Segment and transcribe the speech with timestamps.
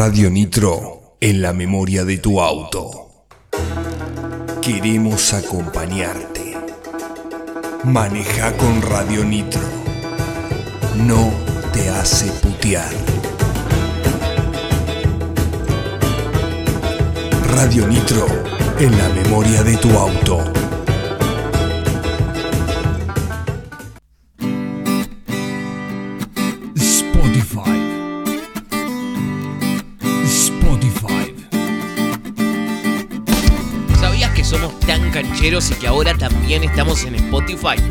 [0.00, 3.26] Radio Nitro en la memoria de tu auto.
[4.62, 6.56] Queremos acompañarte.
[7.82, 9.60] Maneja con Radio Nitro.
[11.04, 11.32] No
[11.72, 12.92] te hace putear.
[17.56, 18.24] Radio Nitro
[18.78, 20.67] en la memoria de tu auto.
[35.58, 37.82] Y que ahora también estamos en Spotify?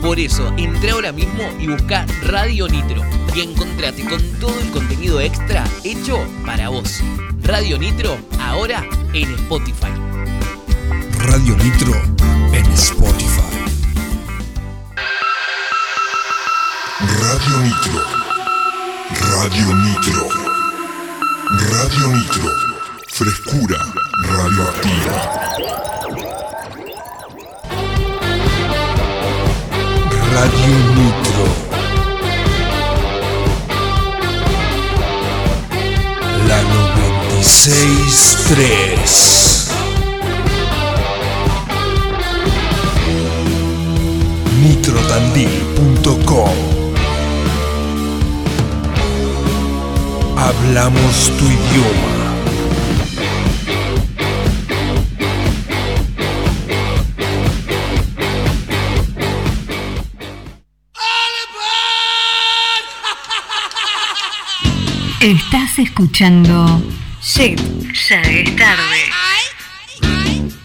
[0.00, 3.00] Por eso, entra ahora mismo y busca Radio Nitro
[3.32, 7.00] y encontrate con todo el contenido extra hecho para vos.
[7.44, 9.92] Radio Nitro, ahora en Spotify.
[11.20, 11.94] Radio Nitro
[12.52, 13.40] en Spotify.
[16.98, 18.02] Radio Nitro.
[19.30, 20.28] Radio Nitro.
[21.70, 22.50] Radio Nitro.
[23.06, 23.78] Frescura
[24.28, 25.41] radioactiva.
[30.34, 31.44] Radio Nitro.
[36.48, 39.42] La 96.3.
[44.62, 46.56] nitrotandil.com
[50.36, 52.11] Hablamos tu idioma.
[65.22, 66.82] Estás escuchando
[67.22, 67.60] Shit,
[68.08, 68.98] ya es tarde.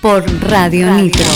[0.02, 1.30] Por Radio Nitro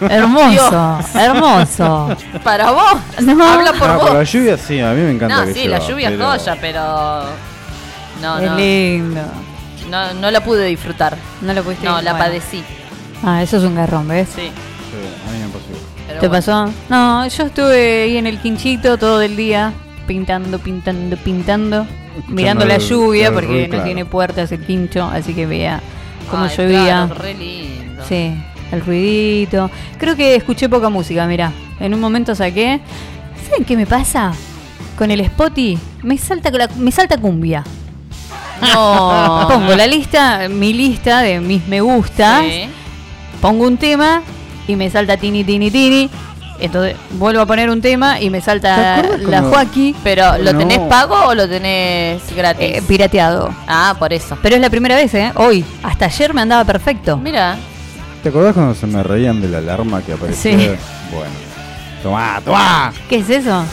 [0.00, 2.16] Hermoso, hermoso.
[2.44, 2.94] para vos.
[3.22, 3.44] No.
[3.46, 4.14] Habla por Ah, vos.
[4.14, 5.40] la lluvia sí, a mí me encanta.
[5.40, 7.24] No, que sí, la llueva, lluvia es pero- joya, pero
[8.22, 9.22] no, Qué no, lindo.
[9.90, 11.16] no, no la pude disfrutar.
[11.40, 12.18] No lo pudiste No, la bueno.
[12.26, 12.62] padecí.
[13.24, 14.28] Ah, eso es un garrón, ¿ves?
[14.34, 14.42] Sí.
[14.42, 14.50] Sí,
[15.28, 15.64] a mí me pasó.
[15.70, 15.82] igual.
[16.06, 16.44] pero ¿Te bueno.
[16.44, 16.72] pasó?
[16.88, 19.72] No, yo estuve ahí en el quinchito todo el día,
[20.06, 21.86] pintando, pintando, pintando,
[22.28, 23.84] mirando la el- lluvia el porque ruido, no claro.
[23.84, 25.80] tiene puertas el quincho, así que veía
[26.30, 27.06] cómo Ay, llovía.
[27.06, 28.02] claro, re lindo.
[28.08, 28.32] Sí,
[28.72, 29.70] el ruidito.
[29.98, 31.52] Creo que escuché poca música, mira.
[31.80, 32.80] En un momento saqué.
[33.48, 34.32] ¿Saben qué me pasa?
[34.98, 37.62] Con el Spotify me salta me salta cumbia.
[38.72, 39.46] No.
[39.50, 42.68] Pongo la lista, mi lista de mis me gusta, Sí.
[43.40, 44.22] pongo un tema
[44.66, 46.08] y me salta tini tini tini.
[46.60, 50.58] Entonces vuelvo a poner un tema y me ¿Te salta la Joaquín Pero, ¿lo No.
[50.58, 52.62] tenés pago o lo tenés gratis?
[52.64, 53.54] eh, pirateado.
[53.66, 54.36] ah, por eso.
[54.42, 55.32] Pero es la primera vez, ¿eh?
[55.36, 55.64] Hoy.
[55.82, 57.16] Hasta ayer me andaba perfecto.
[57.16, 57.56] Mira,
[58.22, 60.58] ¿Te acordás cuando se me reían de la alarma que aparecía?
[60.58, 60.66] Sí.
[61.12, 61.30] Bueno.
[62.02, 62.92] Tomá, tomá.
[63.08, 63.64] ¿Qué es eso?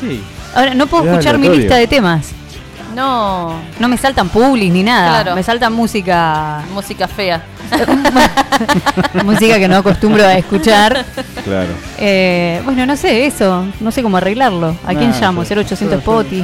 [0.00, 0.22] Sí.
[0.54, 2.32] Ahora, no puedo Es escuchar mi lista de temas.
[2.94, 3.54] No.
[3.78, 5.22] No me saltan publis ni nada.
[5.22, 5.34] Claro.
[5.36, 6.62] Me saltan música.
[6.72, 7.42] Música fea.
[9.24, 11.04] música que no acostumbro a escuchar.
[11.44, 11.68] Claro.
[11.98, 13.64] Eh, bueno, no sé, eso.
[13.80, 14.76] No sé cómo arreglarlo.
[14.86, 15.42] ¿A quién Nah, llamo?
[15.44, 16.42] yo- 0800 yo- Poti.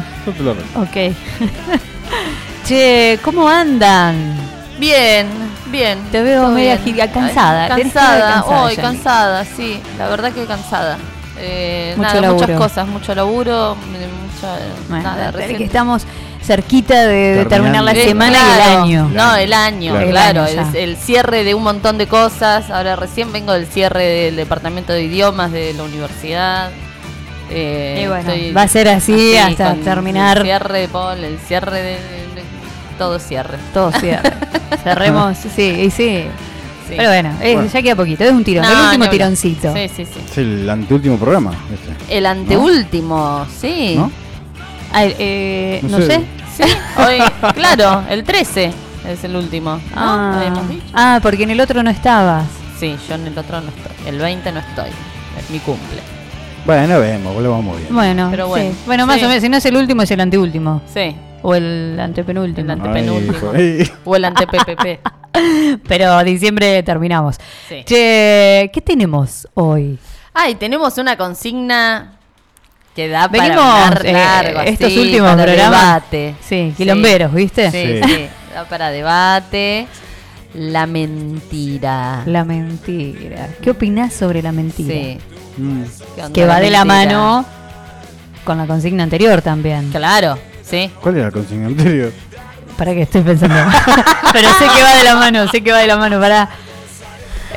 [0.76, 1.14] Ok.
[2.66, 4.34] che, ¿cómo andan?
[4.78, 5.26] Bien,
[5.66, 5.98] bien.
[6.12, 6.96] Te veo media bien.
[6.96, 7.64] gira- cansada.
[7.64, 9.80] Ay, Cansada, hoy cansada, sí.
[9.98, 10.98] La verdad que cansada.
[11.38, 14.56] Eh, Mucho nada, muchas cosas, mucho laburo, mucha,
[14.88, 16.04] Bueno, nada, recién- que estamos
[16.46, 17.92] cerquita de, de terminar la.
[17.92, 18.72] Eh, semana y claro.
[18.72, 19.10] el año.
[19.12, 20.10] No, el año, Claro.
[20.10, 20.46] claro.
[20.46, 22.70] El año cierre de un montón de cosas.
[22.70, 26.70] Ahora recién vengo del cierre del departamento de idiomas de la universidad.
[27.50, 30.38] Eh, Y bueno, estoy va a ser así hasta terminar.
[30.38, 32.26] El cierre de Paul, el cierre de, de-
[32.98, 33.58] todo cierre.
[33.74, 34.32] Todo cierre.
[34.82, 36.24] Cerremos, sí, y sí.
[36.88, 36.94] Sí.
[36.96, 37.66] Pero bueno, Bueno.
[37.66, 39.10] ya queda poquito, es un tirón, No, el último hablar.
[39.10, 39.74] tironcito.
[39.74, 40.20] Sí, sí, sí.
[40.30, 41.52] Es el anteúltimo programa.
[41.72, 42.16] Este.
[42.16, 43.94] El anteúltimo, sí.
[43.96, 44.04] ¿No?
[44.14, 44.25] Ah,
[45.18, 46.06] eh, no, No sé.
[46.56, 46.64] sé.
[46.64, 46.72] Sí,
[47.06, 47.18] hoy,
[47.54, 48.72] claro, el 13
[49.08, 49.78] es el último.
[49.94, 50.52] Ah,
[50.94, 52.46] ah, porque en el otro no estabas.
[52.78, 53.92] Sí, yo en el otro no estoy.
[54.08, 54.90] El 20 no estoy.
[55.38, 56.00] Es mi cumple.
[56.64, 57.94] Bueno, vemos, lo vamos bien.
[57.94, 58.50] Bueno, Pero sí.
[58.50, 59.24] bueno, bueno, más sí.
[59.24, 60.82] o menos, si no es el último, es el anteúltimo.
[60.92, 61.14] Sí.
[61.42, 62.64] O el antepenúltimo.
[62.64, 63.52] El ante- antepenúltimo.
[63.54, 65.00] Ay, O el ante PPP.
[65.88, 67.36] Pero diciembre terminamos.
[67.68, 67.84] Sí.
[67.84, 69.98] Che, ¿qué tenemos hoy?
[70.34, 72.15] Ay, tenemos una consigna
[72.96, 75.80] que da Venimos, para hablar eh, largo, estos así, últimos para programas.
[75.80, 76.34] debate.
[76.40, 77.70] Sí, quilomberos, ¿viste?
[77.70, 78.14] Sí, Sí.
[78.14, 79.86] sí, da para debate.
[80.54, 82.22] La mentira.
[82.24, 83.48] La mentira.
[83.62, 84.88] ¿Qué opinás sobre la mentira?
[84.94, 85.18] Sí.
[85.58, 85.82] Mm.
[86.14, 87.44] ¿Qué onda Que va de la mano
[88.44, 89.90] con la consigna anterior también.
[89.90, 90.90] Claro, sí.
[91.02, 92.12] ¿Cuál era la consigna anterior?
[92.78, 93.54] Para que estoy pensando.
[94.32, 96.18] Pero sé que va de la mano, sé que va de la mano.
[96.20, 96.48] Para.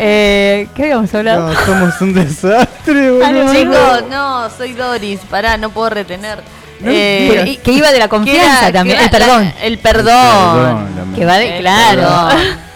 [0.01, 1.51] Eh, ¿Qué habíamos hablado?
[1.54, 3.25] No, somos un desastre, boludo.
[3.25, 5.19] Ah, no, Chicos, no, soy Doris.
[5.30, 6.38] Pará, no puedo retener.
[6.80, 9.00] No, Eh, Que, que iba de la ¿qué confianza era- también.
[9.01, 9.44] El perdón.
[9.44, 10.56] la- el perdón.
[10.56, 11.56] Perdón, la Que va de.
[11.57, 12.01] El Claro.
[12.01, 12.69] perdón.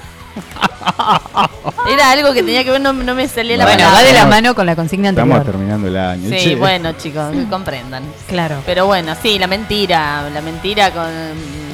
[1.90, 3.98] Era algo que tenía que ver, no, no me salía la Bueno, palabra.
[4.00, 5.56] va de la Estamos- mano con la consigna Estamos anterior.
[5.56, 6.30] terminando el año.
[6.30, 6.56] Sí, che.
[6.56, 8.04] bueno, chicos, que comprendan.
[8.28, 8.58] Claro.
[8.66, 11.08] Pero bueno, sí, la mentira, la mentira con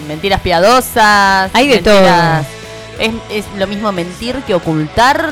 [0.08, 1.50] mentiras piadosas.
[1.54, 2.46] Hay de mentiras-
[3.00, 5.32] Es, es lo mismo mentir que ocultar.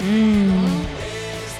[0.00, 0.66] Mm.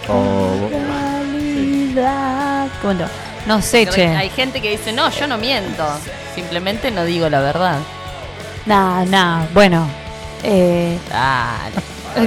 [0.09, 2.69] Oh, Realidad.
[2.83, 3.07] ¿Cómo no?
[3.47, 4.09] No sé, che.
[4.09, 5.85] Hay gente que dice, no, yo no miento.
[6.35, 7.79] Simplemente no digo la verdad.
[8.67, 9.45] Nah, nah.
[9.55, 9.87] Bueno.
[10.43, 10.99] Eh,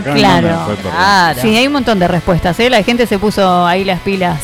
[0.03, 1.41] Claro, claro.
[1.41, 2.69] Sí, hay un montón de respuestas, ¿eh?
[2.69, 4.39] La gente se puso ahí las pilas.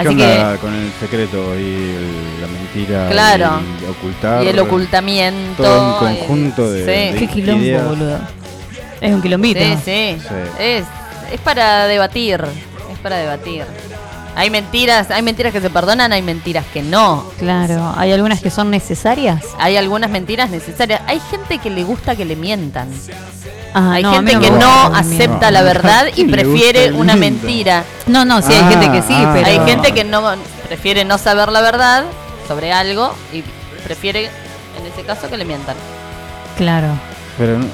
[0.00, 0.58] ¿Qué Así onda que.
[0.58, 3.08] con el secreto y el- la mentira?
[3.10, 3.60] Claro.
[3.82, 4.44] Y ocultar.
[4.44, 5.62] Y el ocultamiento.
[5.62, 7.12] Todo un y- conjunto de- Sí.
[7.14, 7.84] de- Qué quilombo, ideas.
[7.88, 8.18] boludo.
[9.00, 9.60] Es un quilombito.
[9.60, 10.16] Sí, sí.
[10.20, 10.34] Sí.
[10.58, 10.84] Es,
[11.32, 12.44] es para debatir.
[12.92, 13.64] Es para debatir.
[14.38, 17.24] Hay mentiras, hay mentiras que se perdonan, hay mentiras que no.
[17.40, 17.92] Claro.
[17.96, 19.42] Hay algunas que son necesarias.
[19.58, 21.00] Hay algunas mentiras necesarias.
[21.08, 22.88] Hay gente que le gusta que le mientan.
[23.74, 26.92] Ah, hay no, gente no que no acepta la verdad y ¿Quién le gusta prefiere
[26.92, 27.82] una mentira.
[28.06, 29.32] No, no, sí, hay Ah, gente que sí, ah.
[29.34, 29.46] pero.
[29.48, 30.22] Hay gente que no
[30.68, 32.04] prefiere no saber la verdad
[32.46, 33.42] sobre algo y
[33.82, 35.74] prefiere, en ese caso, que le mientan.
[36.56, 36.86] Claro.
[37.36, 37.66] Pero no.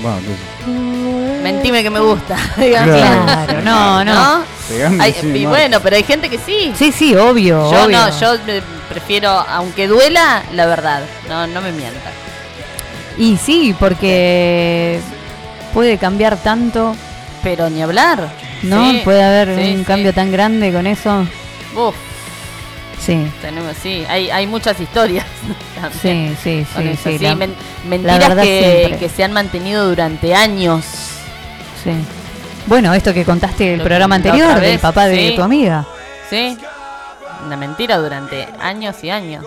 [0.00, 2.36] Bueno, entonces, Mentime que me gusta.
[2.56, 2.96] digamos.
[2.96, 4.44] Claro, no, no.
[5.00, 6.72] Hay- así y bueno, pero hay gente que sí.
[6.76, 7.70] Sí, sí, obvio.
[7.70, 7.98] Yo obvio.
[7.98, 11.02] no, yo eh, prefiero, aunque duela, la verdad.
[11.28, 12.12] No, no me mientan.
[13.18, 15.00] Y sí, porque
[15.74, 16.94] puede cambiar tanto,
[17.42, 18.28] Pero ni hablar.
[18.62, 18.90] ¿no?
[18.90, 19.84] Sí, puede haber sí, un sí.
[19.84, 21.26] cambio tan grande con eso.
[21.74, 21.94] Uf,
[23.04, 25.24] Sí, tenemos, sí, hay, hay muchas historias.
[25.80, 26.88] también sí, sí, sí.
[26.88, 28.38] eso, sí, sí, la- men- la mentiras
[28.98, 30.84] que, se han mantenido durante años.
[31.82, 31.92] sí.
[32.66, 35.84] Bueno, esto que contaste el Lo- programa anterior del papá de tu amiga.
[36.28, 36.56] ¿Sí?
[37.46, 39.44] Una mentira durante años y años.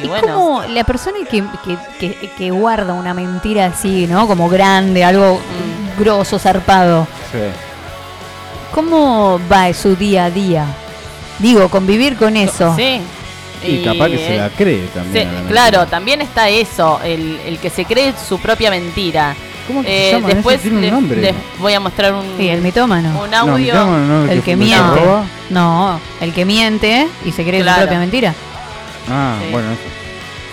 [0.00, 4.26] Y, ¿Y bueno, cómo la persona que, que, que- que guarda una mentira así, ¿no?
[4.28, 6.00] Como grande, algo Mm.
[6.00, 7.38] grosso, zarpado, Sí.
[8.72, 10.64] ¿cómo va su día a día?
[11.38, 12.74] Digo, convivir con eso.
[12.76, 13.00] Sí.
[13.66, 15.34] Y, capaz que se eh, la cree también.
[15.34, 19.34] La claro, también está eso, el, el que se cree su propia mentira.
[19.66, 20.28] ¿Cómo que Eh, se llama?
[20.34, 21.20] después Ese tiene un les- nombre.
[21.22, 23.18] les voy a mostrar un, Sí, el mitómano.
[23.22, 23.56] un No, audio.
[23.72, 25.00] mitómano no, el que que miente.
[25.00, 25.24] roba.
[25.48, 27.76] No, el que miente y se cree Claro.
[27.78, 28.34] su propia mentira.
[29.10, 29.48] Ah, Sí.
[29.50, 29.80] bueno, eso.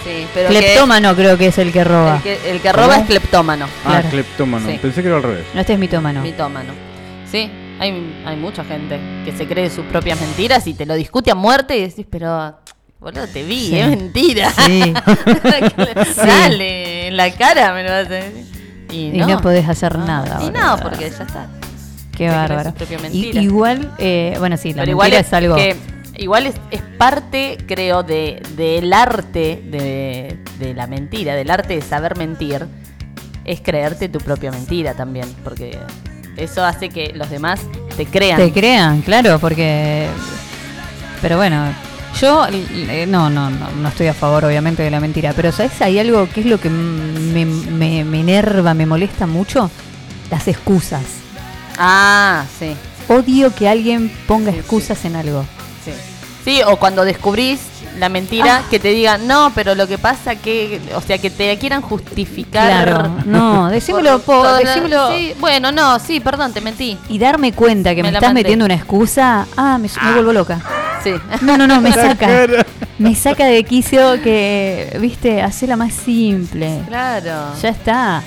[0.05, 2.15] Sí, pero que- Cleptómano creo que es el que roba.
[2.15, 3.01] el, que, el que roba ¿Cómo?
[3.01, 4.09] es cleptómano, Ah, Claro.
[4.09, 4.69] cleptómano.
[4.69, 4.79] Sí.
[4.81, 5.45] Pensé que era al revés.
[5.53, 6.21] No, este es mitómano.
[6.21, 6.73] mitómano.
[7.29, 11.31] Sí, hay, hay mucha gente que se cree sus propias mentiras y te lo discute
[11.31, 12.55] a muerte y decís, pero
[12.99, 13.79] boludo, te vi, Sí.
[13.79, 14.51] es mentira.
[14.51, 14.93] Sí.
[16.15, 18.45] Dale, en la cara me lo vas a decir.
[18.91, 20.39] Y Y no, podés hacer nada.
[20.41, 20.61] Y boludo.
[20.61, 21.47] no, porque ya está.
[22.11, 22.73] Qué cree bárbaro.
[23.11, 25.55] Y- igual, eh, bueno, sí, la Pero mentira igual es, algo.
[25.55, 25.75] que
[26.17, 31.81] igual es, es parte, creo, de del arte de, de la mentira, del arte de
[31.81, 32.67] saber mentir,
[33.45, 35.79] es creerte tu propia mentira también, porque
[36.37, 37.61] eso hace que los demás
[37.97, 38.37] te crean.
[38.37, 40.07] Te crean, claro, porque.
[41.21, 41.65] Pero bueno,
[42.19, 45.33] yo eh, no, no, no, no estoy a favor, obviamente, de la mentira.
[45.35, 45.81] Pero ¿sabes?
[45.81, 49.69] Hay algo que es lo que me, me, me enerva, me molesta mucho:
[50.29, 51.03] las excusas.
[51.77, 52.75] Ah, sí,
[53.07, 55.45] Odio que alguien ponga Sí, excusas en algo.
[55.85, 55.91] sí.
[56.43, 57.59] Sí, o cuando descubrís
[57.99, 58.63] la mentira, Ah.
[58.69, 62.85] que te digan, no, pero lo que pasa que, o sea, que te quieran justificar.
[62.87, 65.09] Claro, no, decímelo, por decímelo.
[65.11, 66.97] sí, bueno, no, sí, perdón, te mentí.
[67.09, 68.41] Y darme cuenta que Me me, estás mandé.
[68.43, 70.59] metiendo una excusa, ah, me, me vuelvo loca.
[71.03, 71.13] Sí.
[71.41, 72.27] No, no, no, me saca.
[72.99, 76.79] Me saca de quicio que, viste, hacela más simple.
[76.87, 77.55] Claro.
[77.59, 78.21] Ya está.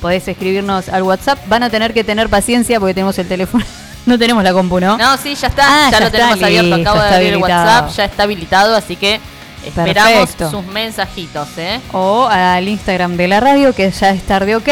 [0.00, 1.38] Podés escribirnos al WhatsApp.
[1.48, 3.64] Van a tener que tener paciencia porque tenemos el teléfono.
[4.06, 4.96] No tenemos la compu, ¿no?
[4.96, 5.64] No, sí, ya está.
[5.66, 6.74] Ah, ya, ya lo tenemos abierto.
[6.76, 7.38] Acabo de abrir el.
[7.38, 7.90] WhatsApp.
[7.96, 9.18] Ya está habilitado, así que
[9.66, 10.48] esperamos Perfecto.
[10.48, 11.80] sus mensajitos, ¿eh?
[11.90, 14.68] O al Instagram de la radio, que ya es tarde ok.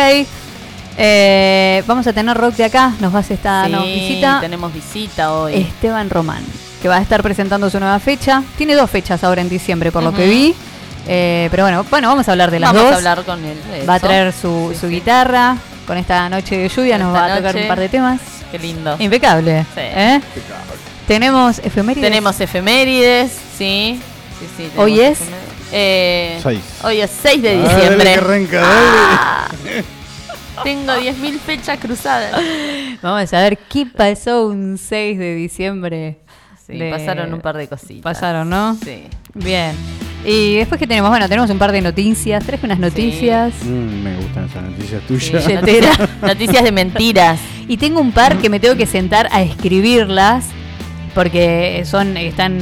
[0.97, 2.93] Eh, vamos a tener rock de acá.
[3.01, 5.55] Nos vas a estar nos Sí, visita tenemos visita hoy.
[5.55, 6.45] Esteban Román,
[6.81, 8.43] que va a estar presentando su nueva fecha.
[8.57, 10.55] Tiene dos fechas ahora en diciembre, por lo que vi.
[11.07, 12.93] Eh, pero bueno, bueno, vamos a hablar de las Vamos dos.
[12.95, 13.59] a hablar con él.
[13.89, 14.95] Va a traer su, Sí, su sí.
[14.95, 15.57] guitarra.
[15.87, 17.63] Con esta noche de lluvia nos va a tocar noche.
[17.65, 18.21] un par de temas.
[18.51, 18.97] Qué lindo.
[18.99, 19.65] Impecable.
[19.75, 19.81] Sí.
[19.81, 20.21] ¿eh?
[21.07, 22.09] Tenemos efemérides.
[22.11, 24.01] Tenemos efemérides, sí.
[24.39, 25.19] sí, sí tenemos Hoy es-.
[25.73, 26.41] Eh.
[26.85, 28.05] Hoy es 6 de Dale, diciembre.
[28.15, 29.49] que arranca, Ah,
[30.63, 32.41] tengo 10.000 fechas cruzadas.
[33.03, 36.19] Vamos a ver qué pasó un 6 de diciembre.
[36.67, 38.03] Sí, de- pasaron un par de cositas.
[38.03, 38.75] Pasaron, ¿no?
[38.83, 39.05] Sí.
[39.35, 39.73] Bien.
[40.25, 42.43] Y después que tenemos, bueno, tenemos un par de noticias.
[42.45, 43.53] Traje unas noticias.
[43.63, 45.47] Mm, me gustan esas noticias tuyas.
[45.53, 47.41] Noticias, noticias de mentiras.
[47.69, 50.47] Y tengo un par que me tengo que sentar a escribirlas
[51.15, 52.59] porque son están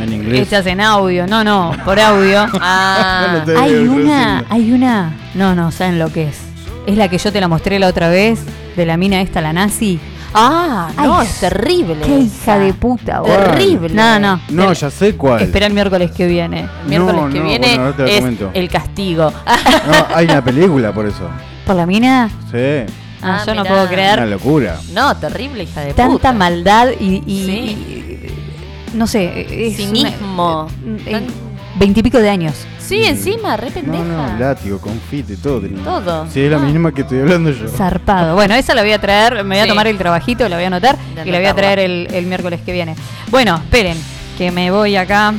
[0.00, 0.48] En inglés.
[0.48, 1.26] hechas en audio.
[1.26, 2.46] No, no, por audio.
[2.60, 5.14] Ah, hay una, hay una.
[5.34, 6.38] No, no, saben lo que es.
[6.86, 8.40] Es la que yo te la mostré la otra vez
[8.76, 10.00] de la mina esta, la nazi.
[10.34, 11.96] ah no, Ay, es terrible.
[12.04, 13.36] Qué hija de puta, boludo.
[13.36, 13.94] Terrible.
[13.94, 14.40] No, no.
[14.50, 15.42] No, ya sé cuál.
[15.42, 16.66] Espera el miércoles que viene.
[16.82, 18.50] El miércoles No, que no, viene bueno, la es comento.
[18.54, 19.32] el castigo.
[19.86, 21.28] No, hay una película por eso.
[21.66, 22.28] ¿Por la mina?
[22.50, 22.92] Sí.
[23.24, 24.76] Ah, Ah, yo no puedo Una creer locura.
[24.92, 26.32] No, terrible, hija de tanta puta.
[26.32, 27.52] maldad y, y- Sí.
[27.52, 30.68] y- no sé, es Cinismo.
[30.84, 31.26] una- eh,
[31.76, 32.54] veintipico de años.
[32.78, 34.04] Sí, encima, re pendeja.
[34.04, 35.60] No, no, látigo, confite, todo.
[35.60, 35.82] tenía.
[35.82, 36.26] Todo.
[36.30, 36.60] Sí, es la Ah.
[36.60, 37.68] misma que estoy hablando yo.
[37.68, 38.34] Zarpado.
[38.34, 39.68] Bueno, esa la voy a traer, me voy a Sí.
[39.68, 42.60] tomar el trabajito, la voy a anotar y la voy a traer el, el miércoles
[42.64, 42.94] que viene.
[43.30, 43.96] Bueno, esperen,
[44.36, 45.32] que me voy acá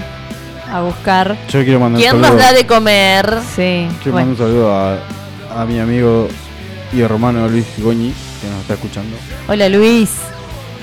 [0.71, 1.35] a buscar.
[1.49, 2.29] Yo quiero mandar un ¿Quién saludo.
[2.29, 3.39] nos da de comer?
[3.55, 3.87] Sí.
[4.01, 4.27] Quiero bueno.
[4.27, 6.27] mandar un saludo a, a mi amigo
[6.91, 9.15] y hermano Luis Goñi, que nos está escuchando.
[9.47, 10.09] Hola Luis.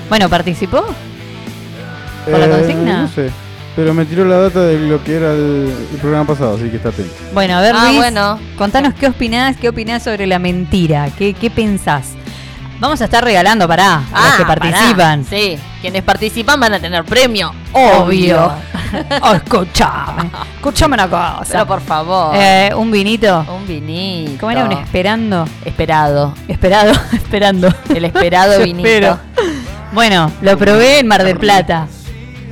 [0.08, 0.84] Bueno, ¿participó?
[2.30, 2.90] ¿Por la consigna?
[2.92, 3.30] Eh, No sé.
[3.76, 6.76] Pero me tiró la data de lo que era el, el programa pasado, así que
[6.76, 7.14] está atento.
[7.32, 8.38] Bueno, a ver Ah, Luis, bueno.
[8.58, 12.08] contanos qué opinás, qué opinás sobre la mentira, qué, qué pensás.
[12.80, 14.60] Vamos a estar regalando, pará, a los que pará.
[14.60, 15.24] participan.
[15.24, 17.52] Sí, quienes participan van a tener premio.
[17.72, 18.50] Obvio.
[19.22, 21.44] oh, escuchame, escuchame una cosa.
[21.52, 22.34] Pero por favor.
[22.34, 23.44] Eh, un vinito.
[23.54, 24.32] un vinito.
[24.40, 25.46] ¿Cómo era un esperando?
[25.64, 26.34] Esperado.
[26.48, 27.68] Esperado, esperando.
[27.94, 28.88] El esperado vinito.
[28.88, 29.18] espero.
[29.92, 31.86] Bueno, lo probé en Mar del Plata.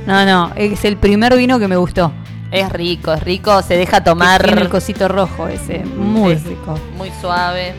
[0.09, 2.11] No, no, es el primer vino que me gustó.
[2.51, 4.41] Es rico, es rico, se deja tomar.
[4.43, 6.79] Tiene el cosito rojo ese, muy Es rico.
[6.97, 7.73] Muy suave.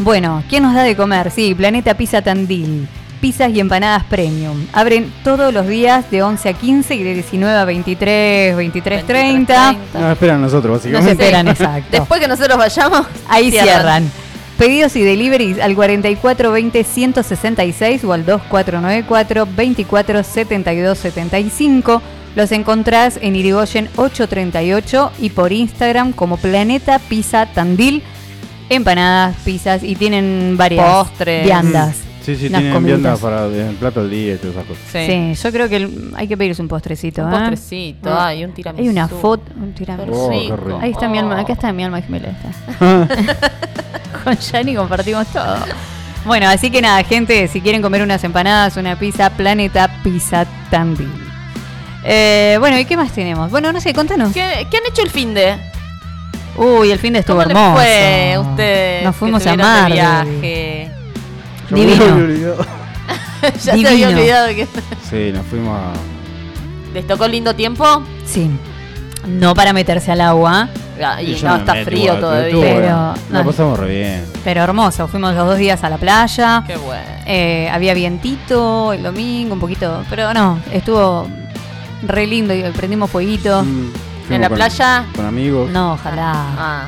[0.00, 1.30] Bueno, ¿quién nos da de comer?
[1.30, 2.86] Sí, Planeta Pizza Tandil.
[3.20, 4.66] Pizzas y empanadas premium.
[4.72, 9.74] Abren todos los días de 11 a 15 y de 19 a 23, 23, 30.
[9.94, 11.24] No, esperan nosotros, No se básicamente.
[11.24, 11.88] esperan, exacto.
[11.90, 14.08] Después que nosotros vayamos, Ahí cierran.
[14.58, 22.02] Pedidos y deliveries al 4420 166 o al 2494 24 72 75.
[22.34, 28.02] Los encontrás en Irigoyen 838 y por Instagram como Planeta Pizza Tandil.
[28.68, 31.44] Empanadas, pizzas y tienen varias Postres.
[31.44, 31.96] viandas.
[32.22, 33.00] Sí, sí, unas tienen comiditas.
[33.00, 34.82] viandas para el plato al día y todas esas cosas.
[34.92, 35.06] Sí.
[35.06, 37.22] Sí, yo creo que el- hay que pedirse un postrecito.
[37.24, 37.36] Un ¿eh?
[37.38, 38.26] postrecito, Ah.
[38.26, 38.82] ay, un tiramisú.
[38.82, 40.12] Hay una foto, un tiramisú.
[40.12, 40.78] Oh.
[40.82, 42.28] Ahí está mi alma, acá está mi alma gemela.
[44.24, 45.56] Con Yanni compartimos todo.
[46.24, 51.10] Bueno, así que nada, gente, si quieren comer unas empanadas, una pizza, Planeta Pizza Tandil.
[52.04, 53.50] Eh, bueno, ¿y qué más tenemos?
[53.50, 54.32] Bueno, no sé, contanos.
[54.32, 55.56] ¿Qué, qué han hecho el fin de?
[56.56, 57.74] Uy, el fin de estuvo ¿Cómo hermoso.
[57.76, 59.04] fue a ustedes?
[59.04, 59.92] Nos que fuimos a Mar.
[59.92, 60.90] viaje.
[61.70, 62.04] Yo me Divino.
[62.04, 62.66] había olvidado.
[63.42, 63.88] ya se Divino.
[63.90, 64.66] había olvidado que
[65.08, 65.92] Sí, nos fuimos a.
[66.94, 68.02] les tocó lindo tiempo.
[68.24, 68.50] Sí.
[69.26, 70.68] No para meterse al agua,
[71.04, 72.60] Ah, Y, no, me está metí frío igual, todavía.
[72.60, 73.14] Pero- no.
[73.30, 74.24] La pasamos re bien.
[74.44, 75.08] pero hermoso.
[75.08, 76.64] Fuimos los dos días a la playa.
[76.66, 77.02] Qué bueno.
[77.26, 80.04] Eh, había vientito el domingo, un poquito.
[80.10, 81.28] Pero no, estuvo
[82.06, 82.54] re lindo.
[82.54, 83.62] y Prendimos fueguito.
[83.64, 85.04] Mm, ¿En la con- playa?
[85.14, 85.70] Con amigos.
[85.70, 86.32] No, ojalá.
[86.58, 86.86] Ah,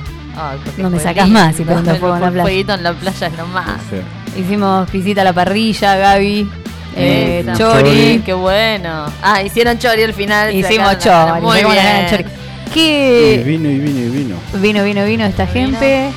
[0.64, 1.26] porque No me lindo.
[1.28, 2.42] más si prendo fuego en la Un playa.
[2.44, 3.80] fueguito en la playa es nomás.
[3.90, 4.40] Sí.
[4.40, 6.48] Hicimos visita a la parrilla, Gaby.
[6.96, 7.52] eh, Esa.
[7.56, 8.22] chori.
[8.24, 9.06] Qué bueno.
[9.22, 10.54] Ah, hicieron chori al final.
[10.54, 11.40] Hicimos chori.
[11.40, 12.06] Muy bien.
[12.10, 12.24] chori.
[12.70, 14.36] Y ¿Qué vino y vino y vino.
[14.54, 16.10] vino, vino, vino esta gente?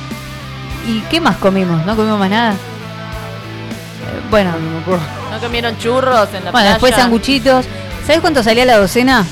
[0.86, 1.84] ¿Y qué más comimos?
[1.84, 2.52] ¿No comimos más nada?
[2.52, 2.56] Eh,
[4.30, 5.02] Bueno, No me acuerdo.
[5.32, 6.70] ¿No comieron churros en la bueno, playa?
[6.72, 7.66] después sanguchitos.
[8.06, 9.24] ¿Sabes cuánto salía la docena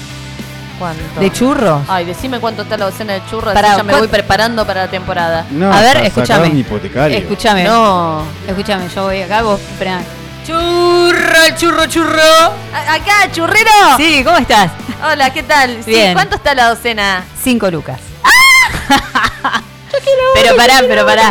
[0.79, 1.21] ¿Cuánto?
[1.21, 1.83] de churros?
[1.88, 3.55] Ay, decime cuánto está la docena de churros.
[3.55, 5.45] Pará, así ya me ¿cuán- voy preparando para la temporada.
[5.50, 6.64] No, A ver, escúchame.
[7.17, 7.64] Escúchame.
[7.64, 8.23] No.
[8.49, 10.00] Escúchame, yo voy acá, vos, espera.
[10.45, 12.21] Churro, el churro, churro.
[12.75, 13.71] Acá, churrero.
[13.97, 14.73] Sí, ¿cómo estás?
[15.04, 15.82] Hola, ¿qué tal?
[15.85, 16.14] Sí, Bien.
[16.14, 17.25] ¿Cuánto está la docena?
[17.42, 17.99] Cinco lucas.
[20.35, 21.30] Pero pará, pero pará.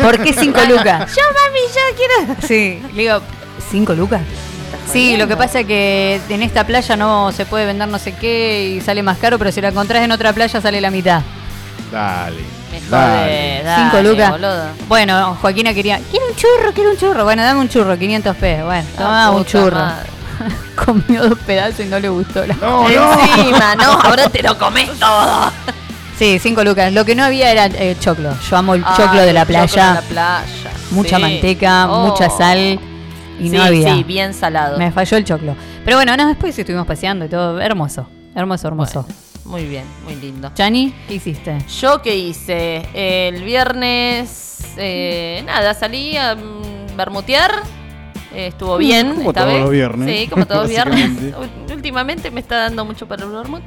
[0.00, 1.10] ¿Por qué cinco lucas?
[1.14, 2.36] Yo, mami, yo quiero.
[2.46, 3.20] Sí, le digo,
[3.70, 4.20] ¿cinco lucas?
[4.92, 8.12] Sí, lo que pasa es que en esta playa no se puede vender no sé
[8.14, 11.22] qué y sale más caro, pero si la encontrás en otra playa sale la mitad.
[11.90, 12.42] Dale.
[12.70, 13.64] Me dale.
[13.76, 14.30] Cinco lucas.
[14.32, 14.64] boludo.
[14.88, 17.24] Bueno, Joaquina quería, quiero un churro, quiero un churro.
[17.24, 18.66] Bueno, dame un churro, 500 pesos.
[18.66, 19.76] Bueno, toma Ah, un puta churro.
[19.76, 20.10] madre.
[20.84, 23.20] Comió dos pedazos y no le gustó la No, no.
[23.20, 25.52] Encima, no, ahora te lo comes todo.
[26.18, 26.92] Sí, cinco lucas.
[26.92, 28.32] Lo que no había era eh, choclo.
[28.48, 29.88] Yo amo el Ay, choclo de la playa.
[29.88, 30.70] de la playa.
[30.92, 31.22] Mucha sí.
[31.22, 32.06] manteca, Oh.
[32.08, 32.78] mucha sal.
[33.40, 33.94] Y sí, no había.
[33.96, 34.78] Sí, bien salado.
[34.78, 35.56] Me falló el choclo.
[35.84, 37.60] Pero bueno, no, después estuvimos paseando y todo.
[37.60, 38.06] Hermoso.
[38.34, 39.02] Hermoso, hermoso.
[39.02, 40.50] Bueno, muy bien, muy lindo.
[40.54, 41.58] Chani, ¿qué hiciste?
[41.80, 47.50] Yo qué hice el viernes, eh, nada, salí a mm, bermutear.
[48.34, 49.62] Eh, estuvo bien como esta todos vez.
[49.62, 51.10] los viernes, Sí, como todos los viernes.
[51.72, 53.62] Últimamente me está dando mucho para el vermut.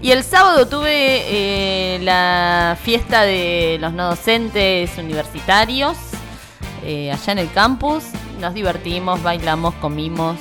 [0.00, 5.96] Y el sábado tuve eh, la fiesta de los no docentes universitarios
[6.84, 8.04] eh, allá en el campus.
[8.40, 10.36] Nos divertimos, bailamos, comimos.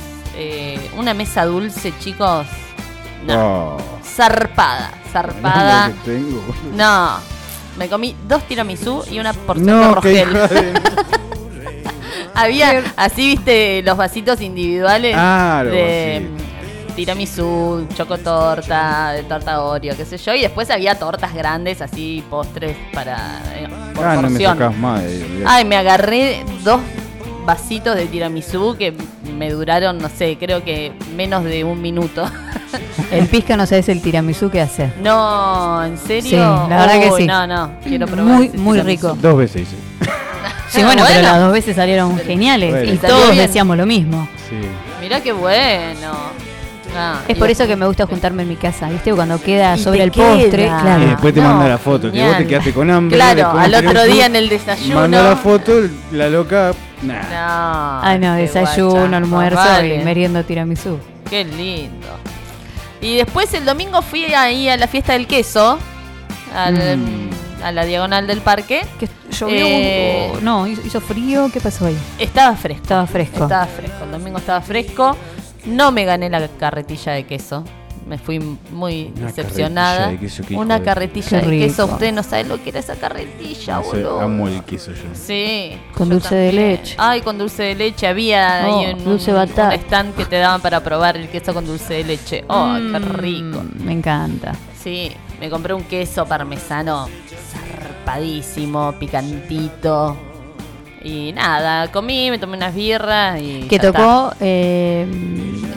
[0.97, 2.47] una mesa dulce, chicos.
[3.27, 5.91] No, Oh, zarpada, zarpada.
[6.03, 6.41] que tengo.
[6.75, 7.17] No,
[7.77, 10.81] me comí dos tiramisú y una porción No, de de...
[12.33, 20.05] Había así, viste, los vasitos individuales Claro, de mm, tiramisú, chocotorta, de torta Oreo, qué
[20.05, 24.45] sé yo, y después había tortas grandes, así postres para eh, por Ah, no me
[25.45, 26.79] Ay, me agarré dos
[27.45, 28.93] vasitos de tiramisú que
[29.37, 32.29] me duraron, no sé, creo que menos de un minuto.
[33.11, 34.91] El pizca no sabes el tiramisú que hace.
[35.01, 36.29] no, ¿en serio?
[36.29, 37.27] Sí, la verdad que sí.
[37.27, 38.35] No, no, quiero probar.
[38.35, 39.07] Muy, muy tiramisú.
[39.07, 39.17] rico.
[39.21, 39.75] Dos veces hice.
[40.71, 42.71] Sí, bueno, pero las dos veces salieron geniales.
[42.71, 42.93] Bueno.
[42.93, 43.45] Y todos bien.
[43.47, 44.27] decíamos lo mismo.
[44.49, 44.55] Sí.
[45.01, 46.13] Mirá qué bueno.
[46.95, 49.13] Ah, Es y por eso que me gusta juntarme en mi casa, ¿viste?
[49.13, 50.33] Cuando queda Y sobre el queda.
[50.35, 51.05] postre, Y claro.
[51.07, 52.47] después te No, manda la foto, que vos te genial.
[52.47, 53.15] quedaste con hambre.
[53.17, 54.99] Claro, al otro día en el desayuno.
[54.99, 55.71] Manda la foto,
[56.11, 56.73] la loca.
[57.01, 57.13] Nah.
[57.13, 57.27] No.
[57.31, 59.17] Ah, no, desayuno, guacha.
[59.17, 59.95] almuerzo Vale.
[59.95, 60.99] y meriendo tiramisú.
[61.29, 62.07] Qué lindo.
[62.99, 65.79] Y después el domingo fui ahí a la fiesta del queso,
[66.53, 67.29] al- Mm.
[67.63, 68.85] a la diagonal del parque.
[68.99, 69.07] ¿Qué,
[69.47, 69.65] ¿Llovió?
[69.67, 71.49] Eh, no, hizo, hizo frío.
[71.51, 71.97] ¿Qué pasó ahí?
[72.19, 72.81] Estaba fresco.
[72.83, 73.43] Estaba fresco.
[73.43, 74.03] Estaba fresco.
[74.05, 75.15] El domingo estaba fresco.
[75.65, 77.63] No me gané la carretilla de queso.
[78.07, 78.39] Me fui
[78.71, 79.97] muy Una decepcionada.
[80.05, 81.85] carretilla de queso, qué hijo Una de- carretilla Qué de queso.
[81.85, 84.21] Usted no sabe lo que era esa carretilla, No sé, boludo.
[84.21, 85.03] amo el queso yo.
[85.13, 85.77] Sí.
[85.95, 86.95] Con yo dulce de leche.
[86.97, 88.07] Ay, con dulce de leche.
[88.07, 89.67] Había Oh, ahí un, dulce un- batata.
[89.67, 92.43] un stand que te daban para probar el queso con dulce de leche.
[92.47, 93.63] Oh, qué Mm, rico.
[93.83, 94.53] Me encanta.
[94.83, 97.07] Sí, me compré un queso parmesano
[98.05, 100.17] zarpadísimo, picantito.
[101.03, 103.63] Y nada, comí, me tomé unas birras y.
[103.67, 104.31] Que tocó.
[104.39, 105.07] eh,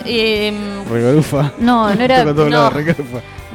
[0.06, 1.52] Eh, mm, Regalufa.
[1.58, 2.24] no, no era.
[2.24, 2.70] No.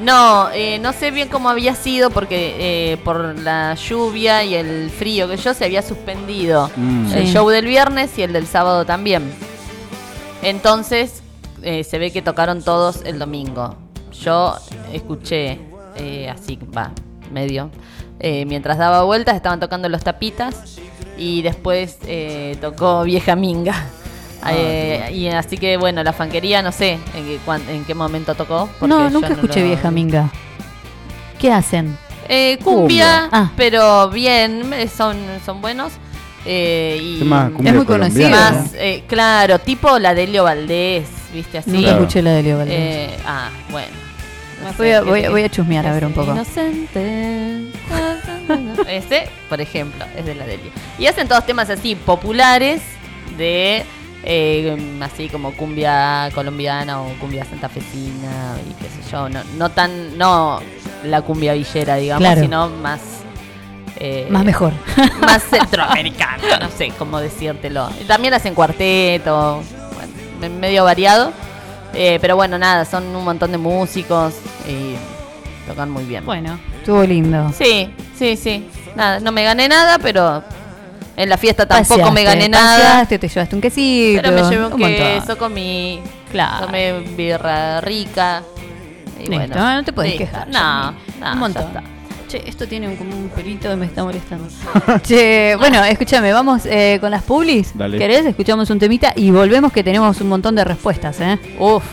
[0.01, 2.55] no, eh, no sé bien cómo había sido porque
[2.93, 7.11] eh, por la lluvia y el frío que yo se había suspendido Mm.
[7.13, 7.33] el Sí.
[7.33, 9.31] show del viernes y el del sábado también.
[10.41, 11.21] Entonces
[11.61, 13.75] eh, se ve que tocaron todos el domingo.
[14.23, 14.55] Yo
[14.91, 15.59] escuché
[15.97, 16.91] eh, así, va,
[17.31, 17.69] medio.
[18.19, 20.77] Eh, mientras daba vueltas estaban tocando los tapitas
[21.17, 23.73] y después eh, tocó Vieja Minga.
[24.41, 27.93] Ah, Eh, y así que bueno, la fanquería no sé en qué, cuán- en qué
[27.93, 28.69] momento tocó.
[28.81, 30.29] No, nunca escuché lo- vieja minga.
[31.37, 31.97] ¿Qué hacen?
[32.29, 33.29] Eh, cumbia, Cumbia.
[33.31, 33.51] Ah.
[33.57, 35.91] pero bien, eh, son, son buenos.
[36.45, 38.29] eh, y Es más, Es muy conocido.
[38.75, 41.57] eh, claro, tipo la de Elio Valdés, ¿viste?
[41.57, 41.71] Así.
[41.71, 41.97] Nunca Claro.
[41.99, 42.77] escuché la de Leo Valdés.
[42.79, 43.89] Eh, ah, bueno.
[44.63, 46.31] No Voy a- ¿qué voy voy a chusmear a ver un poco.
[46.31, 47.71] Inocente.
[48.87, 50.71] Ese, por ejemplo, es de la de Elio.
[50.97, 52.81] Y hacen todos temas así, populares,
[53.37, 53.83] de
[54.23, 59.29] eh, así como cumbia colombiana o cumbia santafesina y qué sé yo.
[59.29, 60.59] No, no tan, no
[61.03, 62.41] la cumbia villera, digamos, Claro.
[62.41, 62.99] sino más.
[63.97, 64.73] eh, Más mejor.
[65.21, 67.89] más centroamericana, no sé cómo decírtelo.
[68.07, 69.61] También hacen cuarteto,
[69.93, 71.31] bueno, me- medio variado.
[71.93, 74.33] Eh, pero bueno, nada, son un montón de músicos
[74.69, 74.95] y
[75.67, 76.25] tocan muy bien.
[76.25, 77.51] Bueno, estuvo lindo.
[77.57, 78.67] Sí, sí, sí.
[78.95, 80.43] Nada, no me gané nada, pero
[81.15, 83.05] En la fiesta tampoco me gané nada.
[83.05, 84.21] te llevaste un quesito.
[84.21, 84.97] Pero me llevé un, un montón.
[84.97, 85.99] queso, comí,
[86.31, 86.65] Claro.
[86.67, 88.41] tomé birra rica.
[89.17, 90.25] Y Listo, bueno, no te puedes listo.
[90.31, 90.47] quejar.
[90.47, 91.63] No, no, un montón.
[91.73, 91.83] ya está.
[92.29, 94.47] Che, esto tiene un- como un pelito y me está molestando.
[95.03, 97.71] che, bueno, escúchame, vamos eh, con las publis.
[97.73, 97.97] Dale.
[97.97, 98.25] ¿Querés?
[98.25, 101.37] Escuchamos un temita y volvemos que tenemos un montón de respuestas, ¿eh?
[101.59, 101.83] Uf,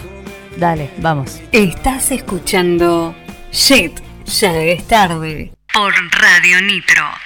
[0.56, 1.42] Dale, vamos.
[1.52, 3.14] Estás escuchando
[3.52, 5.52] Shit, ya es tarde.
[5.72, 7.25] Por Radio Nitro.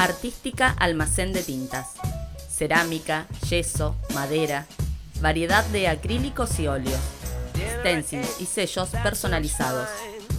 [0.00, 1.88] Artística Almacén de Tintas.
[2.48, 4.66] Cerámica, yeso, madera,
[5.20, 7.00] variedad de acrílicos y óleos,
[7.80, 9.90] stencils y sellos personalizados.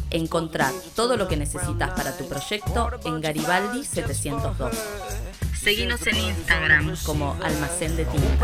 [0.09, 4.75] Encontrar todo lo que necesitas para tu proyecto en Garibaldi 702.
[5.61, 8.39] Seguinos en Instagram como Almacén de Tintas.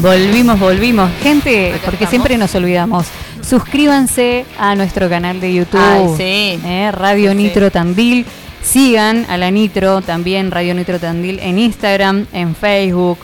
[0.00, 1.10] Volvimos, volvimos.
[1.22, 2.10] Gente, Acá porque estamos.
[2.10, 3.06] siempre nos olvidamos.
[3.48, 5.80] Suscríbanse a nuestro canal de YouTube.
[5.80, 6.60] Ay, sí.
[6.66, 7.42] eh, Radio Sí, sí.
[7.44, 8.26] Nitro Tandil.
[8.62, 13.18] Sigan a la Nitro, también Radio Nitro Tandil en Instagram, en Facebook,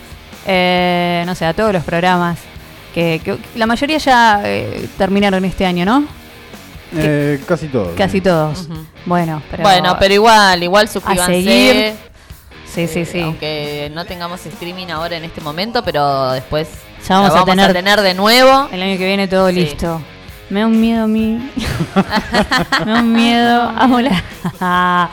[0.47, 2.39] eh, no sé, a todos los programas.
[2.95, 6.05] Que, que la mayoría ya eh, terminaron este año, ¿no?
[6.95, 7.93] Eh, casi todo.
[7.97, 8.69] Casi todos.
[9.05, 11.33] Bueno, pero, Bueno, pero igual, igual suscríbanse.
[11.33, 11.95] seguir.
[12.73, 13.21] Sí, sí, Eh, sí.
[13.21, 16.69] Aunque no tengamos streaming ahora en este momento, pero después
[17.09, 18.69] Ya vamos a tener- de nuevo.
[18.71, 19.55] El año que viene todo Sí.
[19.57, 20.01] listo.
[20.53, 21.39] Me da un miedo a mí.
[22.85, 23.73] Me da un miedo.
[23.75, 24.23] Amo la.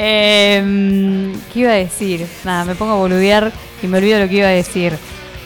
[0.00, 2.26] Em, ¿Qué iba a decir?
[2.44, 4.96] Nada, me pongo a boludear y me olvido lo que iba a decir.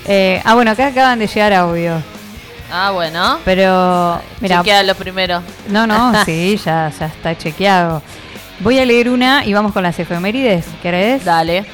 [0.06, 1.94] Eh, ah, bueno, acá acaban de llegar audio.
[2.70, 3.38] Ah, bueno.
[3.46, 5.42] Pero, mira, Chequea lo primero.
[5.70, 8.02] no, no, sí, ya, ya está chequeado.
[8.60, 10.66] Voy a leer una y vamos con las efemérides.
[10.82, 11.24] ¿Querés?
[11.24, 11.64] Dale.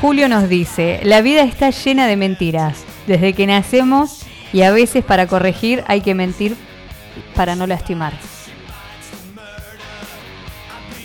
[0.00, 2.84] Julio nos dice, la vida está llena de mentiras.
[3.06, 4.20] Desde que nacemos
[4.52, 6.56] y a veces para corregir hay que mentir
[7.34, 8.12] para no lastimar.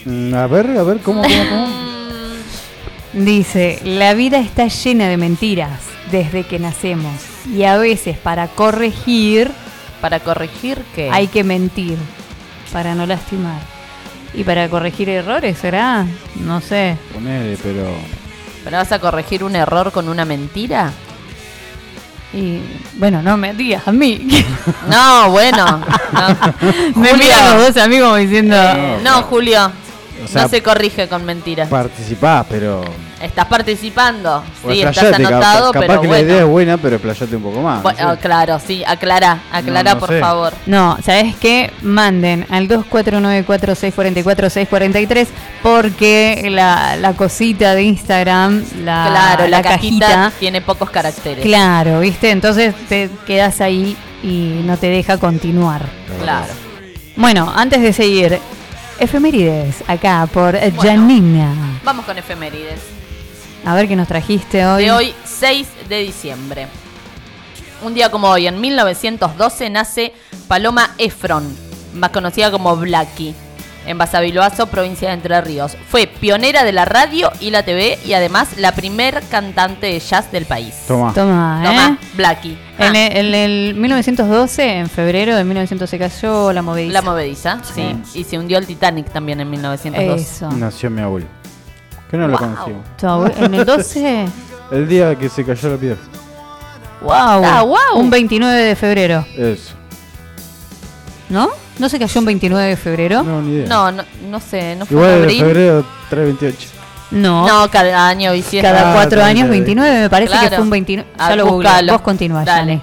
[0.05, 1.85] Mm, A ver, a ver, ¿cómo, cómo, cómo?
[3.13, 5.79] Dice, la vida está llena de mentiras
[6.11, 7.13] desde que nacemos
[7.49, 9.49] y a veces para corregir
[10.01, 11.09] Para corregir qué.
[11.11, 11.97] hay que mentir
[12.73, 13.61] para no lastimar.
[14.33, 16.05] Y para corregir errores, ¿será?
[16.35, 16.97] No sé.
[17.13, 17.85] Ponele, pero.
[18.65, 20.91] ¿Pero vas a corregir un error con una mentira?
[22.35, 22.59] Y
[22.95, 24.27] bueno, no me digas a mí.
[24.89, 25.65] No, bueno.
[25.65, 28.55] No, me miran los dos amigos como diciendo...
[28.55, 29.71] Eh, no, Julio.
[30.23, 31.69] O sea, no se corrige con mentiras.
[31.69, 32.83] Participás, pero.
[33.21, 34.43] Estás participando.
[34.63, 36.25] o Sí, estás anotado, capaz pero que bueno.
[36.25, 37.77] la idea es buena, pero explayate un poco más.
[37.77, 38.17] no Bueno, sé.
[38.19, 40.19] claro, sí, aclara, aclara no por sé.
[40.19, 40.53] favor.
[40.65, 41.71] No, ¿sabes qué?
[41.81, 45.27] Manden al 2494-644-643
[45.63, 51.43] porque la, la cosita de Instagram, la, claro, la, cajita, cajita, tiene pocos caracteres.
[51.43, 52.31] claro, ¿viste?
[52.31, 55.83] Entonces te quedas ahí y no te deja continuar.
[56.21, 56.47] Claro.
[57.15, 58.39] Bueno, antes de seguir,
[58.99, 61.53] efemérides acá por Janina.
[61.83, 62.79] Vamos con efemérides.
[63.65, 64.83] A ver qué nos trajiste hoy.
[64.85, 66.67] De hoy, 6 de diciembre.
[67.83, 70.13] Un día como hoy, en 1912, nace
[70.47, 71.43] Paloma Efron,
[71.93, 73.33] más conocida como Blackie.
[73.87, 75.77] en Basavilbaso, provincia de Entre Ríos.
[75.89, 80.31] Fue pionera de la radio y la TV y además la primer cantante de jazz
[80.31, 80.73] del país.
[80.87, 81.13] Toma.
[81.13, 81.67] Toma, ¿eh?
[81.67, 82.57] Toma, Blackie.
[82.79, 86.93] En Ah, el, en el 1912, en febrero de 1900 se cayó la movediza.
[86.93, 87.95] la movediza, sí.
[88.15, 90.19] Y se hundió el Titanic también en 1902.
[90.19, 90.49] Eso.
[90.51, 91.27] Nació mi abuelo.
[92.15, 92.47] Que no lo Wow.
[92.55, 92.85] conocimos.
[92.97, 94.25] Tu abue- En el 12,
[94.71, 95.97] El día que se cayó la piedra.
[97.01, 97.11] wow.
[97.13, 97.99] Ah, wow.
[97.99, 99.73] Un 29 de febrero, Eso.
[101.29, 101.49] ¿no?
[101.77, 103.21] ¿No se cayó un 29 de febrero?
[103.23, 103.67] No, ni idea.
[103.67, 105.39] No, no, no sé, no fue Igual en de abril.
[105.41, 106.69] febrero 328.
[107.11, 107.45] No.
[107.47, 108.67] No, cada año bisiesto.
[108.69, 109.63] Cada Ah, cuatro está años, bien.
[109.65, 110.55] 29, me parece que Claro.
[110.55, 111.09] fue un 29.
[111.17, 111.69] Ah, Ya lo googleo.
[111.71, 111.93] búscalo.
[111.93, 112.59] Vos continuás, Dale.
[112.77, 112.81] Yane.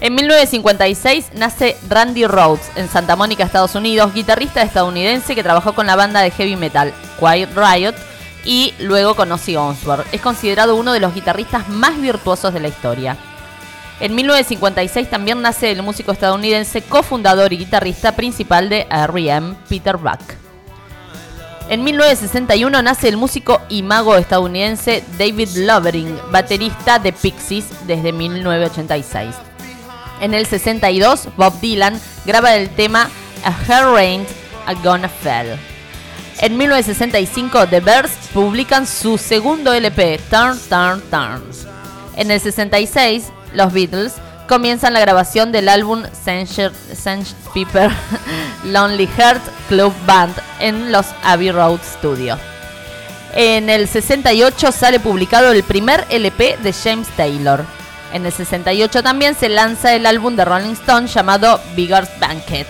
[0.00, 5.86] En 1956 nace Randy Rhodes en Santa Mónica, Estados Unidos, guitarrista estadounidense que trabajó con
[5.86, 7.94] la banda de heavy metal Quiet Riot
[8.44, 10.04] y luego con Ozzy Osbourne.
[10.12, 13.16] Es considerado uno de los guitarristas más virtuosos de la historia.
[14.00, 20.20] En 1956 también nace el músico estadounidense, cofundador y guitarrista principal de R.E.M., Peter Buck.
[21.68, 29.34] En 1961 nace el músico y mago estadounidense David Lovering, baterista de Pixies desde 1986.
[30.20, 33.10] En el 62, Bob Dylan graba el tema
[33.44, 34.28] A Hair Ain't
[34.66, 35.58] a Gonna Fall.
[36.40, 41.42] En 1965, The Birds publican su segundo LP, Turn, Turn, Turn.
[42.14, 43.24] En el 66,
[43.54, 44.14] los Beatles
[44.46, 47.90] comienzan la grabación del álbum Sandpaper
[48.64, 52.38] Lonely Heart Club Band en los Abbey Road Studios.
[53.34, 57.64] En el 68 sale publicado el primer LP de James Taylor.
[58.12, 62.68] En el 68 también se lanza el álbum de Rolling Stone llamado Bigger's Banquet.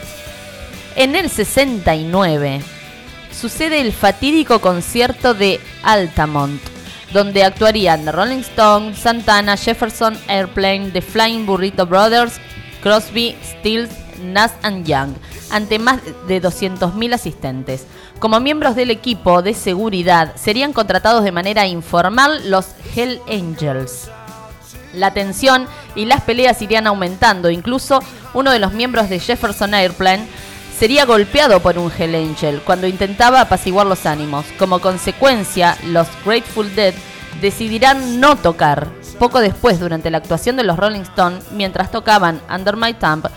[0.96, 2.62] En el 69
[3.38, 6.61] sucede el fatídico concierto de Altamont,
[7.12, 12.40] donde actuarían Rolling Stones, Santana, Jefferson Airplane, The Flying Burrito Brothers,
[12.83, 13.90] Crosby, Stills,
[14.22, 15.14] Nas and Young,
[15.51, 17.87] ante más de 200.000 asistentes.
[18.18, 24.11] Como miembros del equipo de seguridad serían contratados de manera informal los Hell Angels.
[24.94, 27.51] La tensión y las peleas irían aumentando.
[27.51, 28.01] Incluso
[28.35, 30.27] uno de los miembros de Jefferson Airplane
[30.78, 34.46] sería golpeado por un Hell Angel cuando intentaba apaciguar los ánimos.
[34.58, 36.94] Como consecuencia, los Grateful Dead
[37.40, 38.88] decidirán no tocar.
[39.18, 43.28] Poco después, durante la actuación de los Rolling Stones, mientras tocaban Under My Thumb,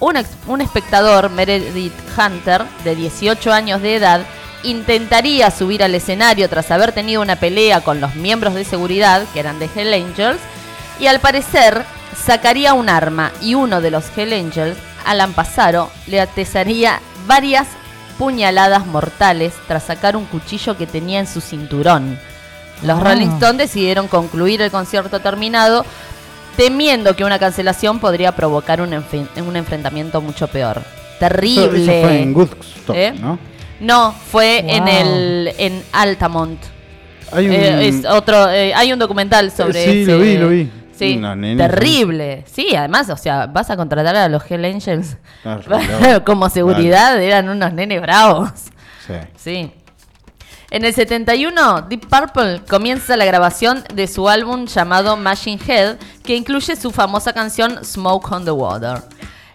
[0.00, 0.16] un,
[0.48, 4.20] un espectador, Meredith Hunter, de 18 años de edad,
[4.64, 9.38] intentaría subir al escenario tras haber tenido una pelea con los miembros de seguridad, que
[9.38, 10.40] eran de Hell Angels,
[10.98, 11.84] y al parecer
[12.16, 14.76] sacaría un arma y uno de los Hell Angels,
[15.10, 17.66] Alan Pasaro, le atesaría varias
[18.18, 22.18] puñaladas mortales tras sacar un cuchillo que tenía en su cinturón.
[22.82, 23.04] Los Ah.
[23.04, 25.84] Rolling Stones decidieron concluir el concierto terminado,
[26.56, 30.82] temiendo que una cancelación podría provocar un, enfe- un enfrentamiento mucho peor.
[31.18, 31.82] Terrible.
[32.00, 33.12] eso fue en Woodstock, ¿Eh?
[33.18, 33.38] ¿no?
[33.80, 36.58] No, fue en el en Altamont.
[37.32, 37.52] Hay un...
[37.52, 40.70] Eh, es otro, eh, hay un documental sobre Sí, ese- lo vi, lo vi.
[40.98, 41.20] Sí,
[41.56, 42.44] terrible.
[42.46, 46.24] Sí, además, o sea, vas a contratar a los Hell Angels Ah, claro.
[46.24, 48.50] como seguridad, eran unos nenes bravos.
[49.06, 49.14] Sí.
[49.36, 49.72] Sí.
[50.70, 56.36] En el 71, Deep Purple comienza la grabación de su álbum llamado Machine Head, que
[56.36, 58.98] incluye su famosa canción Smoke on the Water.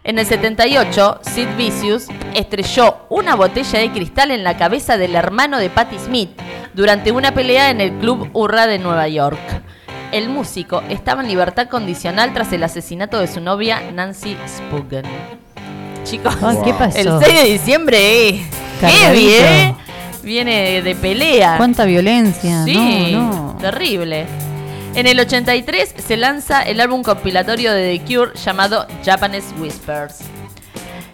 [0.03, 5.59] En el 78, Sid Vicious estrelló una botella de cristal en la cabeza del hermano
[5.59, 6.31] de Patti Smith
[6.73, 9.39] durante una pelea en el Club Hurra de Nueva York.
[10.13, 15.05] El músico estaba en libertad condicional tras el asesinato de su novia Nancy Spuggen.
[16.03, 16.97] Chicos, ¿qué pasó?
[16.99, 18.45] el 6 de diciembre, eh.
[18.79, 19.75] Heavy, ¿eh?
[20.21, 21.55] Viene de pelea.
[21.57, 22.63] ¿Cuánta violencia?
[22.63, 23.57] Sí, No, no.
[23.59, 24.27] terrible.
[24.93, 30.19] En el 83 se lanza el álbum compilatorio de The Cure llamado Japanese Whispers.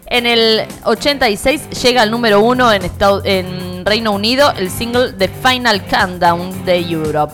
[0.08, 6.66] En el 86 llega al número uno en Reino Unido el single The Final Countdown
[6.66, 7.32] de Europe.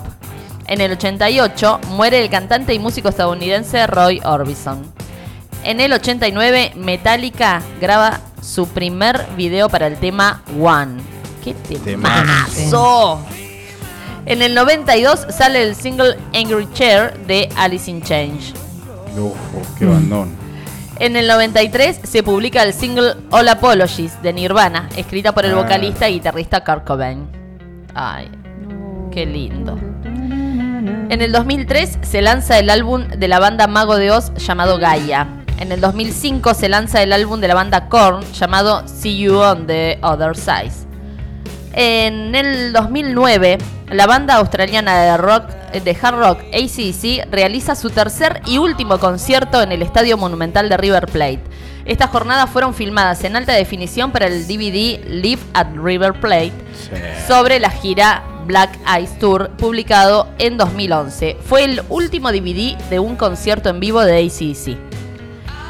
[0.68, 4.83] En el 88 muere el cantante y músico estadounidense Roy Orbison.
[5.64, 11.00] En el 89 Metallica graba su primer video para el tema One.
[11.44, 13.20] ¡Qué temazo!
[14.26, 18.52] En el 92 sale el single Angry Chair de Alice in Change.
[19.16, 20.35] Uf, qué bandón.
[20.99, 25.62] En el 93 se publica el single All Apologies de Nirvana, escrita por el Ah.
[25.62, 27.28] vocalista y guitarrista Kurt Cobain.
[27.95, 28.28] Ay,
[29.12, 29.78] qué lindo.
[31.09, 35.28] En el 2003 se lanza el álbum de la banda Mago de Oz llamado Gaia.
[35.59, 39.66] En el 2005 se lanza el álbum de la banda Korn llamado See You on
[39.66, 40.72] the Other Side.
[41.72, 43.59] En el 2009,
[43.90, 49.62] la banda australiana de rock de hard rock ACDC realiza su tercer y último concierto
[49.62, 51.42] en el Estadio Monumental de River Plate.
[51.84, 56.53] Estas jornadas fueron filmadas en alta definición para el DVD Live at River Plate
[57.28, 61.36] sobre la gira Black Eyes Tour, publicado en 2011.
[61.44, 64.78] Fue el último DVD de un concierto en vivo de ACDC.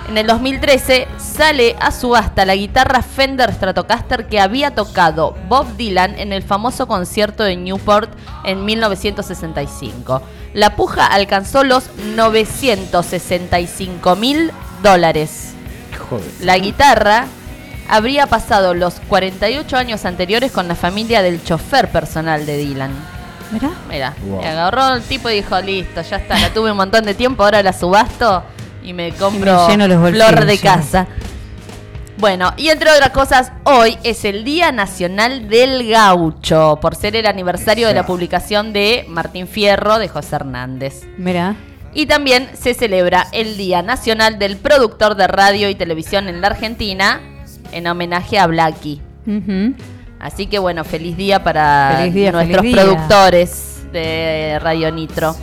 [0.09, 6.16] En el 2013 sale a subasta la guitarra Fender Stratocaster que había tocado Bob Dylan
[6.18, 8.11] en el famoso concierto de Newport
[8.45, 10.22] en 1965.
[10.55, 14.53] La puja alcanzó los 965 mil
[14.83, 15.55] dólares.
[16.41, 17.27] La guitarra
[17.89, 22.91] habría pasado los 48 años anteriores con la familia del chofer personal de Dylan.
[23.53, 23.70] Mirá.
[23.89, 24.41] Mira, Wow.
[24.43, 27.45] me agarró el tipo y dijo, listo, ya está, la tuve un montón de tiempo,
[27.45, 28.43] ahora la subasto
[28.82, 31.07] y me compro lleno los bolsillos, flor de casa.
[32.18, 37.26] Bueno, y entre otras cosas, hoy es el Día Nacional del Gaucho, por ser el
[37.26, 41.03] aniversario de la publicación de Martín Fierro de José Hernández.
[41.18, 41.57] Mirá.
[41.93, 46.49] Y también se celebra el Día Nacional del Productor de Radio y Televisión en la
[46.49, 47.20] Argentina,
[47.73, 49.01] en homenaje a Blackie.
[50.19, 52.85] Así que bueno, feliz día para Feliz día, nuestros feliz día.
[52.85, 55.35] productores de Radio Nitro.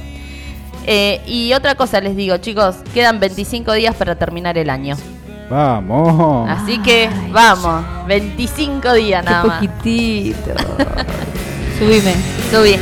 [0.85, 4.97] Eh, y otra cosa les digo, chicos, quedan 25 días para terminar el año.
[5.49, 6.49] Vamos.
[6.49, 9.55] Así que vamos, 25 días nada más.
[9.57, 10.51] poquitito.
[11.79, 12.15] Subime.
[12.51, 12.77] Subí.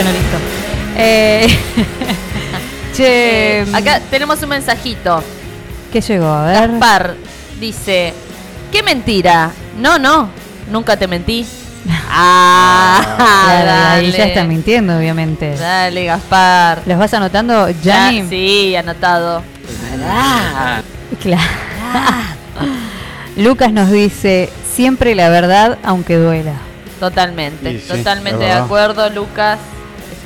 [0.00, 0.36] Bueno, listo.
[0.96, 1.48] Eh,
[2.96, 5.24] che, Eh, acá tenemos un mensajito.
[5.92, 6.28] ¿qué llegó?
[6.28, 6.70] A ver.
[6.70, 7.16] Gaspar
[7.58, 8.14] dice,
[8.70, 9.50] qué mentira.
[9.76, 10.28] No, no,
[10.70, 11.44] nunca te mentí.
[12.10, 13.00] Ah,
[13.46, 15.56] Claro, ahí ya está mintiendo, obviamente.
[15.56, 16.82] Dale, Gaspar.
[16.86, 18.28] ¿Los vas anotando, Ya, Jani?
[18.28, 19.42] sí, anotado.
[21.20, 21.42] Claro.
[23.36, 26.54] Lucas nos dice, siempre la verdad, aunque duela.
[27.00, 29.58] Totalmente, Sí, sí, totalmente de acuerdo, Lucas.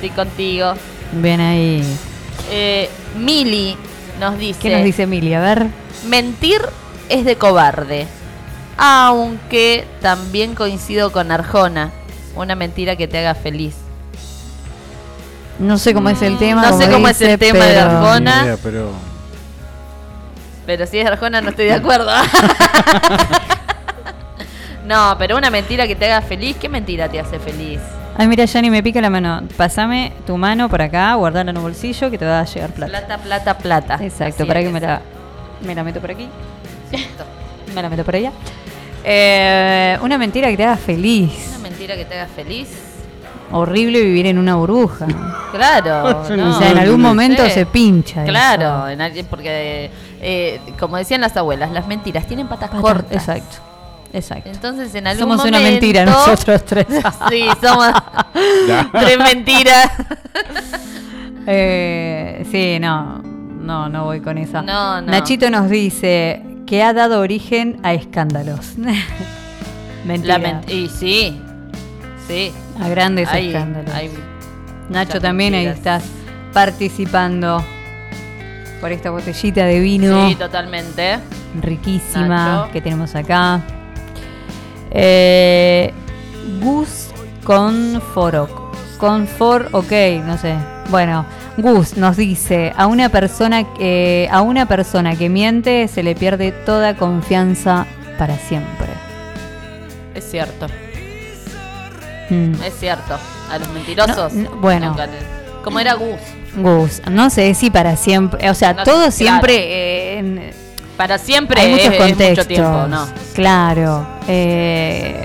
[0.02, 0.74] Estoy contigo.
[1.12, 1.84] Ven ahí.
[2.50, 3.76] Eh, Mili
[4.18, 5.38] nos dice, ¿Qué nos dice Emilia?
[5.38, 5.66] A ver.
[6.08, 6.60] mentir
[7.08, 8.08] es de cobarde.
[8.78, 11.92] Aunque también coincido con Arjona.
[12.34, 13.76] Una mentira que te haga feliz.
[15.60, 16.62] No sé cómo es el tema.
[16.62, 18.40] Mm, no sé cómo es el tema de pero- Arjona.
[18.40, 18.90] Ni idea, pero
[20.66, 22.10] Pero si es Arjona no estoy de acuerdo.
[24.84, 26.56] no, pero una mentira que te haga feliz.
[26.60, 27.78] ¿Qué mentira te hace feliz?
[28.16, 29.42] Ay, mira, Jani, me pica la mano.
[29.56, 32.90] Pásame tu mano por acá, guardala en un bolsillo que te va a llegar plata.
[32.90, 33.94] Plata, plata, plata.
[34.04, 34.66] Exacto, Así para es.
[34.66, 35.00] que me la,
[35.66, 36.28] me la meto por aquí.
[37.74, 38.30] me la meto por allá.
[39.04, 41.32] Eh, una mentira que te haga feliz.
[41.48, 42.68] Una mentira que te haga feliz.
[43.50, 45.06] Horrible vivir en una burbuja.
[45.52, 46.22] Claro.
[46.36, 47.50] No, o sea, en algún no momento sé.
[47.50, 48.24] se pincha.
[48.24, 49.02] Claro, eso.
[49.02, 49.90] en porque
[50.20, 53.12] eh, como decían las abuelas, las mentiras tienen patas Pata- cortas.
[53.12, 53.56] Exacto.
[54.12, 54.50] Exacto.
[54.50, 56.86] Entonces en algún Somos momento una mentira nosotros tres.
[57.30, 57.88] sí, somos
[58.92, 59.90] tres mentiras.
[61.46, 64.62] Eh, sí, no, no, no voy con esa.
[64.62, 65.10] No, no.
[65.10, 68.74] Nachito nos dice que ha dado origen a escándalos.
[70.04, 70.60] Mentira.
[70.68, 71.40] Y sí,
[72.28, 72.52] sí.
[72.80, 73.94] a grandes Hay- escándalos.
[73.94, 74.10] hay
[74.88, 76.02] Nacho también ahí estás
[76.52, 77.64] participando
[78.80, 81.18] por esta botellita de vino Sí, totalmente.
[81.60, 82.72] riquísima Nacho.
[82.72, 83.60] que tenemos acá.
[84.94, 85.92] Eh,
[86.62, 87.08] Gus
[87.44, 88.60] Conforok.
[88.98, 89.90] Confor, ok,
[90.24, 90.54] no sé.
[90.90, 91.24] Bueno,
[91.56, 96.52] Gus nos dice a una persona que a una persona que miente se le pierde
[96.52, 97.86] toda confianza
[98.18, 98.86] para siempre.
[100.14, 100.66] Es cierto,
[102.30, 102.54] Mm.
[102.64, 103.18] es cierto.
[103.50, 104.32] A los mentirosos.
[104.32, 104.96] No, no, bueno.
[105.64, 106.20] Como era Gus.
[106.56, 109.10] Gus, no sé si para siempre, o sea, No, todo claro.
[109.12, 110.54] siempre eh,
[111.02, 112.28] Para siempre hay muchos es, es contextos.
[112.30, 113.08] mucho tiempo, ¿no?
[113.34, 114.06] Claro.
[114.28, 115.24] eh,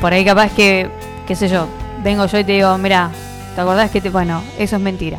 [0.00, 0.90] por ahí capaz que,
[1.24, 1.68] qué sé yo,
[2.02, 3.10] vengo yo y te digo, mira,
[3.54, 5.18] ¿te acordás que te, bueno, eso es mentira?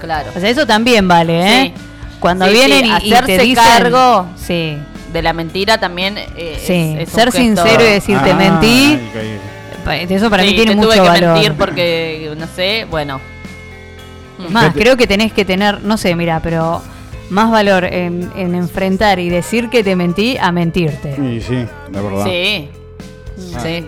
[0.00, 0.30] Claro.
[0.36, 1.72] O sea, eso también vale, ¿eh?
[1.74, 1.82] Sí.
[2.20, 4.26] Cuando Sí, vienen sí, y- y, te hacerse dicen, cargo.
[4.36, 4.76] sí,
[5.14, 8.34] De la mentira también eh, sí, es, es un ser sincero y decir te Ah,
[8.34, 9.00] mentí,
[10.14, 11.32] eso para Sí, mí tiene te mucho tuve que valor.
[11.32, 13.18] mentir porque, no sé, bueno.
[14.50, 16.82] Más, creo que tenés que tener, no sé, mira, pero
[17.30, 21.10] más valor en, en enfrentar y decir que te mentí a mentirte.
[21.20, 22.24] Y sí, la verdad.
[22.26, 22.68] Sí.
[23.56, 23.60] Ah.
[23.62, 23.86] Sí.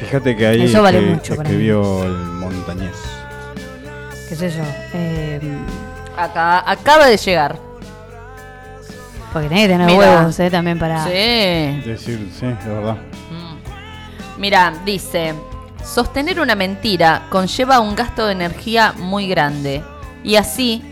[0.00, 2.96] Fíjate que ahí Eso vale que mucho escribió el montañés.
[4.28, 4.62] qué sé yo.
[4.94, 5.40] eh,
[6.16, 7.58] Acá, acaba de llegar.
[9.32, 9.98] Porque tenés que tener Mira.
[9.98, 10.50] huevos, ¿eh?
[10.50, 11.04] También para.
[11.04, 11.10] Sí.
[11.10, 12.96] Decir, sí, es verdad.
[14.38, 15.34] Mira, dice,
[15.84, 19.82] sostener una mentira conlleva un gasto de energía muy grande
[20.22, 20.82] y así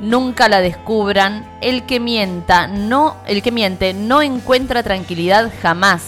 [0.00, 1.46] nunca la descubran.
[1.60, 6.02] El que mienta, no, el que miente no encuentra tranquilidad jamás,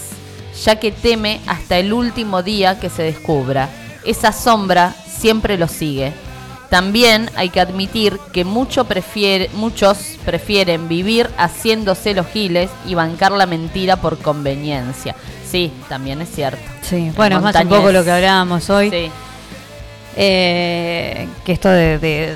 [0.63, 3.69] ya que teme hasta el último día que se descubra.
[4.05, 6.13] Esa sombra siempre lo sigue.
[6.69, 13.31] También hay que admitir que mucho prefiere- muchos prefieren vivir haciéndose los giles y bancar
[13.31, 15.15] la mentira por conveniencia.
[15.49, 16.59] Sí, también es cierto.
[16.81, 18.89] Sí, bueno, es más un poco lo que hablábamos hoy.
[18.89, 19.09] Sí.
[20.17, 22.35] Eh, que esto de, de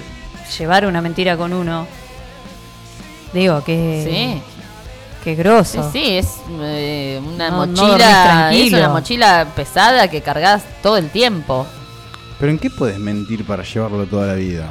[0.58, 1.88] llevar una mentira con uno.
[3.34, 4.04] Digo, que.
[4.42, 4.42] Sí.
[5.24, 5.90] Que Sí, grosso.
[5.94, 6.28] sí, es
[6.62, 11.68] eh, una No- no dormís mochila, es una mochila pesada que cargas todo el tiempo.
[12.40, 14.70] Pero ¿en qué puedes mentir para llevarlo toda la vida?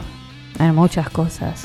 [0.59, 1.62] Hay muchas cosas.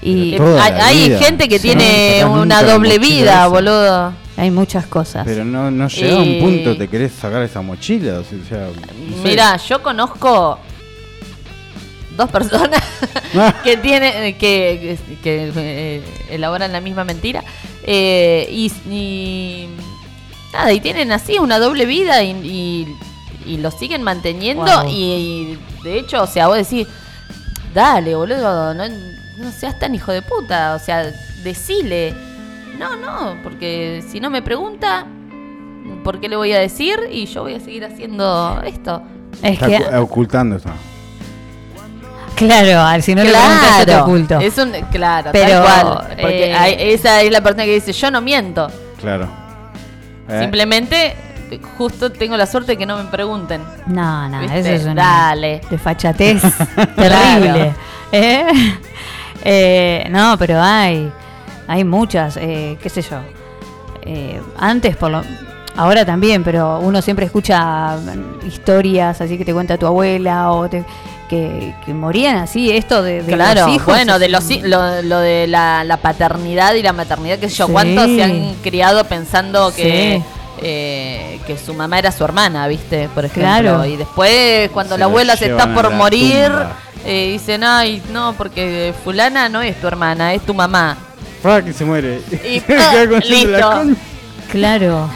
[0.00, 3.46] Y hay gente que Sí, tiene una doble vida, esa.
[3.48, 4.12] boludo.
[4.36, 5.24] hay muchas cosas.
[5.26, 8.20] Pero no, no llega a un punto, te querés sacar esa mochila.
[8.20, 9.16] O sea, no.
[9.24, 10.58] Mira, yo conozco
[12.20, 12.82] dos personas
[13.64, 17.42] que tienen que, que, que, eh, elaboran la misma mentira
[17.84, 19.68] eh, y, y
[20.52, 22.96] nada y tienen así una doble vida y, y,
[23.46, 24.90] y lo siguen manteniendo Wow.
[24.90, 26.86] y, de hecho o sea vos decís
[27.74, 28.84] dale boludo no,
[29.38, 31.04] no seas tan hijo de puta o sea
[31.42, 32.14] decile
[32.78, 35.06] no no porque si no me pregunta
[36.04, 36.98] ¿por qué le voy a decir?
[37.10, 39.02] y yo voy a seguir haciendo esto
[39.42, 40.68] es Está que, ocu- ocultando eso.
[42.46, 44.38] Claro, al si no le preguntas, yo te oculto.
[44.40, 46.06] Es un, claro, Pero, tal cual.
[46.20, 48.70] Porque eh, hay- esa es la persona que dice, yo no miento.
[49.00, 49.28] Claro.
[50.28, 51.16] Eh, Simplemente,
[51.78, 53.62] justo tengo la suerte de que no me pregunten.
[53.86, 54.58] No, no, ¿Viste?
[54.60, 55.60] eso es una Dale.
[55.70, 56.42] desfachatez
[56.96, 57.74] terrible.
[58.12, 58.46] ¿Eh?
[59.44, 61.10] Eh, no, pero hay,
[61.66, 63.18] hay muchas, eh, qué sé yo.
[64.02, 65.22] Eh, antes, por lo,
[65.76, 70.68] ahora también, pero uno siempre escucha mm, historias así que te cuenta tu abuela o
[70.68, 70.84] te-
[71.28, 73.86] que, que morían así, esto de, de claro, los hijos.
[73.86, 77.66] bueno, de los, lo, lo de la, la paternidad y la maternidad, que sé yo,
[77.66, 77.72] Sí.
[77.72, 80.24] ¿cuántos se han criado pensando que, Sí.
[80.62, 83.08] eh, que su mamá era su hermana, viste?
[83.14, 83.42] Por ejemplo.
[83.44, 83.84] Claro.
[83.86, 86.50] Y después, cuando Se la abuela se está por morir,
[87.06, 90.96] eh, dicen, ay, no, porque fulana no es tu hermana, es tu mamá.
[91.42, 92.20] Fra, que se muere.
[92.44, 92.60] Y
[93.08, 93.82] con listo.
[94.50, 95.08] Claro.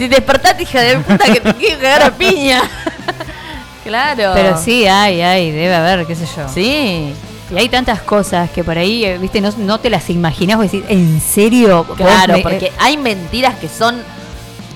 [0.00, 2.62] Si despertaste, hija de puta, que te quiero cagar a piña.
[3.84, 4.30] claro.
[4.32, 6.48] Pero sí, hay, hay, debe haber, qué sé yo.
[6.48, 7.12] Sí.
[7.50, 10.72] Y hay tantas cosas que por ahí, eh, viste, no, no te las imaginás, vos
[10.72, 11.84] decís, ¿en serio?
[11.84, 14.02] Vos Claro, me- porque eh, hay mentiras que son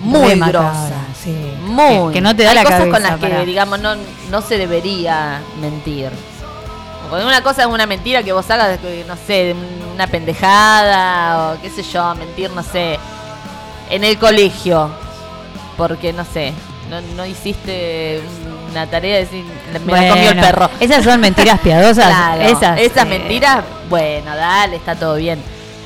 [0.03, 0.93] muy grosas.
[1.22, 1.35] sí.
[1.62, 2.09] Muy.
[2.09, 3.95] Que, que no te da hay la cosas cabeza con las que, digamos, no,
[4.31, 6.11] no se debería mentir.
[7.09, 9.57] Porque una cosa es una mentira que vos hagas, no sé, de
[9.95, 12.99] una pendejada o qué sé yo, mentir, no sé,
[13.89, 15.03] en el colegio.
[15.77, 16.53] Porque, no sé,
[16.91, 18.20] no, no hiciste
[18.70, 19.45] una tarea de decir,
[19.85, 20.70] me la comió el perro.
[20.81, 22.07] Esas son mentiras piadosas.
[22.07, 25.41] Claro, esas, esas eh, mentiras, bueno, dale, está todo bien.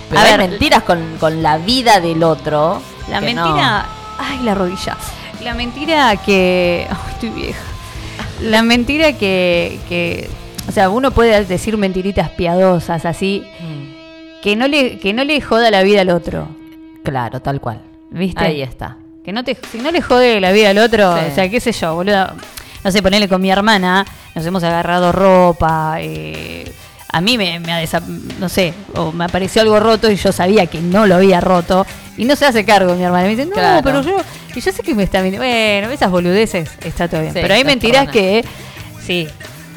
[0.08, 2.80] Pero A hay ver, mentiras con, con la vida del otro.
[3.10, 3.26] La no.
[3.26, 3.86] mentira.
[4.18, 4.96] Ay, la rodilla.
[5.42, 6.86] La mentira que.
[7.10, 7.60] Estoy vieja.
[8.42, 10.28] La mentira que, que.
[10.68, 13.42] O sea, uno puede decir mentiritas piadosas así.
[13.60, 16.48] Mm, Que no le, que no le joda la vida al otro.
[17.04, 17.82] Claro, tal cual.
[18.10, 18.44] ¿Viste?
[18.44, 18.96] Ahí está.
[19.28, 21.24] Que no te, si no le jode la vida al otro, Sí.
[21.30, 22.32] o sea, qué sé yo, boludo.
[22.82, 26.64] No sé, ponerle con mi hermana, nos hemos agarrado ropa, eh,
[27.12, 28.00] a mí me, me ha
[28.40, 31.86] no sé, o me apareció algo roto y yo sabía que no lo había roto
[32.16, 33.24] y no se hace cargo mi hermana.
[33.24, 33.82] Me dice, no, Claro.
[33.84, 34.16] pero yo,
[34.54, 35.20] y yo sé que me está.
[35.20, 37.34] Bueno, esas boludeces, está todo bien.
[37.34, 38.42] Sí, pero hay mentiras que,
[39.04, 39.28] sí,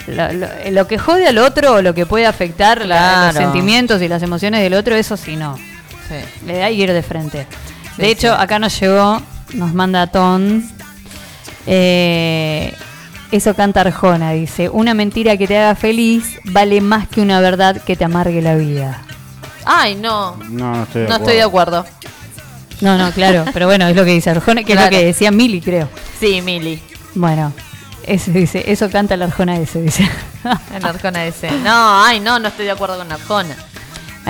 [0.07, 4.01] lo, lo- lo que jode al otro o lo que puede afectar la- los sentimientos
[4.01, 5.57] y las emociones del otro, eso sí no.
[5.57, 6.15] Sí.
[6.47, 7.45] Le da y ir de frente.
[7.97, 9.21] Sí, de hecho, acá nos llegó,
[9.53, 10.63] nos manda Ton.
[11.67, 12.73] eh,
[13.31, 17.81] eso canta Arjona, dice, una mentira que te haga feliz vale más que una verdad
[17.81, 19.01] que te amargue la vida.
[19.63, 20.35] Ay, no.
[20.49, 21.23] No, no estoy de No acuerdo.
[21.23, 21.85] estoy de acuerdo.
[22.81, 24.87] No, no, claro, pero bueno, es lo que dice Arjona, que Claro.
[24.87, 25.87] es lo que decía Mili, creo.
[26.19, 26.81] Sí, Mili.
[27.13, 27.53] Bueno,
[28.05, 30.09] eso dice, eso canta la Arjona ese, dice.
[30.75, 31.51] En Arjona ese.
[31.63, 33.55] No, ay, no, no estoy de acuerdo con Arjona.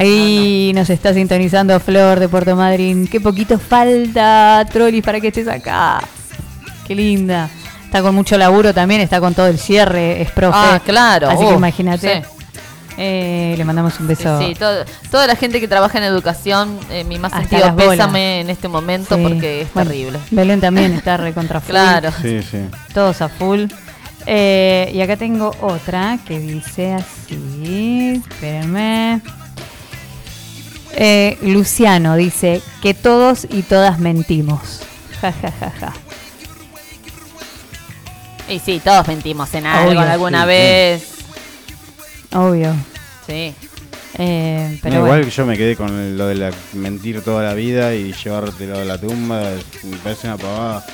[0.02, 3.08] Ahí nos está sintonizando Flor de Puerto Madryn.
[3.08, 6.02] Qué poquito falta, Trollis, para que estés acá.
[6.88, 7.50] Qué linda.
[7.86, 10.58] Está con mucho laburo también, está con todo el cierre, es profe.
[10.60, 11.30] Ah, claro.
[11.30, 12.24] Así uh, que imagínate.
[12.24, 12.30] sí.
[12.98, 14.40] Eh, le mandamos un beso.
[14.42, 18.42] sí, todo- toda la gente que trabaja en educación, eh, mi más Hasta sentido pésame
[18.42, 19.22] en este momento Sí.
[19.24, 20.20] porque es Bueno, terrible.
[20.30, 21.70] Belén también está recontra full.
[21.72, 22.12] Claro.
[22.22, 22.58] Sí, sí.
[22.94, 23.66] Todos a full.
[24.26, 28.22] Eh, y acá tengo otra que dice así.
[28.30, 29.22] Espérenme.
[30.96, 34.82] Eh, Luciano dice que todos y todas mentimos.
[35.22, 35.94] Ja, ja, ja, ja.
[38.50, 40.02] Y sí, todos mentimos en algo Obvio.
[40.02, 41.04] alguna Sí, vez.
[42.34, 42.74] Obvio.
[43.26, 43.54] Sí.
[44.18, 45.16] Eh, pero No, bueno.
[45.16, 48.80] igual que yo me quedé con lo de la mentir toda la vida y llevártelo
[48.80, 49.42] a la tumba,
[49.84, 50.86] me parece una pavada.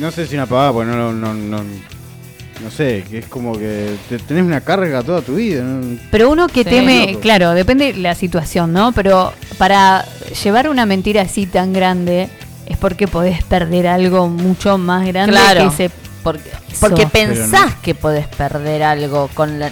[0.00, 1.62] No sé si una pavada, porque no, no, no,
[2.62, 5.62] no sé, que es como que te- tenés una carga toda tu vida.
[5.62, 5.98] ¿no?
[6.10, 6.70] Pero uno que Sí.
[6.70, 8.92] teme, claro, depende de la situación, ¿no?
[8.92, 10.04] Pero para
[10.42, 12.28] llevar una mentira así tan grande
[12.66, 15.60] es porque podés perder algo mucho más grande Claro.
[15.60, 16.50] que ese Porque,
[16.80, 19.70] porque pensás que podés perder algo con la,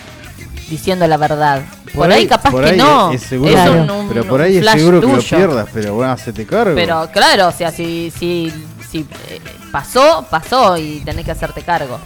[0.69, 1.63] diciendo la verdad.
[1.85, 3.11] Por, Por ahí, ahí- capaz por que ahí no.
[3.13, 5.95] es seguro es que- un, un- Pero por ahí es seguro que lo pierdas, pero
[5.95, 6.75] bueno, hacete cargo.
[6.75, 8.53] Pero claro, o sea, si, si,
[8.91, 11.99] si eh, pasó, pasó y tenés que hacerte cargo.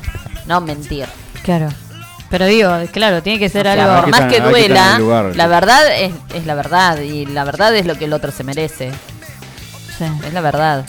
[0.47, 1.07] No mentir.
[1.43, 1.69] Claro.
[2.31, 3.95] Pero digo, claro, tiene que ser O sea, algo.
[3.97, 5.37] por que más que duela, lugar.
[5.37, 6.99] la verdad es, es la verdad.
[6.99, 8.91] Y la verdad es lo que el otro se merece.
[9.99, 10.05] Sí.
[10.27, 10.85] Es la verdad.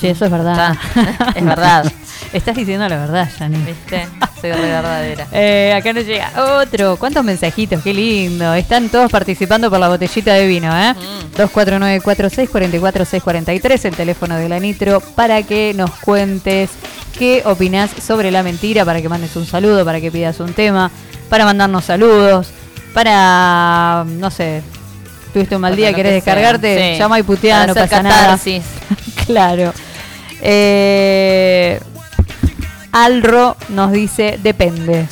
[0.00, 0.76] Sí, eso es verdad.
[0.94, 1.32] Está.
[1.34, 1.92] Es verdad.
[2.32, 3.64] Estás diciendo la verdad, Janine.
[3.64, 4.06] ¿Viste?
[4.40, 5.26] Soy re verdadera.
[5.32, 6.96] Eh, acá nos llega otro.
[6.96, 7.82] ¿Cuántos mensajitos?
[7.82, 8.54] Qué lindo.
[8.54, 10.94] Están todos participando por la botellita de vino, ¿eh?
[10.94, 11.40] Mm.
[11.40, 16.70] 249-4644-643, el teléfono de la Nitro, para que nos cuentes
[17.18, 20.90] qué opinás sobre la mentira, para que mandes un saludo, para que pidas un tema,
[21.28, 22.48] para mandarnos saludos,
[22.94, 24.62] para, no sé,
[25.32, 26.98] tuviste un mal día, querés descargarte, Sí.
[26.98, 28.38] llama y putea, no pasa nada.
[29.26, 29.72] claro.
[30.40, 31.80] Eh,
[32.92, 35.06] Alro nos dice, depende.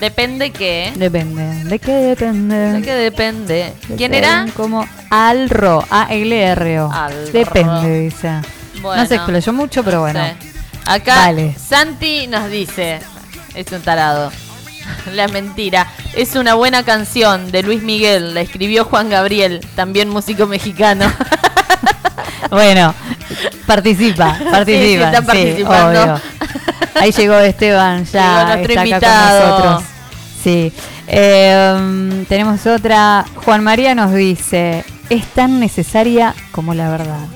[0.00, 0.92] Depende qué.
[0.94, 1.64] Depende.
[1.64, 2.56] ¿De qué depende?
[2.72, 3.72] ¿De qué depende?
[3.96, 4.46] ¿Quién era?
[4.54, 6.92] Como Alro, A-L-R-O.
[6.92, 7.32] Alro.
[7.32, 8.40] Depende, dice.
[8.80, 9.02] Bueno.
[9.02, 10.20] no se explayó mucho, pero bueno.
[10.24, 10.48] Sí.
[10.86, 11.54] Acá Dale.
[11.58, 13.00] Santi nos dice,
[13.54, 14.30] es un tarado.
[15.12, 15.88] La mentira.
[16.14, 18.34] Es una buena canción de Luis Miguel.
[18.34, 21.12] La escribió Juan Gabriel, también músico mexicano.
[22.50, 22.94] Bueno,
[23.66, 25.04] participa, participa.
[25.06, 26.02] está participando.
[26.02, 26.20] obvio.
[26.94, 29.40] Ahí llegó Esteban, Llegó ya nuestro está acá invitado.
[29.40, 29.84] con nosotros.
[30.42, 30.72] Sí.
[31.06, 33.24] Eh, tenemos otra.
[33.44, 37.26] Juan María nos dice: Es tan necesaria como la verdad.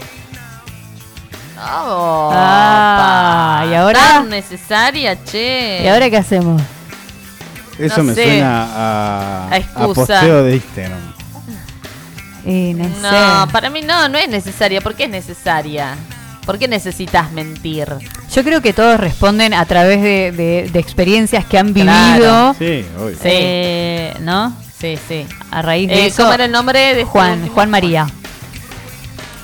[1.64, 3.64] Oh, Ah.
[3.70, 3.98] ¿y ahora?
[4.00, 5.82] Tan necesaria, che.
[5.84, 6.60] ¿Y ahora qué hacemos?
[7.78, 8.24] Eso no me sé.
[8.24, 9.84] suena a, A excusa.
[10.20, 10.98] posteo de Instagram.
[12.44, 13.52] Y no, No, sé.
[13.52, 14.80] para mí no, no es necesaria.
[14.80, 15.94] ¿Por qué es necesaria?
[16.44, 17.86] ¿Por qué necesitas mentir?
[18.34, 21.84] Yo creo que todos responden a través de, de- de experiencias que han vivido.
[21.92, 22.56] Claro.
[22.58, 23.14] Sí, obvio.
[23.14, 23.20] Sí.
[23.24, 24.52] eh, ¿No?
[24.78, 25.24] Sí, sí.
[25.52, 26.22] A raíz de Eh, eso.
[26.22, 27.54] ¿Cómo era el nombre de este Juan, último?
[27.54, 28.06] Juan María.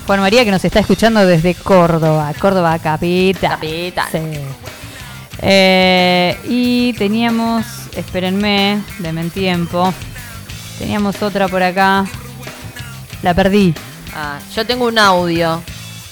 [0.06, 3.50] Juan María que nos está escuchando desde Córdoba, Córdoba capital.
[3.50, 4.08] Capital.
[4.10, 4.18] Sí.
[5.40, 9.92] Eh, y teníamos, espérenme, denme tiempo.
[10.78, 12.04] Teníamos otra por acá.
[13.22, 13.74] La perdí.
[14.14, 15.62] Ah, yo tengo un audio.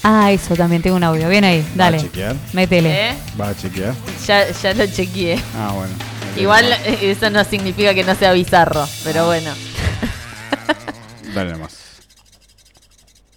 [0.09, 1.29] Ah, eso también tengo un audio.
[1.29, 1.99] Bien ahí, ¿Va a dale.
[2.01, 2.37] chequear?
[2.53, 3.09] Métele.
[3.11, 3.17] ¿eh?
[3.41, 3.93] ¿Va a chequear?
[4.25, 5.37] Ya, ya lo chequeé.
[5.59, 5.93] Ah, bueno.
[6.37, 9.53] Igual eso no significa que no sea bizarro, pero bueno.
[11.35, 11.77] Dale nomás.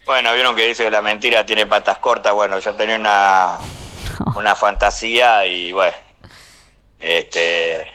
[0.06, 2.34] Bueno, vieron que dice que la mentira tiene patas cortas.
[2.34, 3.58] Bueno, yo tenía una,
[4.36, 5.98] una fantasía y bueno,
[7.00, 7.88] este,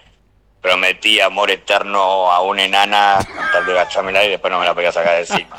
[0.60, 4.74] prometí amor eterno a una enana con tal de agachármela y después no me la
[4.74, 5.56] podía sacar de encima.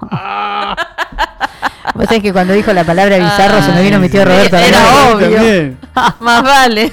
[1.94, 4.56] Vos sabés que cuando dijo la palabra bizarro se me vino mi tío Roberto.
[4.56, 4.78] Era
[5.12, 5.74] obvio.
[6.20, 6.90] Más vale.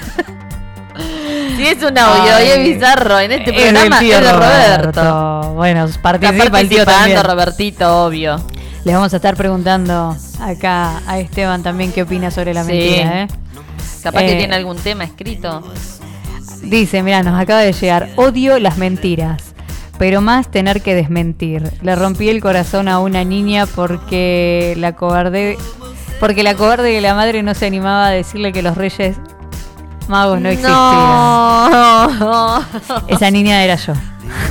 [1.55, 5.01] Si es un audio y es bizarro en este programa, tío es de Roberto.
[5.03, 5.53] Roberto.
[5.55, 7.23] Bueno, Está participa el tío participando también.
[7.23, 8.41] Robertito, obvio.
[8.85, 12.71] Le vamos a estar preguntando acá a Esteban también qué opina sobre la Sí.
[12.71, 13.27] mentira, ¿eh?
[14.03, 15.61] Capaz que Eh, tiene algún tema escrito.
[16.61, 19.48] Dice, mira, nos acaba de llegar, odio las mentiras,
[19.99, 21.71] pero más tener que desmentir.
[21.81, 25.57] Le rompí el corazón a una niña porque la cobarde,
[26.21, 29.17] porque la cobarde de la madre no se animaba a decirle que los reyes
[30.07, 30.71] magos no existían.
[30.71, 32.65] No.
[33.09, 33.93] Esa niña era yo.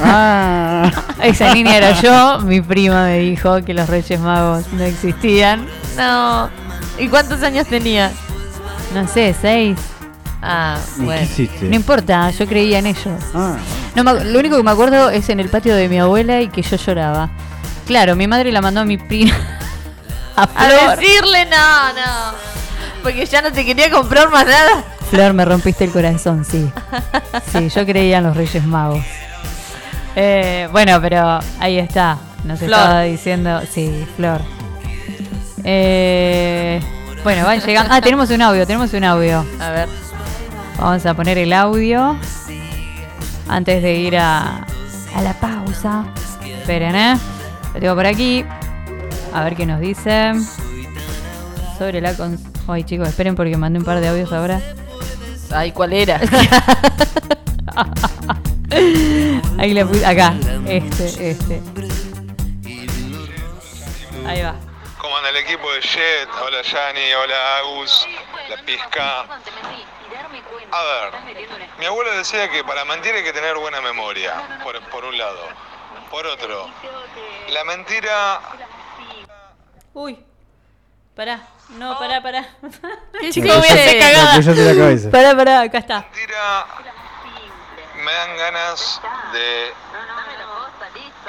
[0.04, 0.92] Ah.
[1.22, 5.66] Esa niña era yo, mi prima me dijo que los reyes magos no existían.
[5.96, 6.50] No.
[6.98, 8.12] ¿Y cuántos años tenía?
[8.94, 9.78] No sé, seis.
[10.40, 11.22] Ah, ¿Y qué bueno.
[11.22, 11.64] hiciste?
[11.66, 13.20] No importa, yo creía en ellos.
[13.34, 13.56] Ah,
[13.94, 16.48] No, me lo único que me acuerdo es en el patio de mi abuela y
[16.48, 17.28] que yo lloraba.
[17.86, 19.34] Claro, mi madre la mandó a mi prima.
[20.36, 20.98] A A Flor.
[20.98, 22.34] decirle no, no.
[23.02, 24.84] Porque ya no te quería comprar más nada.
[25.10, 26.70] Flor, me rompiste el corazón, sí.
[27.50, 29.04] Sí, yo creía en los Reyes Magos.
[30.14, 32.18] Eh, bueno, pero ahí está.
[32.44, 32.70] Nos Flor.
[32.72, 33.60] estaba diciendo.
[33.72, 34.42] Sí, Flor.
[35.64, 36.80] Eh,
[37.24, 37.92] bueno, van llegando.
[37.92, 39.44] Ah, tenemos un audio, tenemos un audio.
[39.60, 39.88] A ver.
[40.78, 42.16] Vamos a poner el audio
[43.48, 44.64] antes de ir a,
[45.14, 46.04] a la pausa.
[46.44, 47.18] Esperen, ¿eh?
[47.74, 48.44] Lo tengo por aquí.
[49.34, 50.34] A ver qué nos dice.
[51.76, 52.38] Sobre la con...
[52.68, 54.60] Ay, chicos, esperen porque mandé un par de audios ahora.
[55.52, 56.20] Ay, ¿cuál era?
[59.58, 60.06] Ahí le puse.
[60.06, 60.34] Acá.
[60.66, 61.60] Este, este.
[64.26, 64.54] Ahí va.
[64.98, 66.28] ¿Cómo anda el equipo de Jet?
[66.40, 68.06] Hola Yanni, hola Agus,
[68.48, 69.24] la pizca.
[70.70, 71.12] A ver,
[71.78, 75.48] mi abuelo decía que para mentir hay que tener buena memoria, por, por un lado.
[76.10, 76.70] Por otro,
[77.48, 78.40] la mentira...
[79.94, 80.24] Uy.
[81.14, 81.40] Pará.
[81.70, 82.48] No, pará, pará.
[83.20, 85.10] ¿Qué Chicos, se voy a hacer cagada.
[85.10, 86.00] Pará, pará, acá está.
[86.02, 86.66] mentira
[88.04, 89.00] me dan ganas
[89.32, 89.72] de...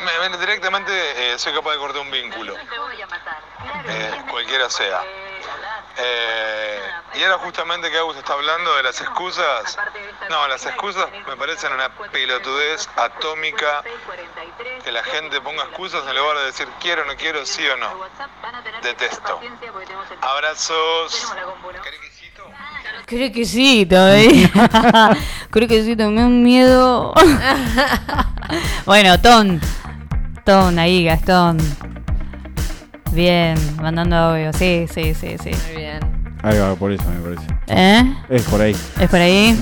[0.04, 0.92] Me, me- directamente
[1.34, 2.54] eh, soy capaz de cortar un vínculo,
[3.88, 5.02] eh, cualquiera sea.
[6.02, 6.80] Eh,
[7.16, 9.78] y ahora justamente que Agus está hablando de las excusas,
[10.30, 13.84] no, las excusas me parecen una pelotudez atómica,
[14.84, 17.90] que la gente ponga excusas en lugar de decir quiero, no quiero, sí o no.
[18.82, 19.40] Detesto.
[20.22, 21.34] Abrazos.
[23.06, 24.52] Creo que sí, ¿eh?
[25.52, 27.14] Creo que sí, me da un miedo.
[28.86, 29.60] bueno, Ton.
[30.46, 31.58] Ton, ahí, Gastón.
[33.12, 34.54] Bien, mandando audio.
[34.54, 35.52] Sí, sí, sí, sí.
[35.68, 36.00] Muy bien.
[36.44, 37.46] Ahí va, por eso me parece.
[37.68, 38.04] ¿Eh?
[38.30, 38.76] Es por ahí.
[39.00, 39.58] ¿Es por ahí?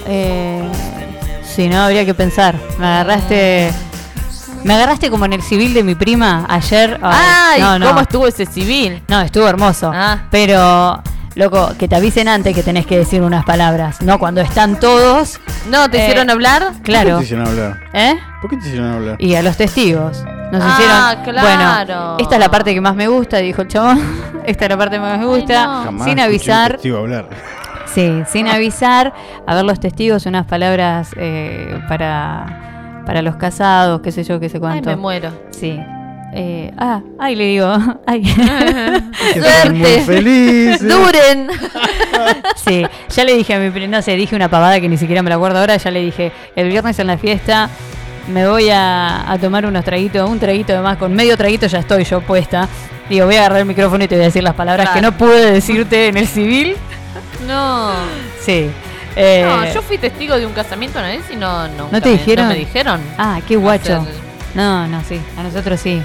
[0.07, 0.63] Eh,
[1.45, 2.55] sí, no, habría que pensar.
[2.79, 3.71] Me agarraste.
[4.65, 6.99] Me agarraste como en el civil de mi prima ayer.
[7.03, 7.89] Ay, no, no.
[7.89, 9.03] ¿cómo estuvo ese civil?
[9.09, 9.91] No, estuvo hermoso.
[9.93, 10.23] Ah.
[10.31, 11.03] Pero,
[11.35, 14.01] loco, que te avisen antes que tenés que decir unas palabras.
[14.03, 15.41] No cuando están todos.
[15.69, 16.63] No, ¿te Eh, hicieron hablar?
[16.69, 17.19] ¿Por qué Claro.
[17.19, 17.81] te hicieron hablar?
[17.93, 18.15] ¿Eh?
[18.41, 19.17] ¿Por qué te hicieron hablar?
[19.19, 20.25] Y a los testigos.
[20.53, 21.25] Nos Ah, hicieron.
[21.35, 21.87] claro.
[21.87, 23.99] Bueno, esta es la parte que más me gusta, dijo el chabón.
[24.47, 25.67] esta es la parte que más me gusta.
[25.67, 25.85] no.
[25.85, 26.79] Jamás Sin avisar.
[26.85, 27.29] hablar.
[27.87, 29.13] Sí, sin avisar.
[29.47, 34.49] A ver los testigos, unas palabras eh, para, para los casados, qué sé yo, qué
[34.51, 34.91] sé Ay, cuánto.
[34.91, 35.31] me muero.
[35.51, 35.81] Sí.
[36.35, 37.71] Eh, ah, ay, le digo.
[38.07, 38.23] Ay.
[38.23, 40.01] Que están muy Suerte.
[40.05, 40.89] felices.
[40.89, 41.49] ¡Duren!
[42.57, 45.29] Sí, ya le dije a mi no sé, dije una pavada que ni siquiera me
[45.31, 47.69] la acuerdo ahora, ya le dije, el viernes en la fiesta
[48.29, 51.79] me voy a, a tomar unos traguitos, un traguito de más, con medio traguito ya
[51.81, 52.69] estoy yo puesta.
[53.09, 55.13] Digo, voy a agarrar el micrófono y te voy a decir las palabras que no
[55.13, 56.77] pude decirte en el civil.
[57.47, 57.91] No.
[58.41, 58.71] Sí.
[59.17, 62.09] Eh, No, yo fui testigo de un casamiento una vez y no, nunca ¿No te
[62.11, 62.47] me- dijeron?
[62.47, 63.01] No me dijeron.
[63.19, 64.07] Ah, qué guacho.
[64.55, 66.01] No, no, sí, a nosotros sí.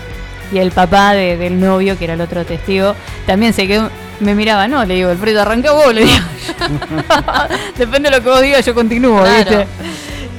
[0.51, 2.95] Y el papá de- del novio, que era el otro testigo,
[3.26, 3.89] también se quedó,
[4.20, 6.18] me miraba, no, le digo, Alfredo, arranca vos, le digo.
[7.78, 9.38] Depende de lo que vos digas, yo continúo, Claro.
[9.38, 9.68] ¿viste?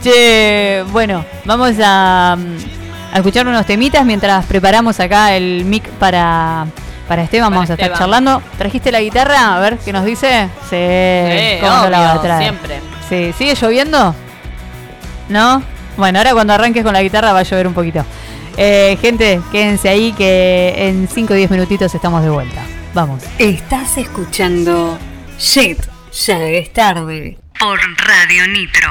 [0.02, 6.66] Che, bueno, vamos a, mm, a escuchar unos temitas mientras preparamos acá el mic para,
[7.08, 7.48] para Esteban.
[7.48, 7.98] Para vamos a estar Esteban.
[7.98, 8.42] charlando.
[8.56, 9.56] ¿Trajiste la guitarra?
[9.56, 10.48] A ver qué nos dice.
[10.70, 12.42] Sí, Sí, ¿cómo no la va a obvio, traer?
[12.42, 12.80] siempre.
[13.08, 14.14] Sí, ¿sigue lloviendo?
[15.28, 15.62] ¿No?
[15.96, 18.04] Bueno, ahora cuando arranques con la guitarra va a llover un poquito.
[18.56, 22.60] Eh, gente, quédense ahí que en 5 o 10 minutitos estamos de vuelta.
[22.94, 23.22] Vamos.
[23.38, 24.98] Estás escuchando
[25.38, 25.78] Shit,
[26.26, 27.38] ya es tarde.
[27.58, 28.90] Por Radio Nitro.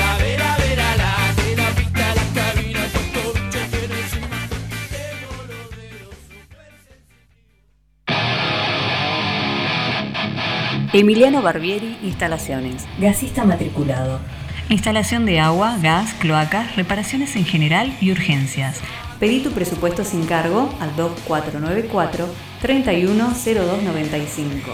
[10.93, 12.85] Emiliano Barbieri Instalaciones.
[12.99, 14.19] Gasista matriculado.
[14.67, 18.81] Instalación de agua, gas, cloacas, reparaciones en general y urgencias.
[19.17, 22.27] Pedí tu presupuesto sin cargo al 2494
[22.61, 24.69] 310295.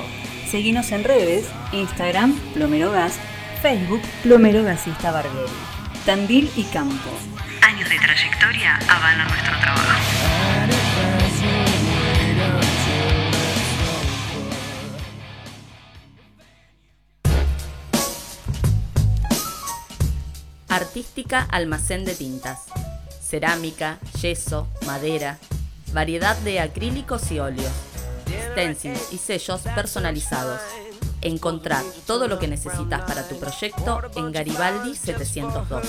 [0.50, 3.20] Seguinos en redes, Instagram, Plomero Gas,
[3.62, 5.54] Facebook, Plomero Gasista Barbieri.
[6.04, 7.12] Tandil y Campo.
[7.62, 10.87] Años de trayectoria avalan nuestro trabajo.
[20.70, 22.60] Artística Almacén de Tintas.
[23.22, 25.38] Cerámica, yeso, madera,
[25.94, 27.72] variedad de acrílicos y óleos,
[28.52, 30.62] stencils y sellos personalizados.
[31.22, 35.86] Encontrar todo lo que necesitas para tu proyecto en Garibaldi 702.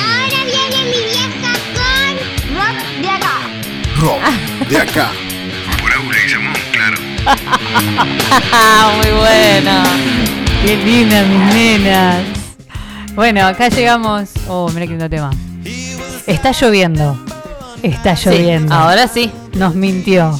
[0.00, 2.12] Ahora viene mi vieja con
[2.56, 3.34] rock de acá.
[4.00, 5.10] Rock de acá.
[5.80, 6.96] Por Aula y Samón, claro.
[8.96, 9.84] Muy buena.
[10.64, 12.22] Qué lindas mis nenas.
[13.14, 14.30] Bueno, acá llegamos.
[14.48, 15.30] Oh, mira qué lindo tema.
[16.26, 17.18] Está lloviendo.
[17.82, 18.74] Está Sí, lloviendo.
[18.74, 19.30] ahora sí.
[19.54, 20.38] Nos mintió.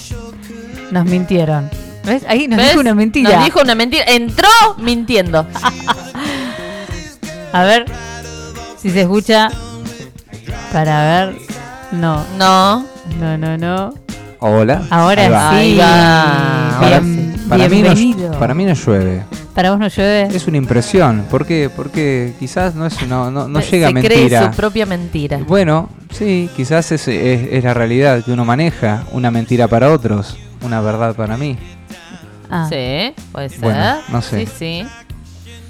[0.90, 1.68] Nos mintieron.
[2.04, 2.24] ¿Ves?
[2.28, 2.68] Ahí nos ¿Ves?
[2.70, 3.30] dijo una mentira.
[3.36, 4.04] Nos dijo una mentira.
[4.08, 4.48] Entró
[4.78, 5.46] mintiendo.
[7.52, 7.84] A ver
[8.80, 9.50] si se escucha.
[10.72, 11.36] Para ver.
[11.92, 12.24] No.
[12.38, 12.86] No.
[13.20, 13.94] No, no, no.
[14.40, 14.82] Hola.
[14.90, 15.76] Ahora sí.
[15.78, 18.38] Para, Bien- para mí no, bienvenido.
[18.38, 19.24] para mí no llueve.
[19.54, 20.28] Para vos no llueve.
[20.34, 21.26] Es una impresión.
[21.28, 21.68] ¿Por qué?
[21.74, 24.14] Porque quizás no es no, no Se- llega se mentira.
[24.14, 25.40] cree su propia mentira.
[25.46, 29.02] Bueno, sí, quizás es, es- es la realidad que uno maneja.
[29.10, 31.56] Una mentira para otros, una verdad para mí.
[32.50, 32.66] Ah.
[32.68, 33.60] Sí, puede ser.
[33.60, 34.46] Bueno, no sé.
[34.46, 34.86] Sí, sí.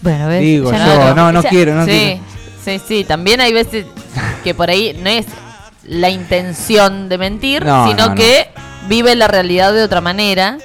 [0.02, 0.40] Bueno, ¿ves?
[0.40, 2.20] Digo Ya yo, no, no Ya- quiero, no sí, quiero.
[2.64, 3.86] Sí, sí, también hay veces
[4.44, 5.26] que por ahí no es
[5.84, 8.14] la intención de mentir, No, sino no, no.
[8.14, 8.48] que
[8.88, 10.58] vive la realidad de otra manera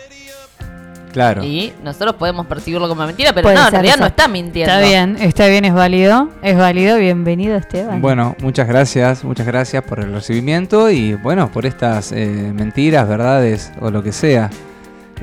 [1.13, 1.43] Claro.
[1.43, 4.01] y nosotros podemos percibirlo como mentira, pero Puede no, en ser realidad eso.
[4.01, 4.73] no está mintiendo.
[4.73, 6.29] Está bien, está bien, es válido.
[6.41, 6.97] Es válido.
[6.97, 8.01] Bienvenido, Esteban.
[8.01, 13.71] Bueno, muchas gracias, muchas gracias por el recibimiento y bueno, por estas eh, mentiras, verdades
[13.79, 14.49] o lo que sea.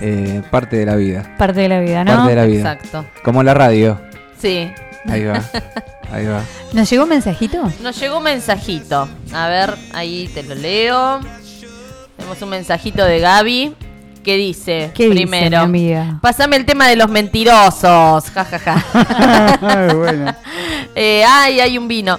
[0.01, 1.35] Eh, parte de la vida.
[1.37, 2.15] Parte de la vida, ¿no?
[2.15, 2.73] Parte de la vida.
[2.73, 3.05] Exacto.
[3.25, 4.01] Como la radio.
[4.39, 4.71] Sí.
[5.09, 5.43] Ahí va.
[6.13, 6.41] Ahí va.
[6.73, 7.71] ¿Nos llegó un mensajito?
[7.83, 9.09] Nos llegó un mensajito.
[9.33, 11.21] A ver, ahí te lo leo.
[12.17, 13.75] Tenemos un mensajito de Gaby
[14.23, 15.65] que dice, ¿Qué dice, primero, mi
[15.97, 16.19] amiga?
[16.21, 18.85] pasame el tema de los mentirosos, jajaja.
[19.63, 20.35] Ay, bueno.
[20.97, 22.19] Eh, ay, hay un vino.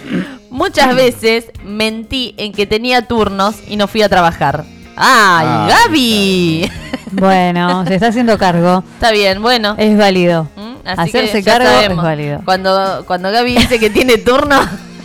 [0.50, 4.64] Muchas veces mentí en que tenía turnos y no fui a trabajar.
[4.96, 6.70] ¡Ay, Ah, Gaby!
[7.12, 8.84] Bueno, se está haciendo cargo.
[8.94, 9.74] Está bien, bueno.
[9.78, 10.48] Es válido.
[10.56, 10.86] ¿Mm?
[10.86, 12.42] Hacerse cargo es válido.
[12.44, 14.60] Cuando, cuando Gaby dice que tiene turno,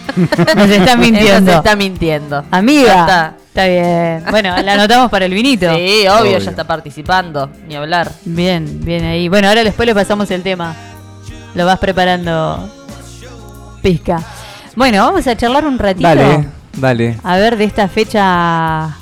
[0.56, 1.52] Nos está mintiendo.
[1.52, 2.44] Nos está mintiendo.
[2.52, 3.02] Amiga.
[3.02, 3.34] está.
[3.48, 4.24] Está bien.
[4.32, 5.74] Bueno, la anotamos para el vinito.
[5.76, 6.38] Sí, obvio, Obvio.
[6.40, 7.50] ya está participando.
[7.68, 8.12] Ni hablar.
[8.26, 9.30] Bien, bien ahí.
[9.30, 10.76] Bueno, ahora después le pasamos el tema.
[11.54, 12.70] Lo vas preparando.
[13.82, 14.22] Pizca.
[14.76, 16.08] Bueno, vamos a charlar un ratito.
[16.08, 16.46] Dale,
[16.76, 17.18] dale.
[17.24, 18.98] A ver, de esta fecha.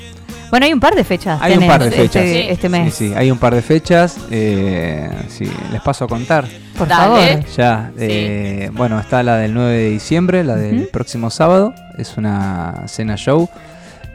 [0.53, 1.39] Bueno, hay un par de fechas.
[1.41, 2.23] Hay un par de este- fechas.
[2.23, 2.93] Este, mes.
[2.93, 4.17] Sí, sí, hay un par de fechas.
[4.29, 6.45] Eh, sí, les paso a contar.
[6.77, 7.27] Por Dale.
[7.41, 7.45] favor.
[7.57, 11.73] Ya, eh, bueno, está la del 9 de diciembre, la del próximo sábado.
[11.97, 13.49] Es una cena show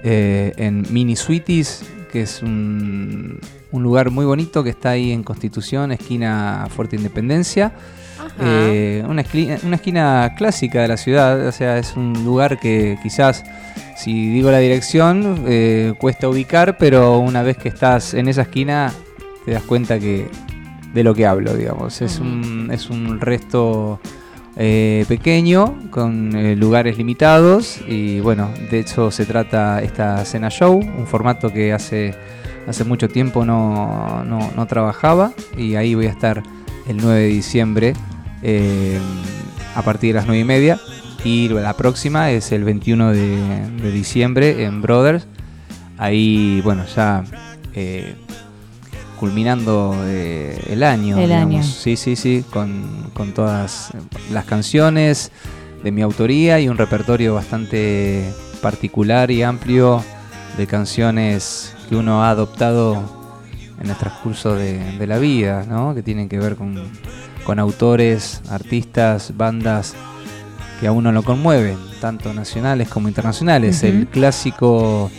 [0.05, 1.83] eh, en Mini Sweeties,
[2.13, 3.41] que es un,
[3.73, 7.73] un lugar muy bonito que está ahí en Constitución, esquina Fuerte Independencia.
[8.41, 12.99] Eh, una, esqui- una esquina clásica de la ciudad, o sea, es un lugar que
[13.03, 13.45] quizás,
[13.97, 18.93] si digo la dirección, eh, cuesta ubicar, pero una vez que estás en esa esquina,
[19.45, 20.29] te das cuenta que
[20.95, 22.01] de lo que hablo, digamos.
[22.01, 24.01] Es un, es un resto
[24.57, 30.77] eh, pequeño, con eh, lugares limitados, y bueno, de eso se trata esta cena show,
[30.79, 32.15] un formato que hace,
[32.67, 36.43] hace mucho tiempo no, no- no trabajaba, y ahí voy a estar
[36.89, 37.93] el 9 de diciembre
[38.43, 38.99] eh,
[39.75, 40.79] a partir de las 9 y media.
[41.25, 45.27] Y la próxima es el 21 de, de diciembre en Brothers.
[45.97, 47.25] Ahí, bueno, ya
[47.75, 48.15] eh,
[49.19, 51.19] culminando eh, el año.
[51.19, 51.63] El año.
[51.63, 53.91] Sí, sí, sí, con, con todas
[54.31, 55.33] las canciones
[55.83, 58.33] de mi autoría y un repertorio bastante
[58.63, 60.03] particular y amplio
[60.57, 63.03] de canciones que uno ha adoptado
[63.81, 65.95] en el transcurso de, de la vida, ¿no?
[65.95, 66.75] que tienen que ver con,
[67.49, 69.95] con autores, artistas, bandas
[70.81, 73.83] que a uno lo conmueven, tanto nacionales como internacionales.
[73.85, 75.11] El clásico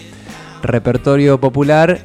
[0.61, 2.01] repertorio popular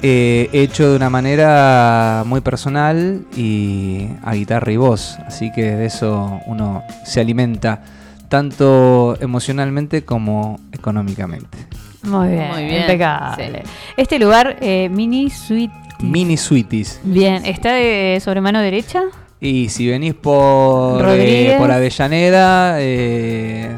[0.00, 5.18] eh, hecho de una manera muy personal y a guitarra y voz.
[5.26, 7.82] Así que de eso uno se alimenta
[8.30, 11.58] tanto emocionalmente como económicamente.
[12.04, 13.64] Muy bien, Muy bien, impecable.
[13.98, 15.74] Este lugar, eh, Mini Suite.
[16.00, 17.00] Mini Sweeties.
[17.02, 19.02] Bien, ¿está de sobre mano derecha?
[19.40, 23.70] Y si venís por, eh, por Avellaneda, eh,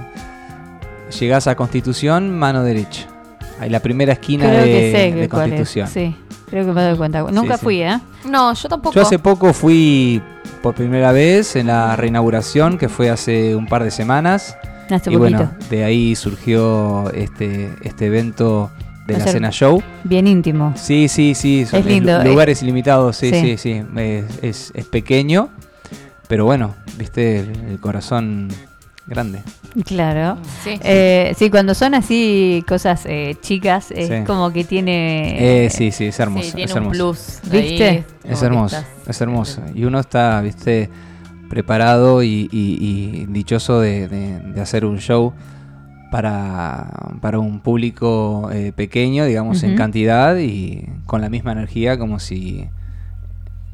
[1.18, 3.06] llegás a Constitución, mano derecha.
[3.60, 5.58] Ahí la primera esquina Creo de, que sé de que cuál es.
[5.58, 5.88] Constitución.
[5.88, 6.16] Sí,
[6.48, 7.22] creo que me doy cuenta.
[7.30, 7.64] Nunca sí.
[7.64, 7.98] fui, ¿eh?
[8.24, 8.94] No, yo tampoco.
[8.94, 10.22] Yo hace poco fui
[10.62, 14.56] por primera vez en la reinauguración, que fue hace un par de semanas.
[14.88, 18.70] Hace y bueno, de ahí surgió este, este evento
[19.12, 19.82] de la cena show.
[20.04, 20.72] Bien íntimo.
[20.76, 21.66] Sí, sí, sí.
[21.66, 22.24] son Es lindo, eh.
[22.24, 23.40] Lugares ilimitados, sí, Sí.
[23.40, 23.82] sí, sí.
[23.96, 25.48] Es, es- es pequeño,
[26.28, 28.48] pero bueno, viste, el, el corazón
[29.06, 29.42] grande.
[29.84, 30.36] Claro.
[30.64, 30.78] Sí.
[30.82, 34.14] Eh, sí, cuando son así cosas eh, chicas, es Sí.
[34.26, 35.64] como que tiene.
[35.66, 36.44] Eh, sí, sí, es hermoso.
[36.46, 36.98] Sí, tiene es un hermoso.
[37.42, 37.52] plus.
[37.52, 37.88] ¿Viste?
[37.88, 39.62] ahí, Es hermoso, estás- es hermoso.
[39.74, 40.90] Y uno está, viste,
[41.48, 45.32] preparado y, y- y dichoso de, de- de hacer un show
[46.10, 46.88] para,
[47.20, 52.66] para un público eh, pequeño, digamos, en cantidad y con la misma energía como si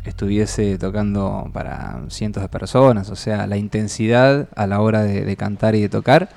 [0.05, 3.11] estuviese tocando para cientos de personas.
[3.11, 6.29] O sea, la intensidad a la hora de, de cantar y de tocar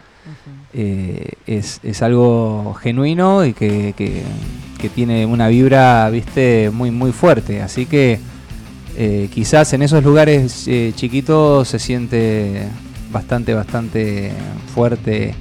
[0.74, 4.24] eh, es, es algo genuino y que, que-
[4.80, 7.62] que tiene una vibra, viste, muy, muy fuerte.
[7.62, 8.18] Así que
[8.96, 12.64] eh, quizás en esos lugares eh, chiquitos se siente
[13.12, 14.32] bastante, bastante
[14.74, 15.36] fuerte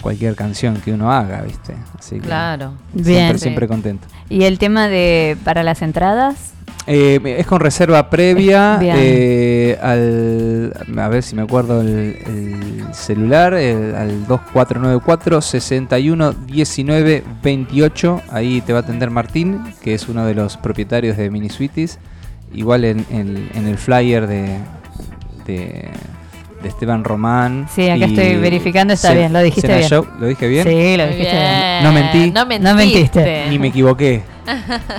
[0.00, 1.74] cualquier canción que uno haga, viste.
[1.98, 2.72] Así que Claro.
[2.92, 3.38] siempre, Bien.
[3.38, 4.06] siempre contento.
[4.28, 6.52] Y el tema de para las entradas.
[6.86, 8.96] Eh, es con reserva previa Bien.
[8.98, 17.22] eh, al, a ver si me acuerdo el, el celular, el- al 2494 61 19
[17.42, 18.22] 28.
[18.30, 21.98] Ahí te va a atender Martín, que es uno de los propietarios de Mini Sweeties.
[22.52, 24.56] Igual en, en- en el flyer de,
[25.46, 25.88] de,
[26.62, 27.66] de Esteban Román.
[27.74, 29.88] Sí, acá estoy verificando, está bien, lo dijiste Cena bien.
[29.90, 30.64] Show, ¿Lo dije bien?
[30.66, 31.60] Sí, lo dijiste bien.
[31.60, 31.84] bien.
[31.84, 32.30] No mentí.
[32.30, 33.46] No No mentiste.
[33.48, 34.22] Ni me equivoqué.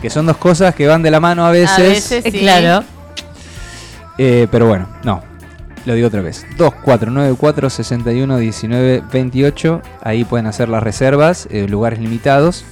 [0.02, 1.78] que son dos cosas que van de la mano a veces.
[1.78, 2.40] A veces Eh, sí.
[2.40, 2.84] Claro.
[4.18, 5.22] Eh, pero bueno, no.
[5.86, 6.46] Lo digo otra vez.
[6.58, 9.82] 2494 61 19 28.
[10.04, 12.64] Ahí pueden hacer las reservas, eh, lugares limitados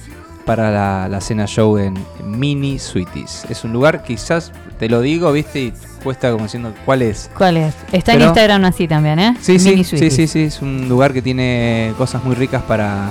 [0.46, 1.94] para la, la cena show en
[2.24, 3.46] Mini Sweeties.
[3.50, 7.30] Es un lugar, quizás te lo digo, viste, y cuesta como diciendo cuál es.
[7.36, 7.74] ¿Cuál es?
[7.92, 9.36] Está en Pero- Instagram así también, ¿eh?
[9.40, 10.42] Sí, sí, Mini sí, sí, sí.
[10.44, 13.10] Es un lugar que tiene cosas muy ricas para,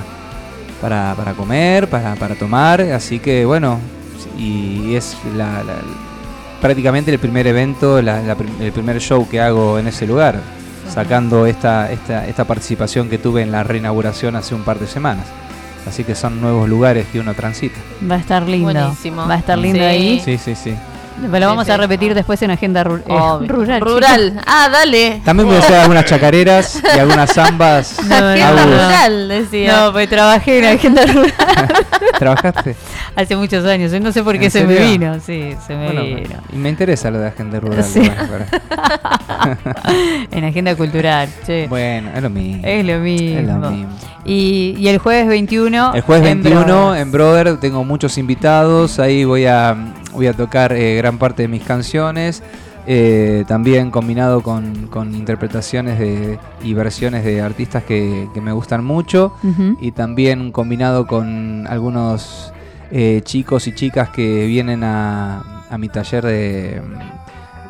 [0.82, 2.82] para, para comer, para, para tomar.
[2.82, 3.80] Así que bueno,
[4.38, 5.76] y es la, la-
[6.62, 10.40] prácticamente el primer evento, la- la prim- el primer show que hago en ese lugar,
[10.94, 15.26] sacando esta, esta, esta participación que tuve en la reinauguración hace un par de semanas.
[15.88, 17.80] Así que son nuevos lugares que uno transita.
[18.10, 18.66] Va a estar lindo.
[18.74, 19.26] Buenísimo.
[19.28, 19.86] Va a estar lindo Sí.
[19.86, 20.22] ahí.
[20.26, 20.74] Sí, sí, sí.
[21.22, 23.82] Lo vamos a repetir después en agenda ru- eh, rural.
[23.82, 24.42] Rural.
[24.46, 25.22] Ah, dale.
[25.26, 27.98] También voy a hacer algunas chacareras y algunas zambas.
[28.10, 29.78] No, Agenda rural, decía.
[29.86, 31.34] No, pues trabajé en agenda rural
[32.20, 32.76] ¿Trabajaste?
[33.16, 33.92] hace muchos años.
[33.92, 35.16] Yo no sé por qué ¿En se me vino.
[35.26, 36.40] Sí, se me Bueno, vino.
[36.52, 37.84] y me interesa lo de agenda rural.
[37.84, 38.10] Sí.
[40.32, 41.30] En agenda cultural.
[41.46, 41.68] che.
[41.68, 42.62] bueno, es lo mismo.
[42.66, 43.40] es lo mismo.
[43.40, 43.90] Es lo mismo.
[44.26, 45.94] Y, y el jueves 21.
[45.96, 47.02] El jueves en 21 Brothers.
[47.02, 49.76] en Brother tengo muchos invitados, ahí voy a,
[50.14, 52.42] voy a tocar eh, gran parte de mis canciones,
[52.88, 58.84] eh, también combinado con, con interpretaciones de, y versiones de artistas que, que me gustan
[58.84, 59.34] mucho
[59.80, 62.52] y también combinado con algunos
[62.92, 66.82] eh, chicos y chicas que vienen a, a mi taller de,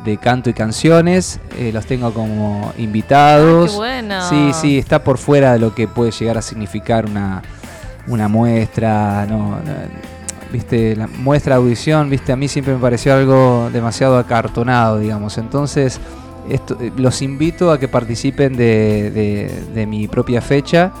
[0.06, 1.40] de canto y canciones.
[1.58, 3.70] eh, los tengo como invitados.
[3.70, 4.28] Ah, qué bueno.
[4.28, 7.42] Sí, sí, está por fuera de lo que puede llegar a significar una,
[8.06, 9.72] una muestra, no, no,
[10.52, 15.38] viste, la muestra audición, viste, a mí siempre me pareció algo demasiado acartonado, digamos.
[15.38, 16.00] Entonces,
[16.48, 20.92] esto, eh, los invito a que participen de, de- de mi propia fecha,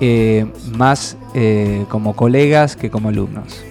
[0.00, 0.46] eh,
[0.76, 3.62] más eh, como colegas que como alumnos.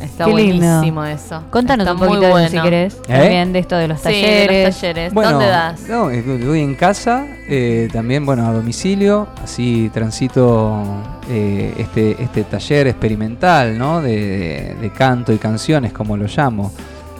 [0.00, 0.66] Está Qué lindo.
[0.66, 1.42] buenísimo eso.
[1.50, 2.94] Contanos Está un poquito muy de eso, si querés.
[3.08, 3.18] ¿Eh?
[3.18, 5.14] También de esto de los Sí, de los talleres.
[5.14, 5.88] ¿Dónde das?
[5.88, 10.82] No, eh, doy en casa, eh, también bueno a domicilio, así transito
[11.30, 14.02] eh, este, este taller experimental, ¿no?
[14.02, 16.72] De, de canto y canciones, como lo llamo.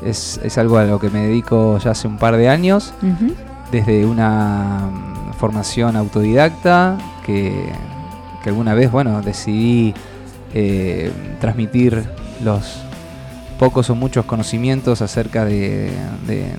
[0.04, 3.32] Es, es algo a lo que me dedico ya hace un par de años, Ujú.
[3.72, 7.52] desde una mm, formación autodidacta que,
[8.44, 9.94] que alguna vez, bueno, decidí
[10.54, 12.04] eh, transmitir
[12.42, 12.76] los
[13.58, 15.90] pocos o muchos conocimientos acerca de,
[16.26, 16.52] de-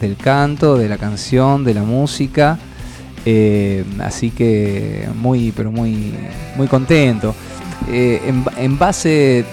[0.00, 2.58] del canto, de la canción, de la música.
[3.26, 6.14] Eh, así que muy, pero muy,
[6.56, 7.34] muy contento.
[7.90, 9.44] Eh, en, ba- en base,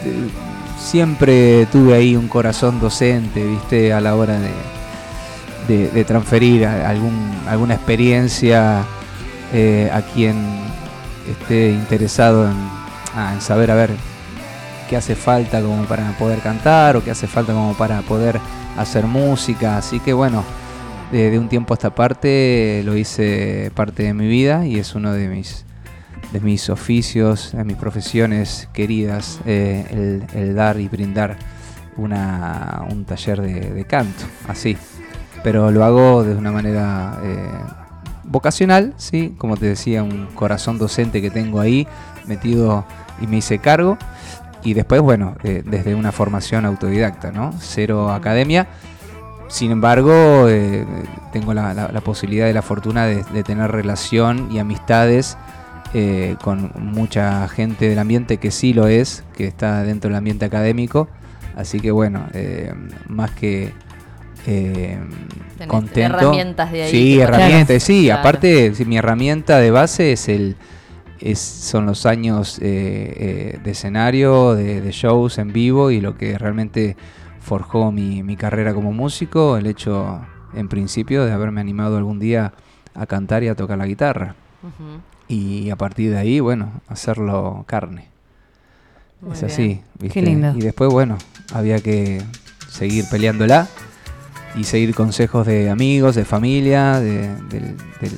[0.80, 8.85] siempre tuve ahí un corazón docente, viste, a la hora de, transferir alguna experiencia
[9.53, 10.38] eh, a quien
[11.30, 12.56] esté interesado en,
[13.15, 13.89] ah, en saber, a ver,
[14.88, 18.39] qué hace falta como para poder cantar o qué hace falta como para poder
[18.77, 19.77] hacer música.
[19.77, 20.43] Así que bueno,
[21.11, 25.14] de, un tiempo a esta parte lo hice parte de mi vida y es uno
[25.14, 25.65] de mis
[26.31, 31.38] de mis oficios, de mis profesiones queridas, eh, el, dar y brindar
[31.95, 34.76] una, un taller de, de canto, así.
[35.41, 37.47] Pero lo hago de una manera eh,
[38.26, 41.88] vocacional, sí, como te decía, un corazón docente que tengo ahí
[42.26, 42.85] metido
[43.22, 43.97] y me hice cargo.
[44.68, 47.53] Y después, bueno, eh, desde una formación autodidacta, ¿no?
[47.57, 48.68] Cero academia.
[49.48, 50.85] Sin embargo, eh,
[51.31, 55.38] tengo la, la- la posibilidad y la fortuna de, de tener relación y amistades
[55.94, 60.44] eh, con mucha gente del ambiente que sí lo es, que está dentro del ambiente
[60.44, 61.07] académico.
[61.56, 62.73] Así que bueno, eh,
[63.07, 63.72] más que
[64.48, 64.99] eh,
[65.68, 66.18] contento.
[66.18, 68.03] herramientas de ahí Sí, herramientas, sí.
[68.07, 68.19] Claro.
[68.19, 70.57] Aparte, mi herramienta de base es el
[71.19, 72.64] es, son los años eh,
[73.56, 76.95] eh, de escenario, de, de shows en vivo y lo que realmente
[77.41, 80.22] forjó mi, mi carrera como músico, el hecho
[80.53, 82.53] en principio de haberme animado algún día
[82.95, 84.35] a cantar y a tocar la guitarra.
[85.30, 88.07] Y a partir de ahí, bueno, hacerlo carne.
[89.22, 89.52] Muy es bien.
[89.52, 89.81] así.
[89.99, 90.19] ¿viste?
[90.19, 90.53] Qué lindo.
[90.56, 91.18] Y después, bueno,
[91.53, 92.22] había que
[92.69, 93.68] seguir peleándola
[94.56, 98.11] y seguir consejos de amigos, de familia, de- del, del,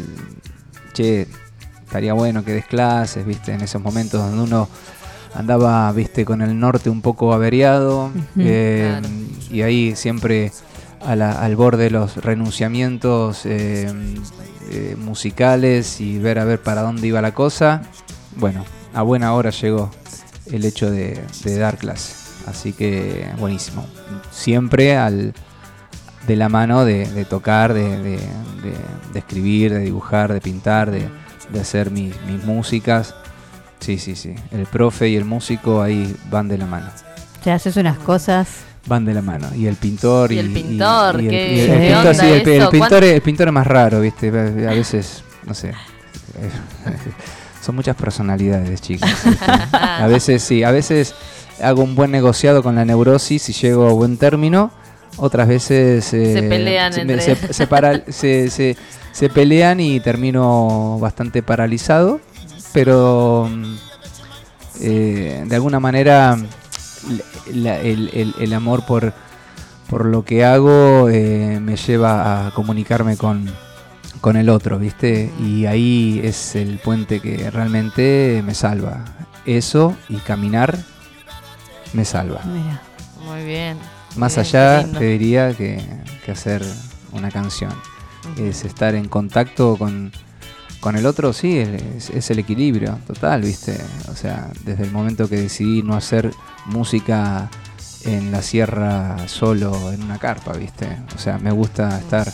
[0.93, 1.27] che,
[1.89, 4.69] estaría bueno que des clases, viste, en esos momentos donde uno
[5.33, 9.09] andaba, viste, con el norte un poco averiado, eh, Claro.
[9.49, 10.51] y ahí siempre
[11.03, 13.91] a la- al borde de los renunciamientos eh,
[14.69, 17.81] eh, musicales y ver a ver para dónde iba la cosa.
[18.35, 19.89] Bueno, a buena hora llegó
[20.45, 22.13] el hecho de, de dar clase.
[22.45, 23.83] Así que buenísimo.
[24.29, 25.33] Siempre al
[26.27, 31.07] de la mano de, de tocar, de- de escribir, de dibujar, de pintar, de,
[31.51, 33.15] de hacer mis, mis músicas.
[33.79, 34.35] Sí, sí, sí.
[34.51, 36.87] El profe y el músico ahí van de la mano.
[37.43, 38.47] Te haces unas cosas.
[38.85, 39.47] Van de la mano.
[39.55, 40.31] Y el pintor.
[40.31, 43.03] Y Y, el pintor, y el- ¿qué- y el qué pintor, sí, el, pintor, ¿Cuán-
[43.03, 44.27] es- el pintor es más raro, ¿viste?
[44.29, 45.73] A veces, no sé.
[47.61, 49.09] Son muchas personalidades, chicos.
[49.71, 51.13] A veces sí, a veces
[51.61, 54.71] hago un buen negociado con la neurosis y llego a buen término.
[55.19, 58.77] Otras veces eh, Se pelean se, entre- se- se para- se- se-
[59.11, 62.21] se pelean y termino bastante paralizado.
[62.73, 63.49] Pero
[64.79, 66.37] eh, de alguna manera
[67.53, 69.13] la- el, el- el amor por,
[69.89, 73.49] por lo que hago eh, me lleva a comunicarme con,
[74.21, 75.31] con el otro, ¿viste?
[75.39, 79.03] Y ahí es el puente que realmente me salva.
[79.45, 80.77] Eso y caminar
[81.93, 82.41] me salva.
[82.45, 82.81] Mira.
[83.25, 83.77] Muy bien.
[84.15, 85.81] Más Bien, allá te diría que,
[86.25, 86.63] que hacer
[87.11, 87.71] una canción.
[88.37, 90.11] Es estar en contacto con,
[90.79, 93.77] con el otro, sí, es, es el equilibrio total, ¿viste?
[94.09, 96.31] O sea, desde el momento que decidí no hacer
[96.65, 97.49] música
[98.05, 100.87] en la sierra solo en una carpa, ¿viste?
[101.15, 102.31] O sea, me gusta estar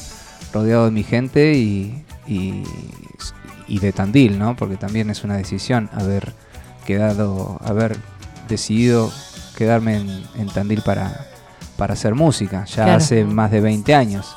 [0.53, 2.63] rodeado de mi gente y, y,
[3.67, 4.55] y de Tandil, ¿no?
[4.55, 6.33] Porque también es una decisión haber
[6.85, 7.97] quedado, haber
[8.47, 9.11] decidido
[9.57, 11.27] quedarme en, en Tandil para,
[11.77, 12.93] para hacer música, ya Claro.
[12.97, 14.35] hace más de 20 años.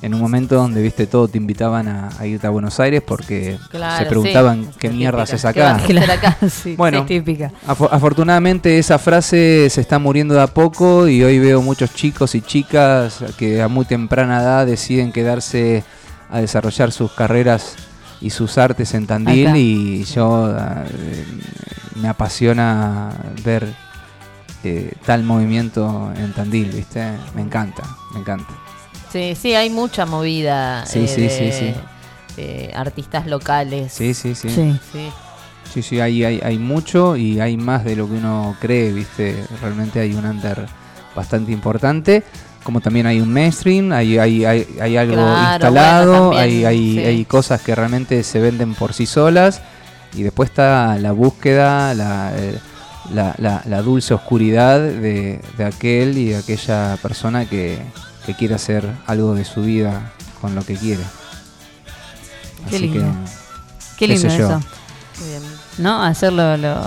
[0.00, 3.56] en un momento donde viste todo te invitaban a, a irte a Buenos Aires porque
[3.70, 4.70] Claro, se preguntaban sí.
[4.80, 5.36] qué Es mierda típica.
[5.36, 6.36] haces ¿Qué vas a acá.
[6.50, 7.52] Sí, Bueno, es típica.
[7.68, 12.34] Afo- afortunadamente esa frase se está muriendo de a poco y hoy veo muchos chicos
[12.34, 15.84] y chicas que a muy temprana edad deciden quedarse
[16.30, 17.76] a desarrollar sus carreras
[18.20, 19.56] y sus artes en Tandil Acá.
[19.58, 21.24] y yo ah, eh,
[21.94, 23.10] me apasiona
[23.44, 23.72] ver
[24.64, 27.04] eh, tal movimiento en Tandil, ¿viste?
[27.34, 27.82] Me encanta,
[28.14, 28.52] me encanta.
[29.12, 31.74] Sí, sí, hay mucha movida Sí, eh, sí, de, sí, sí.
[32.36, 33.92] de artistas locales.
[33.92, 34.48] Sí, sí, sí.
[34.48, 34.78] Sí.
[34.92, 35.08] Sí.
[35.72, 39.42] Sí, sí, hay, hay, hay mucho y hay más de lo que uno cree, ¿viste?
[39.62, 40.66] Realmente hay un under
[41.14, 42.22] bastante importante.
[42.62, 46.66] Como también hay un mainstream, hay, hay, hay, hay algo Claro, instalado, bueno, hay, también,
[46.68, 46.98] hay, sí.
[47.00, 49.62] hay cosas que realmente se venden por sí solas.
[50.14, 52.58] Y después está la búsqueda, la, eh,
[53.12, 57.78] la, la- la dulce oscuridad de, de aquel y de aquella persona que,
[58.26, 61.02] que quiere hacer algo de su vida con lo que quiere.
[62.68, 63.12] Qué Así que, lindo.
[63.98, 64.60] Qué lindo eso.
[65.78, 66.02] ¿No?
[66.04, 66.84] Hacerlo lo,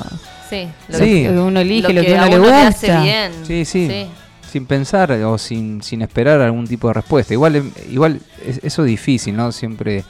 [0.50, 1.24] Sí, lo Sí.
[1.24, 2.62] que uno elige, lo, lo que, a uno le gusta.
[2.62, 3.32] le hace bien.
[3.46, 4.08] Sí, sí.
[4.52, 7.34] Sin pensar o sin, sin esperar algún tipo de respuesta.
[7.34, 9.52] Igual, em, igual es, eso es difícil, ¿no?
[9.52, 10.06] Siempre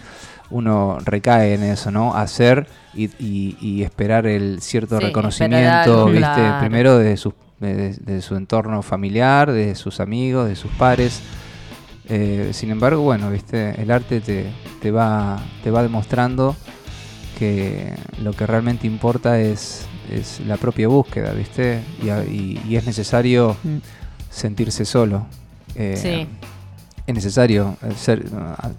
[0.49, 2.13] uno recae en eso, ¿no?
[2.15, 6.19] Hacer y, y- y esperar el cierto Sí, reconocimiento, ¿viste?
[6.19, 6.59] claro.
[6.59, 11.21] Primero de, sus- de, de su entorno familiar, de sus amigos, de sus pares.
[12.07, 13.81] Eh, sin embargo, bueno, ¿viste?
[13.81, 14.45] El arte te,
[14.81, 16.55] te, va, te va demostrando
[17.39, 17.93] que
[18.23, 21.81] lo que realmente importa es, es la propia búsqueda, ¿viste?
[22.01, 23.77] Y, y- y es necesario Mm.
[24.29, 25.25] sentirse solo.
[25.75, 26.27] Eh, Sí.
[27.07, 28.69] Es necesario eh, ser, a-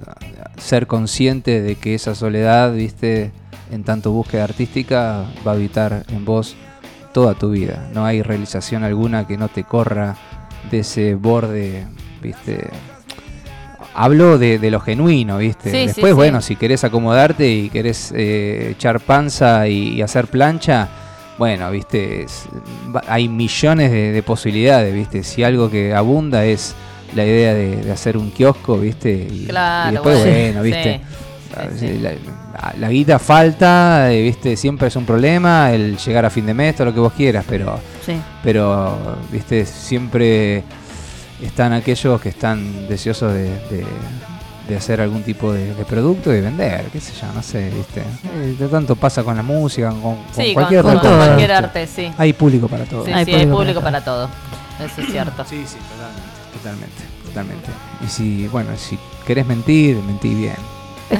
[0.60, 3.30] ser consciente de que esa soledad, ¿viste?
[3.70, 6.56] En tanto búsqueda artística va a habitar en vos
[7.12, 7.88] toda tu vida.
[7.94, 10.16] No hay realización alguna que no te corra
[10.70, 11.86] de ese borde,
[12.22, 12.68] ¿viste?
[13.94, 15.70] Hablo de, de lo genuino, ¿viste?
[15.70, 16.16] Sí, Después, sí.
[16.16, 20.88] bueno, si querés acomodarte y querés eh, echar panza y, y hacer plancha,
[21.38, 22.22] bueno, ¿viste?
[22.24, 22.46] Es-
[23.08, 25.22] hay millones de, de posibilidades, ¿viste?
[25.22, 26.74] Si algo que abunda es
[27.16, 29.10] la idea de, de hacer un kiosco, ¿viste?
[29.12, 31.00] Y, Claro, y después, bueno, bueno, ¿viste?
[31.08, 31.14] sí,
[31.56, 31.98] Ah, sí, sí.
[32.00, 34.56] La, la- guita falta, eh, ¿viste?
[34.56, 37.44] Siempre es un problema el llegar a fin de mes, todo lo que vos quieras,
[37.48, 38.14] pero Sí.
[38.42, 38.98] pero
[39.32, 40.62] viste siempre
[41.42, 43.86] están aquellos que están deseosos de, de-
[44.68, 47.70] de hacer algún tipo de, de producto y de vender, qué sé yo, no sé,
[47.70, 48.00] viste.
[48.00, 52.10] Eh, de tanto pasa con la música, con, con Sí, cualquier con, cualquier arte, sí.
[52.18, 53.04] Hay público para todo.
[53.04, 54.28] Sí, Hay sí, hay público público para para todo.
[54.84, 55.44] Eso es cierto.
[55.48, 57.68] Sí, sí, totalmente, totalmente, totalmente.
[58.04, 60.56] Y si, bueno, si querés mentir, mentí bien.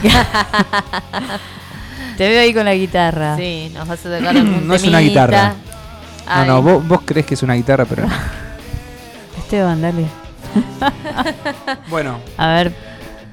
[2.16, 3.36] Te veo ahí con la guitarra.
[3.36, 5.26] Sí, nos vas a tocar algún No es una temita.
[5.26, 5.48] guitarra.
[5.48, 6.48] No, Ay.
[6.48, 8.12] no, vos, vos crees que es una guitarra, pero no.
[9.38, 10.06] Esteban, dale.
[11.88, 12.72] Bueno, A ver,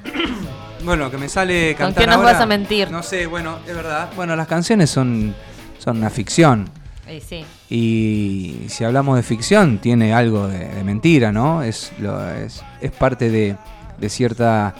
[0.84, 2.90] Bueno, que me sale ¿Con cantar qué nos ahora, vas a mentir?
[2.90, 4.10] No sé, bueno, es verdad.
[4.14, 5.34] Bueno, las canciones son,
[5.78, 6.68] son una ficción.
[7.10, 7.44] Y sí.
[7.68, 11.62] Y si hablamos de ficción, tiene algo de, de mentira, ¿no?
[11.62, 13.56] Es, lo, es, es parte de,
[13.98, 14.74] de cierta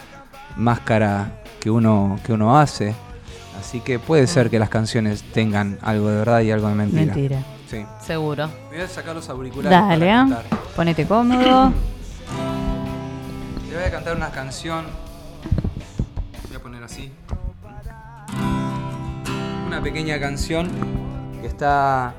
[0.57, 2.95] máscara que uno, que uno hace.
[3.59, 7.15] Así que puede ser que las canciones tengan algo de verdad y algo de mentira.
[7.15, 7.43] mentira.
[7.71, 7.85] Sí.
[8.05, 8.49] Seguro.
[8.71, 9.71] Me voy a sacar los auriculares.
[9.71, 10.59] Dale, para ¿ah?
[10.77, 11.73] Ponete cómodo.
[13.69, 14.85] Te voy a cantar una canción.
[16.49, 17.11] Voy a poner así.
[19.67, 20.69] Una pequeña canción
[21.45, 22.15] que está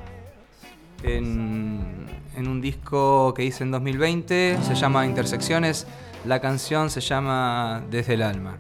[1.02, 2.06] en,
[2.38, 4.60] un disco que hice en 2020.
[4.62, 5.88] Se llama Intersecciones.
[6.26, 8.60] La canción se llama Desde el alma.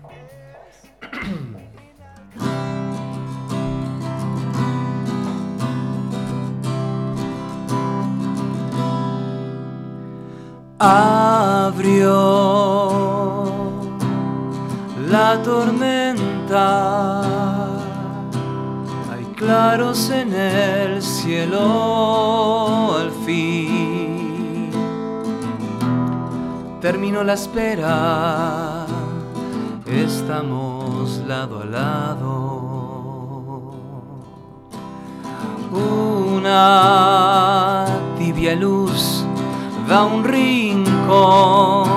[10.79, 12.09] abrió
[15.11, 16.85] la tormenta.
[19.35, 24.71] Claros en el cielo al fin.
[26.79, 28.85] Terminó la espera,
[29.85, 32.61] estamos lado a lado.
[36.31, 37.85] Una
[38.17, 39.25] tibia luz
[39.89, 41.89] da un rincón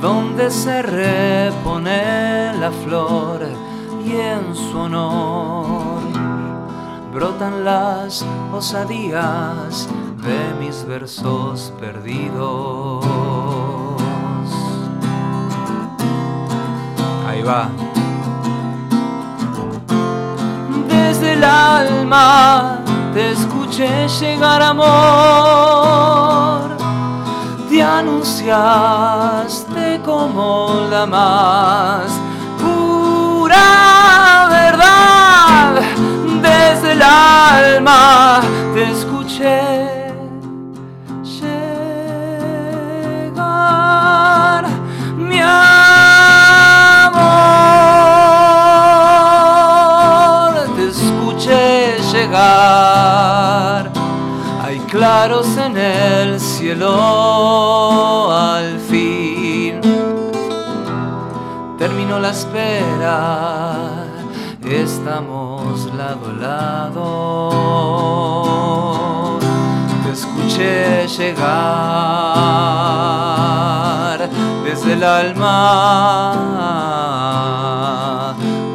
[0.00, 3.59] donde se repone la flor
[4.12, 6.00] en su honor
[7.12, 9.88] brotan las osadías
[10.22, 13.04] de mis versos perdidos.
[17.26, 17.68] Ahí va.
[20.88, 22.78] Desde el alma
[23.12, 24.86] te escuché llegar amor,
[27.68, 32.19] te anunciaste como la más
[37.60, 38.40] alma
[38.74, 39.60] te escuché
[43.34, 44.64] llegar,
[45.16, 45.60] mi amor.
[50.76, 53.82] Te escuché llegar.
[54.64, 56.92] Hay claros en el cielo
[58.32, 59.80] al fin.
[61.78, 64.04] Terminó la espera,
[64.62, 65.39] estamos
[66.10, 67.70] lado a lado.
[70.04, 71.50] Te escuché llegar
[74.64, 76.36] desde el alma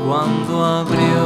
[0.07, 1.25] cuando abrió.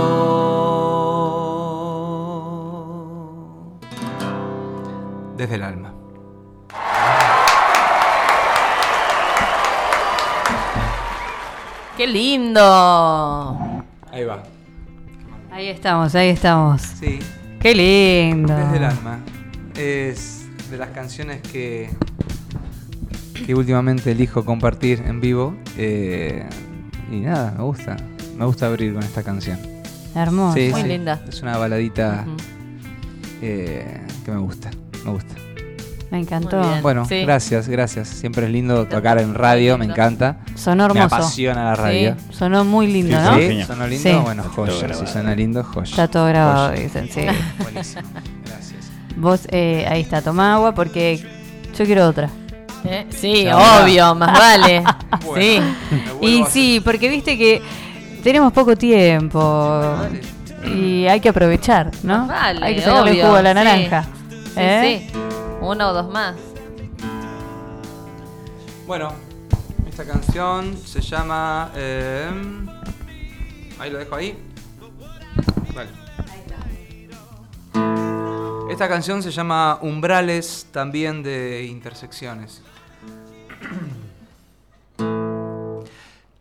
[5.38, 5.94] Desde el alma.
[11.96, 12.62] ¡Qué lindo!
[14.12, 14.49] Ahí va.
[15.70, 16.82] Ahí estamos, ahí estamos.
[16.82, 17.20] Sí.
[17.60, 18.56] Qué lindo.
[18.56, 19.20] Desde el alma.
[19.78, 21.92] Es de las canciones que,
[23.46, 25.56] que últimamente elijo compartir en vivo.
[25.78, 26.44] eh,
[27.12, 27.98] y nada, me gusta.
[28.36, 29.60] Me gusta abrir con esta canción.
[30.16, 30.56] Hermoso.
[30.58, 30.88] Sí, Muy sí.
[30.88, 31.22] linda.
[31.30, 32.26] Es una baladita
[33.44, 34.72] eh, que me gusta.
[35.06, 35.36] Me gusta.
[36.12, 36.60] Me encantó.
[36.82, 37.22] Bueno, Sí.
[37.22, 38.08] gracias, gracias.
[38.08, 40.38] Siempre es lindo tocar en radio, me encanta.
[40.56, 41.16] Sonó Me hermoso.
[41.16, 42.16] apasiona la radio.
[42.18, 43.36] Sí, sonó muy lindo, Sí, ¿no?
[43.38, 43.64] sí.
[43.64, 44.10] ¿Sonó lindo?
[44.10, 44.16] Sí.
[44.24, 44.94] Bueno, joya.
[44.94, 45.90] Si suena lindo, joya.
[45.90, 46.82] Está todo grabado, Joya.
[46.82, 47.22] dicen, sí.
[47.62, 48.02] Buenísimo.
[48.46, 48.92] Gracias.
[49.18, 51.24] Vos, eh, ahí está, toma agua porque
[51.78, 52.30] yo quiero otra.
[52.86, 53.06] ¿Eh?
[53.10, 53.84] Sí, Ya va.
[53.84, 54.84] obvio, más vale.
[55.26, 55.62] Bueno, Sí.
[56.22, 57.62] me Y sí, porque viste que
[58.24, 59.84] tenemos poco tiempo
[60.76, 62.20] y hay que aprovechar, ¿no?
[62.26, 64.04] Más vale, hay que sacarle el jugo a la naranja.
[64.04, 65.10] Sí, ¿eh?
[65.14, 65.20] sí.
[65.70, 66.36] Uno o dos más.
[68.88, 69.14] Bueno,
[69.88, 71.70] esta canción se llama.
[71.76, 72.28] eh,
[73.78, 74.36] ahí lo dejo ahí.
[75.76, 75.92] Vale.
[78.72, 82.64] Esta canción se llama Umbrales, también de Intersecciones.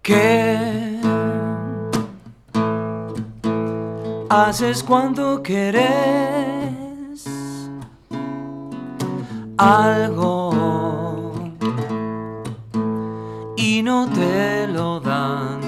[0.01, 1.01] ¿Qué
[4.31, 6.78] haces cuando querés
[9.59, 11.35] algo
[13.57, 15.61] y no te lo dan?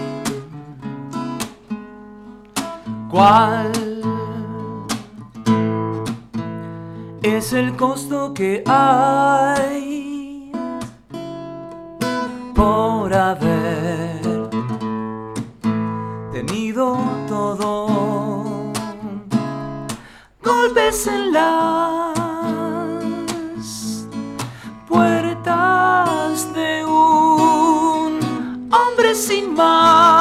[3.11, 3.73] ¿Cuál
[7.23, 10.53] es el costo que hay
[12.55, 14.49] por haber
[16.33, 16.97] tenido
[17.29, 18.71] todo?
[20.43, 22.10] Golpes en las
[24.91, 28.19] puertas de un
[28.73, 30.20] hombre sin más.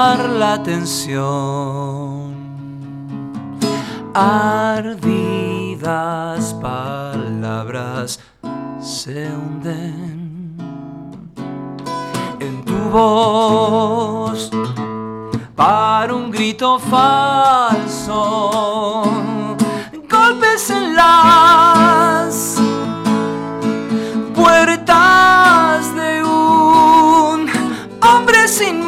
[0.00, 1.20] La atención?
[4.14, 5.04] Ardidas
[6.54, 8.18] palabras
[8.80, 10.56] se hunden
[12.40, 14.50] en tu voz
[15.54, 18.22] para un grito falso.
[20.08, 22.56] Golpes en las
[24.34, 27.50] puertas de un
[28.00, 28.79] hombre sin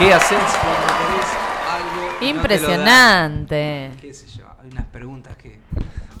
[0.00, 1.28] ¿Qué haces cuando querés
[1.68, 3.90] algo Impresionante.
[4.00, 4.46] ¿Qué sé yo?
[4.62, 5.60] Hay unas preguntas que.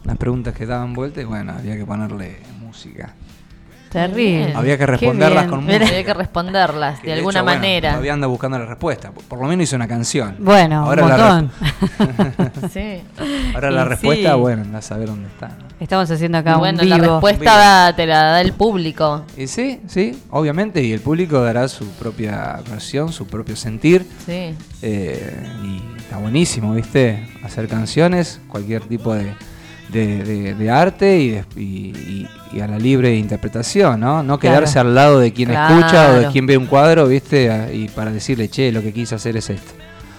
[0.04, 3.14] Unas preguntas que daban vuelta y bueno, había que ponerle música.
[3.90, 4.52] Terrible.
[4.54, 5.86] Había que responderlas con música.
[5.86, 7.90] Había que responderlas de de alguna hecho, bueno, manera.
[7.90, 9.10] todavía anda buscando la respuesta.
[9.10, 10.36] Por, por lo menos hizo una canción.
[10.38, 11.50] Bueno, un la montón.
[11.98, 13.02] res- Sí.
[13.54, 14.38] Ahora la respuesta, sí.
[14.38, 15.48] bueno, anda a saber dónde está.
[15.48, 15.70] ¿no?
[15.80, 16.96] Estamos haciendo acá Y un bueno, vivo.
[16.96, 19.24] la respuesta te la da el público.
[19.36, 24.06] Y sí, sí, obviamente, y el público dará su propia versión, su propio sentir.
[24.24, 24.54] Sí.
[24.82, 27.28] Eh, y está buenísimo, ¿viste?
[27.42, 29.32] Hacer canciones, cualquier tipo de,
[29.92, 34.22] de- de- de arte y, y- y- y a la libre interpretación, ¿no?
[34.22, 34.56] No Claro.
[34.56, 35.78] quedarse al lado de quien Claro.
[35.78, 37.70] escucha o de quien ve un cuadro, ¿viste?
[37.74, 39.72] Y para decirle, che, lo que quise hacer es esto.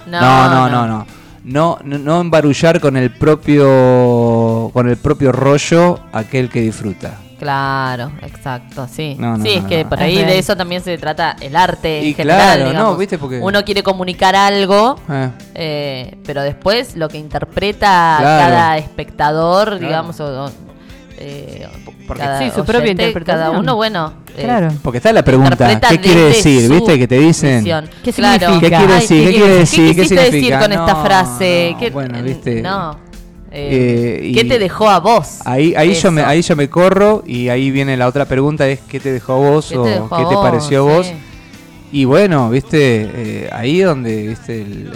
[0.08, 0.20] No,
[0.50, 0.88] no, no, no.
[0.88, 1.06] no.
[1.44, 7.18] No, no, no embarullar con el propio con el propio rollo aquel que disfruta.
[7.42, 9.16] Claro, exacto, sí.
[9.18, 9.90] No, no, sí, es no, que no.
[9.90, 12.60] por Es ahí de eso también se trata el arte Y en general.
[12.62, 15.30] claro, no, viste, porque- Uno quiere comunicar algo, Eh.
[15.56, 18.46] eh, pero después lo que interpreta Claro.
[18.46, 19.80] cada espectador, Claro.
[19.88, 20.52] digamos, o, o,
[21.18, 21.68] eh,
[22.08, 23.48] Porque- cada Sí, su propia oyente, interpretación.
[23.48, 24.72] Cada uno, bueno, eh, Claro.
[24.84, 26.70] Porque está la pregunta, ¿qué quiere decir?
[26.72, 27.00] ¿Viste?
[27.00, 27.64] Que te dicen...
[28.04, 28.60] ¿Qué significa?
[28.60, 29.24] ¿Qué quiere Ay, decir?
[29.28, 29.96] ¿Qué quiere decir?
[29.96, 31.70] ¿Qué quisiste decir con esta No, frase?
[31.74, 32.62] no, ¿Qué, bueno, eh, viste.
[32.62, 32.98] No.
[33.54, 35.40] Eh, Eh, ¿Qué te dejó a vos?
[35.46, 38.80] Ahí, ahí, yo me, ahí yo me corro y ahí viene la otra pregunta, es
[38.88, 40.38] ¿qué te dejó a vos ¿Qué o te qué te vos?
[40.42, 41.08] pareció a vos?
[41.08, 41.14] Sí.
[41.92, 44.94] Y bueno, viste, eh, ahí donde viste el,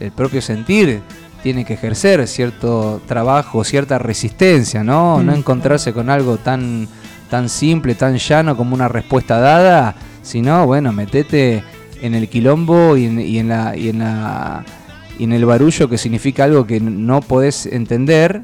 [0.00, 1.00] el- propio sentir
[1.42, 5.20] tiene que ejercer cierto trabajo, cierta resistencia, ¿no?
[5.22, 5.36] No Mm.
[5.36, 6.86] encontrarse con algo tan,
[7.30, 11.64] tan simple, tan llano como una respuesta dada, sino, bueno, metete
[12.00, 13.76] en el quilombo y en, y en la...
[13.76, 14.64] Y en la
[15.18, 18.42] y en el barullo que significa algo que no podés entender,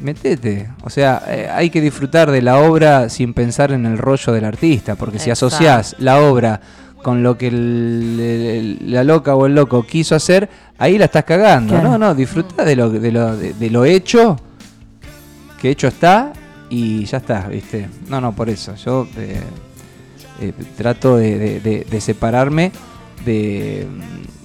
[0.00, 0.68] metete.
[0.82, 4.44] O sea, eh, hay que disfrutar de la obra sin pensar en el rollo del
[4.44, 5.46] artista, porque si Exacto.
[5.54, 6.60] asociás la obra
[7.02, 10.48] con lo que el- el- la loca o el loco quiso hacer,
[10.78, 11.74] ahí la estás cagando.
[11.74, 11.90] Claro.
[11.90, 14.36] No, no, disfruta de lo, de, lo, de, de lo hecho,
[15.60, 16.32] que hecho está,
[16.70, 17.88] y ya está, ¿viste?
[18.08, 18.74] No, no, por eso.
[18.76, 19.40] Yo eh,
[20.40, 22.72] eh, trato de, de- de- de separarme
[23.24, 23.86] de,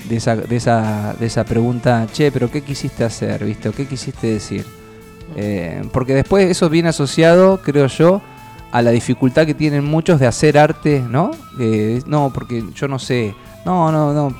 [0.10, 3.46] de, esa, de, esa, de esa pregunta, che, pero ¿qué quisiste hacer?
[3.46, 3.70] ¿Viste?
[3.70, 4.66] ¿O qué quisiste decir?
[5.36, 8.22] Eh, porque después eso viene asociado, creo yo,
[8.72, 11.32] a la dificultad que tienen muchos de hacer arte, ¿no?
[12.08, 13.34] No, porque yo no sé.
[13.66, 14.36] No, no, no.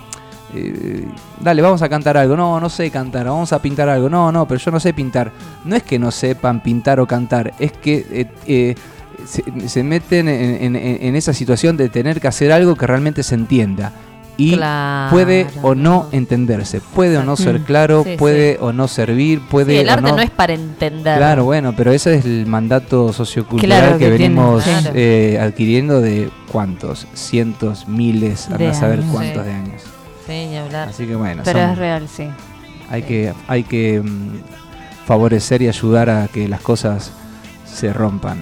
[0.56, 1.06] Eh,
[1.40, 2.36] dale, vamos a cantar algo.
[2.36, 3.26] No, no sé cantar.
[3.28, 4.10] Vamos a pintar algo.
[4.10, 5.32] No, no, pero yo no sé pintar.
[5.66, 8.76] No es que no sepan pintar o cantar, es que eh,
[9.68, 13.36] se, meten en, en- en esa situación de tener que hacer algo que realmente se
[13.36, 13.94] entienda.
[14.42, 17.64] Y Claro, puede o no entenderse, puede o no ser Mm.
[17.64, 20.16] claro, Sí, puede o no servir, puede Sí, el o arte no...
[20.16, 21.18] no es para entender.
[21.18, 24.92] Claro, bueno, pero ese es el mandato sociocultural Claro que, venimos claro.
[24.96, 29.82] eh, adquiriendo de cuántos, cientos, miles, a saber cuántos de años.
[30.26, 30.88] Sí, ni hablar.
[30.88, 32.28] Así que bueno, Pero son- es real, sí.
[32.90, 34.40] hay que, hay que mm,
[35.06, 37.12] favorecer y ayudar a que las cosas
[37.66, 38.38] se rompan.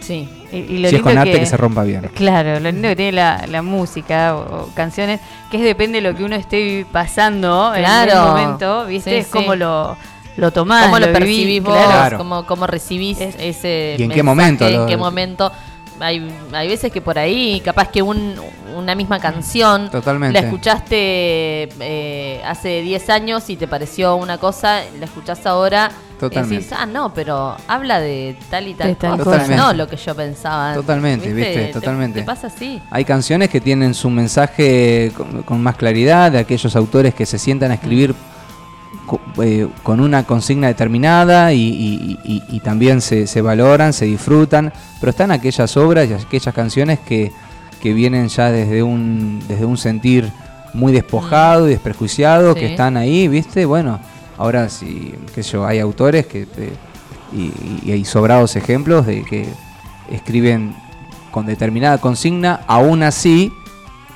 [0.00, 0.26] Sí.
[0.52, 2.10] Y, y lo Si es con arte que se rompa bien.
[2.14, 5.20] Claro, lo lindo que tiene la, la música o, o canciones,
[5.50, 8.12] que es depende de lo que uno esté pasando en Claro.
[8.12, 9.10] el momento, ¿viste?
[9.10, 9.58] Sí, es como sí.
[9.58, 9.96] lo,
[10.36, 11.76] lo tomás, ¿Cómo lo, vivís, percibís vos?
[11.76, 12.16] Claro.
[12.18, 15.52] ¿Cómo, cómo recibís ese ¿Y en qué momento ¿En lo- qué momento?
[16.00, 18.36] Hay, hay veces que por ahí, capaz que un,
[18.78, 20.40] una misma canción Totalmente.
[20.40, 26.54] la escuchaste eh, hace 10 años y te pareció una cosa, la escuchás ahora Totalmente.
[26.54, 29.56] y decís, ah, no, pero habla de tal y tal tal cosa, Totalmente.
[29.56, 30.74] no lo que yo pensaba.
[30.74, 31.54] Totalmente, ¿viste?
[31.66, 32.20] Te- Totalmente.
[32.20, 32.80] Te, pasa así.
[32.90, 37.38] Hay canciones que tienen su mensaje con, con más claridad, de aquellos autores que se
[37.38, 38.14] sientan a escribir
[39.42, 44.72] eh, con una consigna determinada y, y- y- y también se, se valoran, se disfrutan,
[45.00, 47.32] pero están aquellas obras y aquellas canciones que,
[47.80, 50.30] que vienen ya desde un, desde un sentir
[50.74, 53.64] muy despojado y desprejuiciado, que están ahí, ¿viste?
[53.64, 54.00] Bueno,
[54.36, 56.42] ahora sí, qué sé yo, hay autores que...
[56.42, 56.72] eh,
[57.32, 57.52] y,
[57.84, 59.46] y hay sobrados ejemplos de que
[60.10, 60.74] escriben
[61.30, 63.52] con determinada consigna, aún así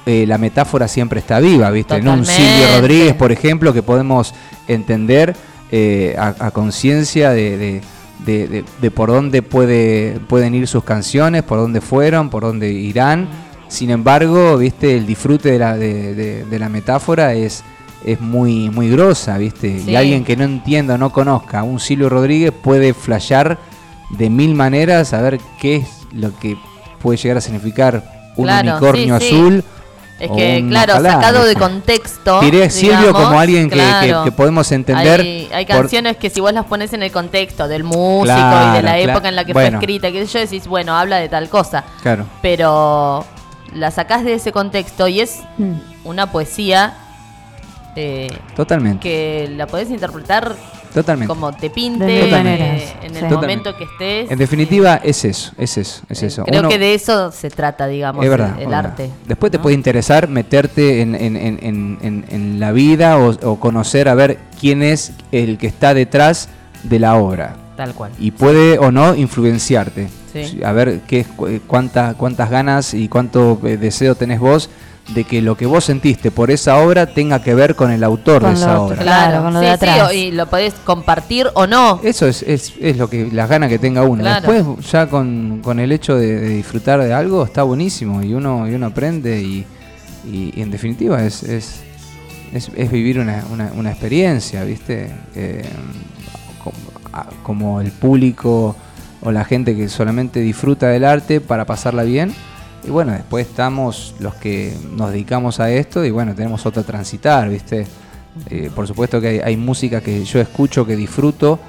[0.06, 1.96] eh, la metáfora siempre está viva, ¿viste?
[1.96, 2.78] En un Silvio.
[2.80, 4.34] Rodríguez, por ejemplo, que podemos
[4.66, 5.36] entender
[5.70, 7.80] eh, a, a conciencia de, de-
[8.24, 12.70] de- de- de por dónde puede, pueden ir sus canciones, por dónde fueron, por dónde
[12.72, 13.28] irán.
[13.72, 14.96] Sin embargo, ¿viste?
[14.96, 17.64] El disfrute de la, de, de- de la metáfora es,
[18.04, 19.80] es muy, muy grosa, ¿viste?
[19.80, 19.90] Sí.
[19.92, 23.58] Y alguien que no entienda o no conozca a un Silvio Rodríguez puede flashear
[24.10, 26.56] de mil maneras a ver qué es lo que
[27.00, 28.04] puede llegar a significar
[28.36, 29.34] un Claro, unicornio sí, sí.
[29.34, 29.64] azul.
[30.20, 32.38] Es que, claro, sacado de contexto.
[32.40, 33.80] Tiré a Silvio como alguien que,
[34.24, 35.20] que- podemos entender.
[35.20, 38.36] Hay, hay por- canciones que si vos las pones en el contexto del músico
[38.70, 39.70] y de la época en la que bueno.
[39.70, 41.82] fue escrita, que yo decís, bueno, habla de tal cosa.
[42.02, 42.26] Claro.
[42.40, 43.24] Pero
[43.74, 45.72] la sacás de ese contexto y es Mm.
[46.04, 46.94] una poesía
[47.96, 49.00] eh, Totalmente.
[49.00, 50.56] que la podés interpretar
[50.94, 51.28] Totalmente.
[51.28, 53.18] como te pinte, eh, en sí.
[53.24, 54.30] el momento que estés.
[54.30, 56.44] En definitiva, es eso, es eso, es eso.
[56.44, 59.10] Creo Uno- que de eso se trata, digamos, es verdad, el, arte.
[59.26, 63.60] Después te puede interesar meterte en, en- en- en- en- en la vida o, o
[63.60, 66.48] conocer a ver quién es el que está detrás
[66.84, 67.56] de la obra.
[67.76, 68.12] Tal cual.
[68.18, 70.08] Y puede o no influenciarte.
[70.32, 70.60] Sí.
[70.64, 74.70] A ver qué, es- cu- eh, cuánta- cuántas ganas y cuánto eh, deseo tenés vos
[75.14, 78.42] de que lo que vos sentiste por esa obra tenga que ver con el autor
[78.42, 79.02] Con de esa lo- obra.
[79.02, 80.08] Claro, con lo de sí, sí, atrás.
[80.08, 82.00] o- y lo podés compartir o no.
[82.04, 84.22] Eso es, es, es lo que las ganas que tenga uno.
[84.22, 84.52] Claro.
[84.52, 88.68] Después ya con, con el hecho de, de disfrutar de algo está buenísimo y uno
[88.68, 89.66] y uno aprende y,
[90.24, 91.80] y- y en definitiva es, es,
[92.54, 95.10] es, es vivir una, una, una experiencia, ¿viste?
[95.34, 95.64] Eh,
[96.62, 96.76] como,
[97.42, 98.76] como el público
[99.22, 102.34] o la gente que solamente disfruta del arte para pasarla bien.
[102.84, 107.48] Y bueno, después estamos los que nos dedicamos a esto y bueno, tenemos otro transitar,
[107.48, 107.86] ¿viste?
[108.50, 111.60] Eh, por supuesto que hay, hay música que yo escucho, que disfruto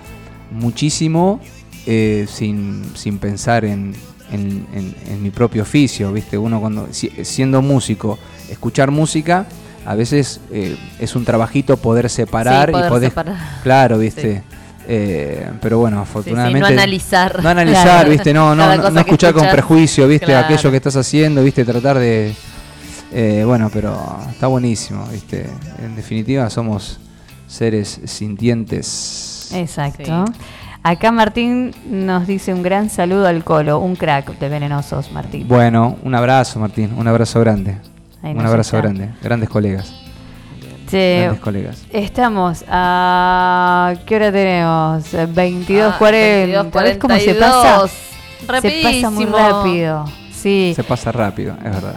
[0.52, 1.40] muchísimo
[1.86, 3.94] eh, sin, sin pensar en,
[4.32, 6.38] en- en- en mi propio oficio, ¿viste?
[6.38, 8.18] Uno cuando, si- siendo músico,
[8.50, 9.46] escuchar música,
[9.86, 13.10] a veces eh, es un trabajito poder separar poder y poder...
[13.10, 13.38] separar.
[13.64, 14.44] Claro, ¿viste?
[14.88, 16.60] Eh, pero bueno, afortunadamente...
[16.60, 17.42] no analizar.
[17.42, 18.10] No analizar, Claro.
[18.10, 18.34] ¿viste?
[18.34, 20.26] No, no, no, escuchar con prejuicio, ¿viste?
[20.28, 20.46] Claro.
[20.46, 21.64] Aquello que estás haciendo, ¿viste?
[21.64, 22.34] Tratar de...
[23.12, 23.98] eh, bueno, pero
[24.30, 25.48] está buenísimo, ¿viste?
[25.84, 27.00] En definitiva somos
[27.48, 29.52] seres sintientes.
[29.54, 30.26] Exacto.
[30.86, 35.48] Acá Martín nos dice un gran saludo al Colo, un crack de Venenosos, Martín.
[35.48, 36.94] Bueno, un abrazo, Martín.
[36.98, 37.78] Un abrazo grande.
[38.22, 38.82] Ahí un abrazo está.
[38.90, 39.10] grande.
[39.22, 39.94] Grandes colegas.
[40.98, 41.84] Grandes colegas.
[41.92, 43.94] estamos a...
[44.06, 45.14] ¿Qué hora tenemos?
[45.14, 46.72] Eh, 22.40.
[46.74, 47.88] Ah, ¿Ves cómo se pasa?
[48.62, 50.06] Se pasa muy rápido.
[50.32, 50.74] Sí.
[50.76, 51.96] Se pasa rápido, es verdad.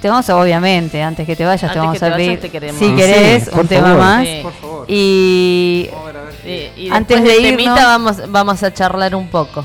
[0.00, 2.38] Te vamos a, obviamente, antes que te vayas, Antes te vamos que a te vayas,
[2.38, 4.26] pedir, te si Sí, querés, un tema más.
[4.26, 4.40] Sí.
[4.42, 4.84] Por favor.
[4.90, 5.90] Y
[6.44, 9.64] Sí, y Antes de irnos- temita vamos, vamos a charlar un poco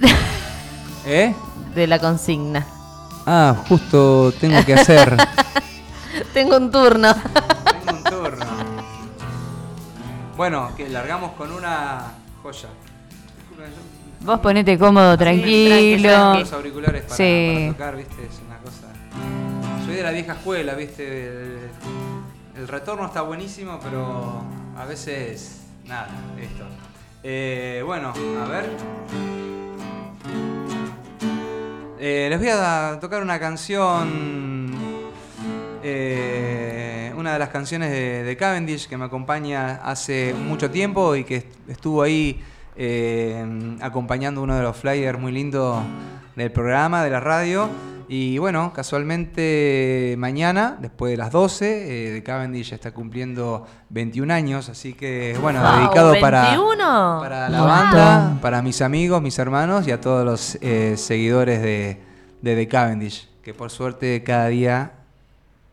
[1.06, 1.34] ¿Eh?
[1.74, 2.66] de la consigna.
[3.26, 5.16] Ah, justo tengo que hacer.
[6.32, 7.14] Tengo un turno.
[10.36, 12.68] Bueno, que largamos con una joya.
[14.20, 16.34] vos ponete cómodo, tranquilo.
[16.34, 17.54] Los auriculares para, Sí.
[17.54, 18.26] para tocar, ¿viste?
[18.26, 19.84] Es una cosa.
[19.86, 21.26] Soy de la vieja escuela, ¿viste?
[21.28, 21.58] El,
[22.56, 24.42] el retorno está buenísimo, pero
[24.78, 25.62] a veces.
[25.86, 26.08] Nada,
[26.40, 26.64] esto.
[27.22, 28.70] Eh, bueno, a ver.
[31.98, 34.74] Eh, les voy a tocar una canción.
[35.82, 36.95] eh,
[37.26, 41.36] una de las canciones de, de Cavendish que me acompaña hace mucho tiempo y que
[41.38, 42.40] est- estuvo ahí
[42.76, 45.82] eh, acompañando uno de los flyers muy lindos
[46.36, 47.68] del programa, de la radio.
[48.08, 51.64] Y bueno, casualmente mañana, después de las 12,
[52.10, 57.18] eh, de Cavendish está cumpliendo 21 años, así que bueno, Wow, dedicado para, 21.
[57.20, 57.66] para la Wow.
[57.68, 61.98] banda, para mis amigos, mis hermanos y a todos los eh, seguidores de,
[62.40, 64.92] de The Cavendish, que por suerte cada día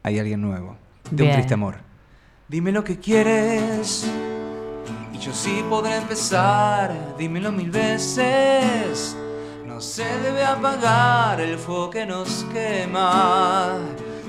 [0.02, 0.76] hay alguien nuevo,
[1.10, 1.30] de Bien.
[1.30, 1.76] un triste amor.
[2.48, 4.06] Dime lo que quieres
[5.14, 9.16] y yo sí podré empezar, dímelo mil veces.
[9.66, 13.80] No se debe apagar el fuego que nos quema.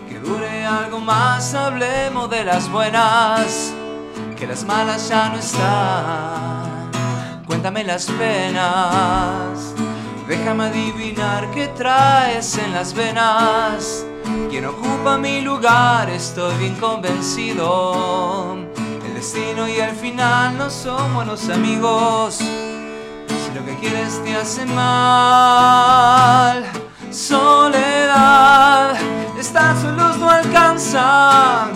[0.09, 3.73] Que dure algo más, hablemos de las buenas,
[4.39, 6.91] que las malas ya no están.
[7.47, 9.75] Cuéntame las penas,
[10.29, 14.07] déjame adivinar qué traes en las venas.
[14.51, 18.57] Quien ocupa mi lugar, estoy bien convencido.
[19.07, 22.37] El destino y el final no son buenos amigos.
[22.37, 26.65] Si lo que quieres te hace mal,
[27.11, 28.97] soledad,
[29.39, 31.73] estar solos no alcanzan.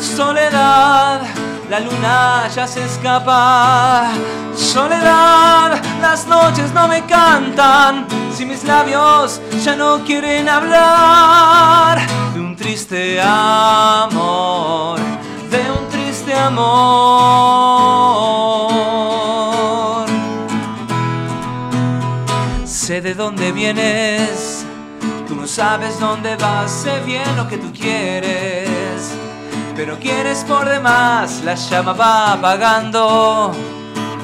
[0.00, 1.22] Soledad,
[1.70, 4.10] la luna ya se escapa.
[4.54, 8.06] Soledad, las noches no me cantan.
[8.34, 12.00] Si mis labios ya no quieren hablar
[12.34, 14.98] de un triste amor,
[15.50, 17.58] de un triste amor.
[22.64, 24.64] Sé de dónde vienes,
[25.26, 29.12] tú no sabes dónde vas, sé bien lo que tú quieres,
[29.78, 33.52] pero quieres por demás, la llama va apagando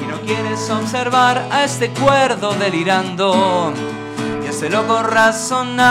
[0.03, 3.71] y no quieres observar a este cuerdo delirando
[4.43, 5.85] y hace loco razonar.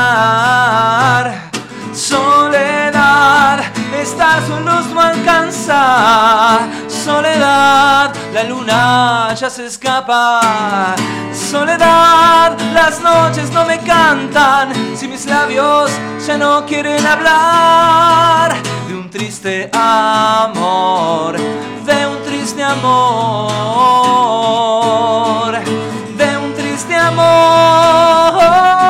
[1.94, 3.60] Soledad,
[3.96, 6.58] estar solos no alcanza.
[6.88, 10.96] Soledad, la luna ya se escapa.
[11.32, 14.72] Soledad, las noches no me cantan.
[14.96, 15.92] Si mis labios
[16.26, 18.56] ya no quieren hablar
[18.88, 23.94] de un triste amor, de un triste amor,
[26.16, 28.83] de un triste amor.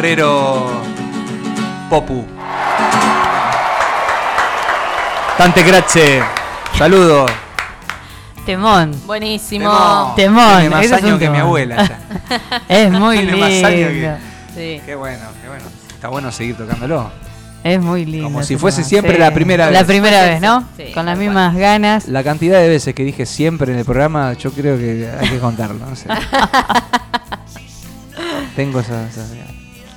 [0.00, 0.66] Guitarrero
[1.90, 2.24] Popu.
[5.36, 6.22] Tante grazie.
[6.78, 7.30] Saludos.
[8.46, 8.98] Temón.
[9.06, 10.14] Buenísimo.
[10.16, 10.60] Temón.
[10.60, 11.98] Tiene más ese es años un que mi abuela ya.
[12.68, 13.46] es muy Tiene lindo.
[13.46, 14.16] más años que-
[14.54, 14.80] Sí.
[14.86, 15.64] Qué bueno, qué bueno.
[15.90, 17.10] Está bueno seguir tocándolo.
[17.62, 18.24] Es muy lindo.
[18.28, 19.18] Como si ese fuese tema, siempre sí.
[19.18, 19.86] la primera La vez.
[19.86, 20.64] primera vez, ¿no?
[20.78, 22.08] Sí, Con las tal mismas ganas.
[22.08, 25.38] La cantidad de veces que dije siempre en el programa, yo creo que hay que
[25.40, 25.84] contarlo.
[25.84, 26.08] No sé.
[28.56, 29.22] Tengo esa, esa,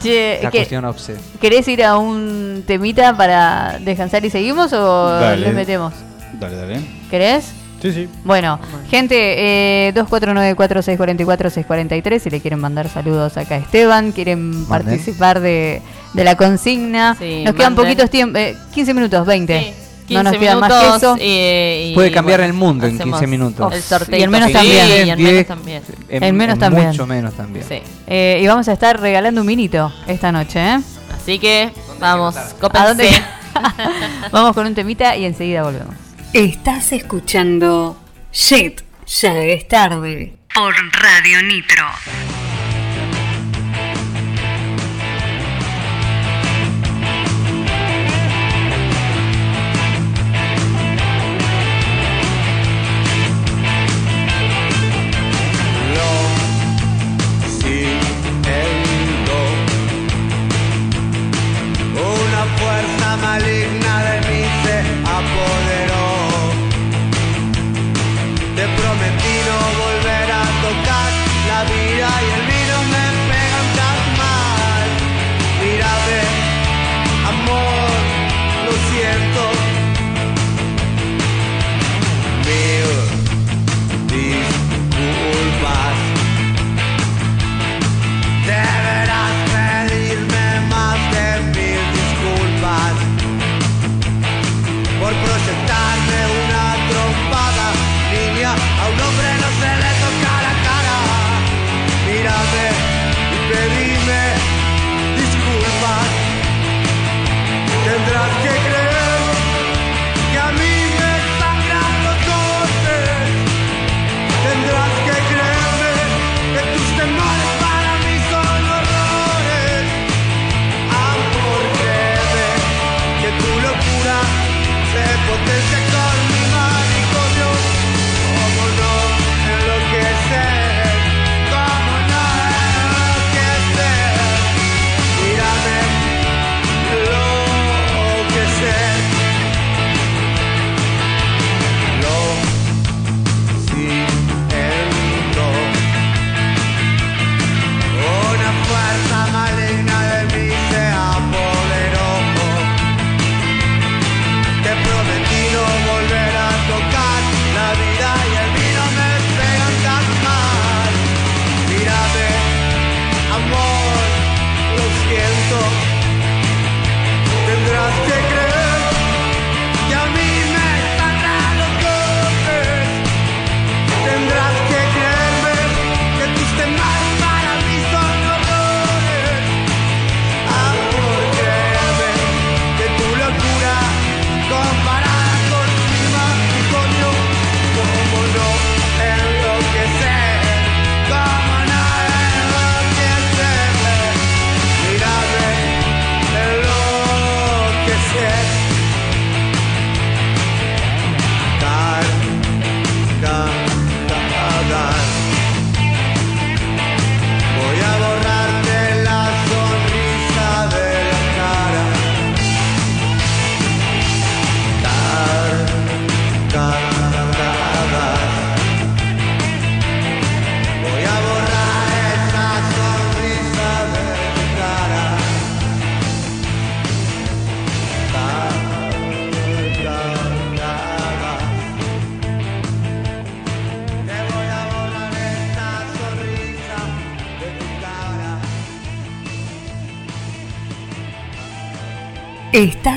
[0.03, 1.15] Che, ¿qué- cuestión obse.
[1.41, 5.41] ¿Querés ir a un temita para descansar y seguimos o Dale.
[5.45, 5.93] les metemos?
[6.39, 6.79] Dale, dale.
[7.09, 7.51] ¿Querés?
[7.81, 8.07] Sí, sí.
[8.23, 8.59] Bueno,
[8.89, 15.81] gente, eh, 2494-644-643, si le quieren mandar saludos acá a Esteban, quieren participar de,
[16.13, 17.15] de la consigna.
[17.19, 18.41] Sí, Nos quedan poquitos tiempos,
[18.73, 19.59] 15 minutos, 20.
[19.59, 21.17] no 15 nos queda más que minutos eso.
[21.19, 23.73] y- y, Puede cambiar bueno, el mundo en hacemos 15 minutos.
[23.73, 24.19] El sorteo.
[24.19, 24.75] Y el menos Sí, también.
[25.07, 25.83] y el 10, menos también.
[26.09, 26.87] En, El menos en también.
[26.87, 27.65] Mucho menos también.
[27.67, 27.81] Sí.
[28.07, 30.79] Eh, y vamos a estar regalando un minito esta noche, ¿eh?
[31.15, 33.09] Así que vamos, ¿A dónde?
[34.31, 35.95] vamos con un temita y enseguida volvemos.
[36.33, 37.95] Estás escuchando
[38.31, 40.33] Shit, ya es tarde.
[40.53, 41.85] Por Radio Nitro.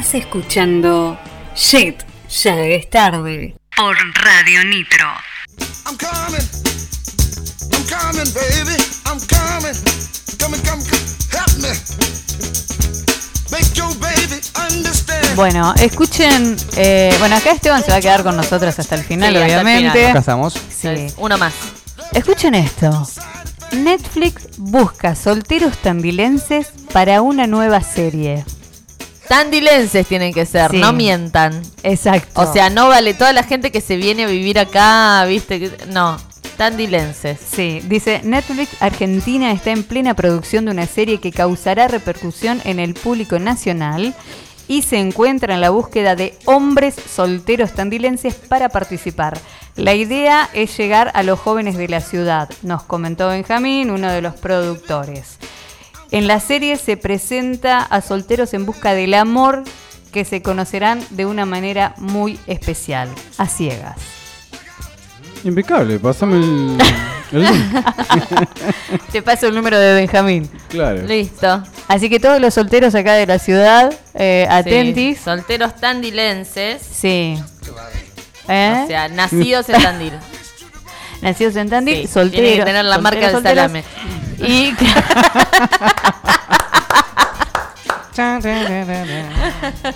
[0.06, 1.18] Estás escuchando
[1.56, 2.00] Shit,
[2.44, 3.56] Ya es tarde.
[3.76, 5.04] Por Radio Nitro.
[5.84, 6.46] I'm coming.
[7.72, 8.76] I'm coming, baby.
[9.04, 9.74] I'm coming.
[10.38, 11.06] Come, come, come.
[11.32, 11.70] Help me.
[13.50, 14.40] Make your baby
[14.72, 15.34] understand.
[15.34, 16.56] Bueno, escuchen.
[16.76, 19.46] eh, bueno, acá Esteban se va a quedar con nosotros hasta el final, Sí, hasta
[19.46, 19.90] el obviamente.
[19.98, 20.10] final.
[20.10, 20.54] Acá estamos.
[20.70, 21.08] Sí.
[21.16, 21.52] Uno más.
[22.12, 23.08] Escuchen esto.
[23.72, 28.44] Netflix busca solteros tandilenses para una nueva serie.
[29.28, 30.78] Tandilenses tienen que ser, Sí.
[30.78, 31.62] no mientan.
[31.82, 32.40] Exacto.
[32.40, 36.16] O sea, no vale toda la gente que se viene a vivir acá, viste, no,
[36.56, 37.38] tandilenses.
[37.40, 42.78] Sí, dice Netflix Argentina está en plena producción de una serie que causará repercusión en
[42.80, 44.14] el público nacional
[44.68, 49.38] y se encuentra en la búsqueda de hombres solteros tandilenses para participar.
[49.76, 54.22] La idea es llegar a los jóvenes de la ciudad, nos comentó Benjamín, uno de
[54.22, 55.36] los productores.
[56.10, 59.64] En la serie se presenta a solteros en busca del amor
[60.12, 63.08] que se conocerán de una manera muy especial,
[63.38, 63.96] a ciegas.
[65.44, 66.78] Impecable, pasame el,
[67.32, 67.84] el link.
[69.12, 70.48] Te paso el número de Benjamín.
[70.68, 71.02] Claro.
[71.02, 71.62] Listo.
[71.88, 75.18] Así que todos los solteros acá de la ciudad, eh, atentis.
[75.18, 76.80] Sí, solteros tandilenses.
[76.82, 77.38] Sí.
[78.48, 78.80] ¿Eh?
[78.84, 80.12] O sea, nacidos en Tandil.
[81.22, 82.32] Nacidos en Tandil, Sí, solteros.
[82.44, 83.84] tiene que tener la marca del solteros, salame.
[84.38, 84.74] Y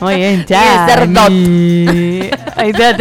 [0.01, 0.45] muy bien.
[0.45, 2.31] Chani.
[2.57, 2.97] Ahí está.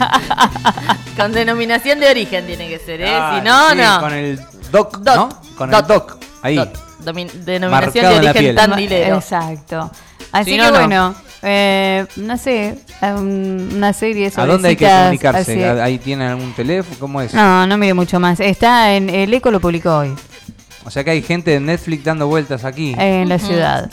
[1.16, 3.14] Con denominación de origen tiene que ser, ¿eh?
[3.14, 4.00] Ah, si no, sí, no.
[4.00, 4.40] Con el
[4.70, 5.16] doc, Dot.
[5.16, 5.28] ¿no?
[5.56, 5.80] Con Dot.
[5.82, 6.16] el doc.
[6.42, 6.70] Ahí.
[7.00, 8.54] Denominación Marcado de origen piel.
[8.56, 9.16] tandilero.
[9.16, 9.90] Exacto.
[10.32, 10.78] Así Si que no, no.
[10.78, 15.68] bueno, eh, no sé, um, una serie ¿A sobre dónde hay que comunicarse?
[15.80, 16.96] ¿Ahí tienen algún teléfono?
[17.00, 17.34] ¿Cómo es?
[17.34, 18.38] No, no mire mucho más.
[18.40, 20.14] Está en el Eco lo publicó hoy.
[20.84, 22.94] O sea que hay gente de Netflix dando vueltas aquí.
[22.98, 23.90] En la ciudad.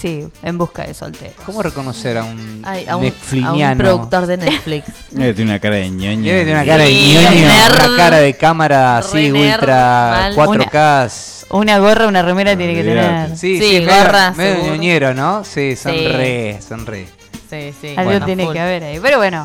[0.00, 1.34] Sí, en busca de solteros.
[1.44, 3.76] ¿Cómo reconocer a un Ay, a, un, a un Netflixiano?
[3.84, 4.86] productor de Netflix.
[5.10, 6.22] Debe tener una cara de ñoño.
[6.24, 7.86] Debe tener una cara de Sí, ñoño, nerd.
[7.90, 10.36] una cara de cámara así, ultra mal.
[10.36, 11.44] 4K.
[11.50, 13.36] Una gorra, una remera tiene que tener.
[13.36, 15.44] Sí, Sí, sí, gorra, medio, medio ñoñero, ¿no?
[15.44, 16.08] Sí, son Sí.
[16.08, 17.06] re, son re.
[17.50, 17.88] Sí, sí.
[17.96, 18.52] Algo bueno, tiene full.
[18.54, 19.00] que haber ahí.
[19.02, 19.44] Pero bueno,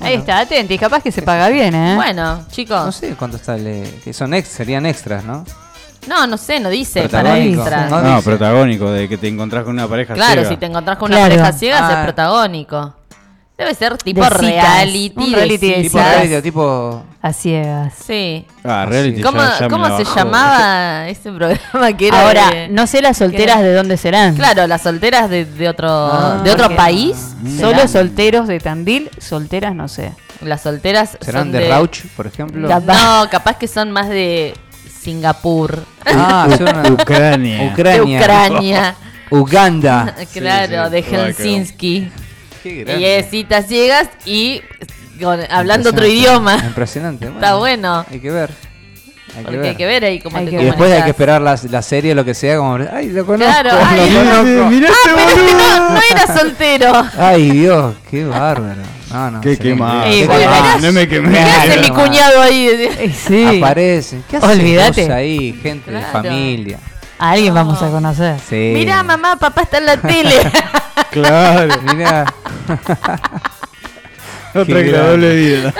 [0.00, 1.94] ahí está, atentis, capaz que se paga bien, ¿eh?
[1.94, 2.84] Bueno, chicos.
[2.86, 5.44] No sé cuánto está el, eh, que son ex, serían extras, ¿no?
[6.08, 7.60] No, no sé, no dice para Protagónico.
[7.62, 7.88] extra.
[7.88, 8.28] No No, dice.
[8.30, 10.48] protagónico, de que te encontrás con una pareja Claro, ciega.
[10.48, 11.34] si te encontrás con una Claro.
[11.36, 11.92] pareja ciega, Ah.
[11.92, 12.94] es protagónico.
[13.56, 14.40] Debe ser tipo De citas.
[14.42, 15.12] reality.
[15.16, 16.16] Un reality de Tipo citas.
[16.16, 17.04] radio, tipo.
[17.20, 17.94] A ciegas.
[18.04, 18.44] Sí.
[18.64, 19.22] Ah, reality.
[19.22, 23.18] ¿Cómo, ya- ya cómo se llamaba ese programa que era Ahora, de- no sé las
[23.18, 24.34] solteras que- de dónde serán.
[24.34, 27.16] Claro, las solteras de, de otro Ah, de otro país.
[27.60, 27.88] Solo ¿serán?
[27.88, 30.12] solteros de Tandil, solteras no sé.
[30.40, 32.68] Las solteras ¿Serán son de, Rauch, por ejemplo?
[32.68, 34.54] No, capaz que son más de
[35.02, 35.84] Singapur.
[36.06, 37.70] Ah, son una- Ucrania.
[37.72, 38.18] Ucrania.
[38.18, 38.94] De Ucrania.
[39.30, 40.14] Uganda.
[40.32, 40.90] claro, sí.
[40.92, 42.12] de Helsinki.
[42.62, 44.62] Qué Y es citas ciegas y
[45.20, 46.08] con- hablando otro Impresionante.
[46.14, 46.66] idioma.
[46.66, 47.26] Impresionante.
[47.26, 48.06] Está bueno.
[48.10, 48.50] Hay que ver.
[49.34, 49.66] Hay que Porque ver.
[49.70, 51.82] hay que ver ahí cómo Hay te que Y después hay que esperar la, la
[51.82, 54.70] serie, lo que sea, como, ay, lo conozco, Claro, lo ay, conozco.
[54.70, 56.92] Mirá Ah, este pero no, no era soltero.
[57.18, 58.82] Ay, Dios, qué bárbaro.
[59.10, 60.04] No, no, Qué quemado.
[60.04, 60.50] Qué bueno,
[60.80, 61.30] no me quemé.
[61.32, 63.12] ¿Qué hace mi cuñado ahí?
[63.26, 63.58] Sí.
[63.58, 64.24] Aparecen.
[64.30, 65.12] ¿Qué haces Olvídate.
[65.12, 66.12] ahí, gente de Claro.
[66.12, 66.78] familia?
[67.18, 68.36] A alguien vamos a conocer.
[68.48, 68.72] Sí.
[68.74, 70.34] Mirá, mamá, papá está en la tele.
[71.10, 71.74] Claro.
[71.94, 72.24] Mirá.
[74.54, 75.74] Otra que la doble vida.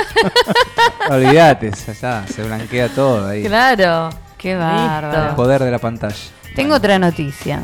[1.10, 3.44] Olvídate, ya está, se blanquea todo ahí.
[3.44, 4.10] claro.
[4.38, 4.64] Qué Listo.
[4.68, 5.36] El bárbaro.
[5.36, 6.16] poder de la pantalla.
[6.56, 7.62] Tengo otra noticia.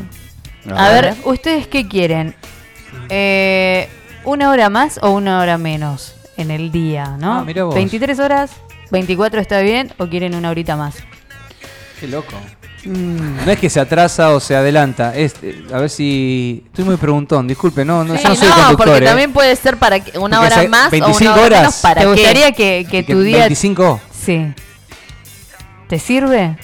[0.73, 1.05] A A ver.
[1.05, 2.35] ver, ¿ustedes qué quieren?
[3.09, 3.89] Eh,
[4.23, 7.39] ¿Una hora más o una hora menos en el día, no?
[7.39, 7.75] Ah, mirá vos.
[7.75, 8.51] 23 horas,
[8.91, 10.95] 24 está bien o quieren una horita más?
[11.99, 12.33] Qué loco.
[12.85, 15.15] No es que se atrasa o se adelanta.
[15.15, 16.63] Es, eh, a ver si.
[16.67, 18.87] Estoy muy preguntón, disculpe, no, no, Sí, yo no soy no, conductor.
[18.87, 19.07] porque eh.
[19.07, 21.59] también puede ser para que una Porque hora más o 25 una hora horas.
[21.61, 22.11] menos para ¿Te qué?
[22.13, 23.39] gustaría que, que tu día...
[23.39, 23.99] 25.
[24.25, 24.53] Sí.
[25.87, 26.57] ¿Te sirve?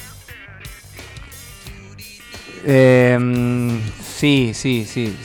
[2.67, 3.77] Eh, mm,
[4.17, 5.15] sí, sí, sí,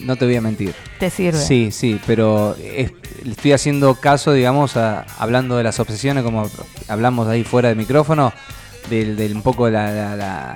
[0.00, 0.74] No te voy a mentir.
[0.98, 1.38] ¿Te sirve?
[1.38, 2.92] Sí, sí, pero es-
[3.28, 6.48] estoy haciendo caso, digamos, a- hablando de las obsesiones, como
[6.88, 8.32] hablamos ahí fuera del micrófono,
[8.90, 10.54] del, del un poco la, la- la-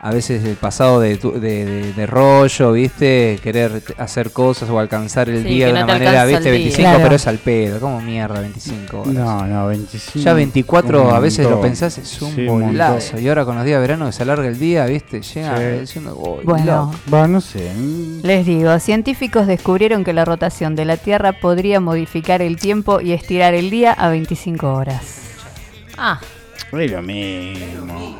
[0.00, 3.36] a veces el pasado de, tu- de, de- de rollo, ¿viste?
[3.42, 6.42] Querer hacer cosas o alcanzar el Sí, día de no una manera, ¿viste?
[6.42, 6.52] día.
[6.52, 6.98] 25, Claro.
[7.02, 7.80] pero es al pedo.
[7.80, 9.12] ¿Cómo mierda 25 horas?
[9.12, 10.20] No, no, 25.
[10.24, 13.18] Ya 24 un a veces lo pensás, es un Sí, bolazo.
[13.18, 15.20] Y ahora con los días de verano que se alarga el día, ¿viste?
[15.20, 15.80] Llega Sí.
[15.80, 16.94] diciendo, "Uy, Bueno, loco".
[17.12, 17.68] Va, no sé.
[17.76, 23.00] mm, les digo, científicos descubrieron que la rotación de la Tierra podría modificar el tiempo
[23.00, 25.22] y estirar el día a 25 horas.
[25.96, 26.20] Ah,
[26.72, 28.18] Es lo mismo.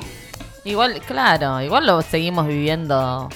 [0.65, 3.29] igual, claro, igual lo seguimos viviendo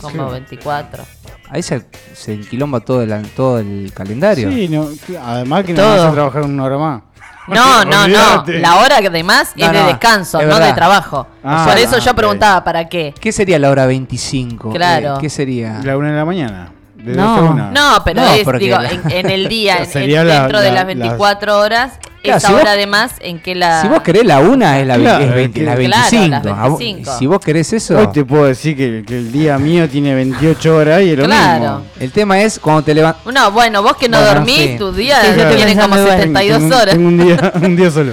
[0.00, 0.32] como Sí.
[0.32, 1.04] 24.
[1.50, 4.50] ahí se, se enquilomba todo el, todo el calendario.
[4.50, 4.88] Sí, no,
[5.22, 5.96] además que no Todo.
[5.96, 7.02] vas a trabajar una hora más.
[7.48, 8.02] No, no, no.
[8.04, 8.58] Olvídate.
[8.58, 10.74] La hora que además No, es de no, descanso, es no de verdad.
[10.74, 11.28] trabajo.
[11.44, 12.16] Ah, Por eso yo ok.
[12.16, 13.14] preguntaba, ¿para qué?
[13.20, 14.70] ¿Qué sería la hora 25?
[14.70, 15.14] Claro.
[15.14, 15.78] Eh, ¿Qué sería?
[15.84, 16.72] La una de la mañana.
[16.96, 17.22] De No.
[17.28, 17.70] dos a una.
[17.70, 20.40] No, pero No, es, porque digo, la- en, en el día, en- Sería en- la-
[20.40, 23.82] dentro de la- las 24 horas, Claro, esa si vos- hora además en que la...
[23.82, 26.28] Si vos querés la una es la, Claro, es 20, es la que- Claro, 25.
[26.48, 27.18] las A vos- 25.
[27.18, 30.76] Si vos querés eso, Hoy te puedo decir que, que el día mío tiene 28
[30.76, 31.60] horas y es lo Claro.
[31.78, 31.86] mismo.
[32.00, 33.24] el tema es cuando te levantas.
[33.32, 34.76] No, bueno, vos que no Bueno, dormís, sí.
[34.78, 36.16] tu día Sí, tiene como pensando igual.
[36.18, 36.94] 72 Tengo- horas.
[36.94, 38.12] Tengo un día, un día solo.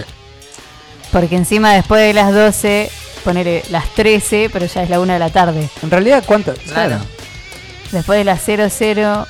[1.12, 2.90] Porque encima después de las 12,
[3.24, 5.70] ponele las 13, pero ya es la 1 de la tarde.
[5.82, 6.54] En realidad, ¿cuánto?
[6.72, 6.98] Claro.
[7.92, 9.28] Después de las 00,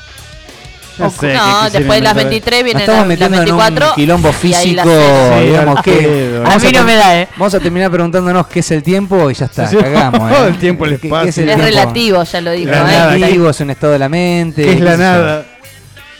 [0.99, 2.15] No, sé después de las inventar.
[2.29, 3.89] 23 Nos viene estamos la, la metiendo en 24.
[3.89, 4.33] un quilombo y ahí
[4.69, 4.83] físico.
[4.83, 7.27] Sí, digamos que A mí no me da, ¿eh?
[7.37, 10.29] Vamos a terminar preguntándonos qué es el tiempo y ya está, Sí, cagamos.
[10.31, 10.49] todo ¿eh?
[10.49, 11.29] el tiempo, el ¿Qué- qué espacio.
[11.29, 11.65] es el Es tiempo?
[11.65, 12.71] relativo, ya lo dijo.
[12.71, 13.11] La ¿eh?
[13.13, 14.63] relativo, es un estado de la mente.
[14.63, 15.45] ¿Qué es la nada?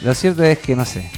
[0.04, 1.10] Lo cierto es que no sé.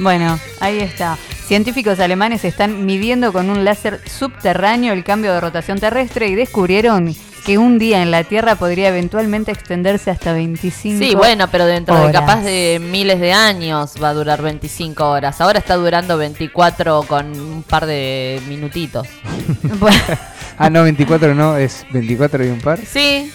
[0.00, 1.16] Bueno, ahí está.
[1.46, 7.14] Científicos alemanes están midiendo con un láser subterráneo el cambio de rotación terrestre y descubrieron
[7.48, 11.94] que un día en la Tierra podría eventualmente extenderse hasta 25 Sí, bueno, pero dentro
[11.94, 12.12] de horas.
[12.20, 15.40] capaz de miles de años va a durar 25 horas.
[15.40, 19.08] Ahora está durando 24 con un par de minutitos.
[20.60, 22.80] Ah, no, 24 no, es 24 y un par.
[22.84, 23.32] Sí,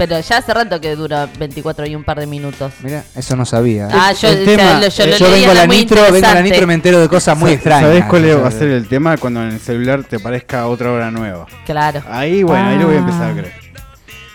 [0.00, 2.72] pero ya hace rato que dura 24 y un par de minutos.
[2.82, 3.86] Mira, eso no sabía.
[3.92, 6.34] Ah, yo, el tema- lo- yo lo Yo leí, vengo a la nitro, vengo a
[6.34, 7.82] la nitro y me entero de cosas muy extrañas.
[7.82, 9.18] ¿Sabés cuál va a ser el tema?
[9.18, 11.44] Cuando en el celular te parezca otra hora nueva.
[11.66, 12.02] Claro.
[12.08, 13.32] Ahí, bueno, ahí lo voy a empezar a Ah.
[13.34, 13.69] creer.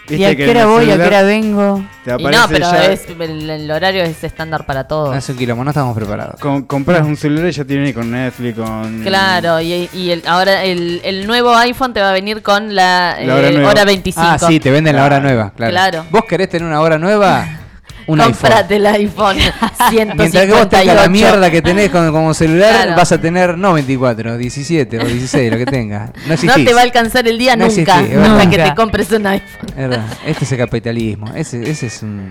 [0.10, 0.90] ¿Y a que qué hora voy?
[0.91, 1.84] ¿A qué hora vengo?
[2.03, 5.15] Te Y no, pero ya- es, el, el horario es estándar para todos.
[5.15, 6.40] Es un quilombo, no estamos preparados.
[6.40, 9.02] con- compras un celular y ya te viene con Netflix, con...
[9.03, 13.18] Claro, y, y el, ahora el, el nuevo iPhone te va a venir con la,
[13.23, 13.69] La hora eh, nueva.
[13.72, 14.27] hora 25.
[14.30, 15.23] Ah, sí, te venden la hora Claro.
[15.36, 15.72] nueva, claro.
[15.72, 16.06] Claro.
[16.11, 17.48] ¿Vos querés tener una hora nueva?
[18.07, 18.34] Un iPhone.
[18.34, 19.38] Cómprate el iPhone
[19.90, 20.15] 158.
[20.15, 22.95] Mientras que vos tengas la mierda que tenés con- como celular, Claro.
[22.98, 26.11] vas a tener no 24, 17 o 16, lo que tengas.
[26.27, 29.26] No te va a alcanzar el día No nunca existís, hasta que te compres un
[29.27, 29.69] iPhone.
[29.69, 31.32] Es verdad, este es el capitalismo.
[31.36, 32.30] Ese, ese es un.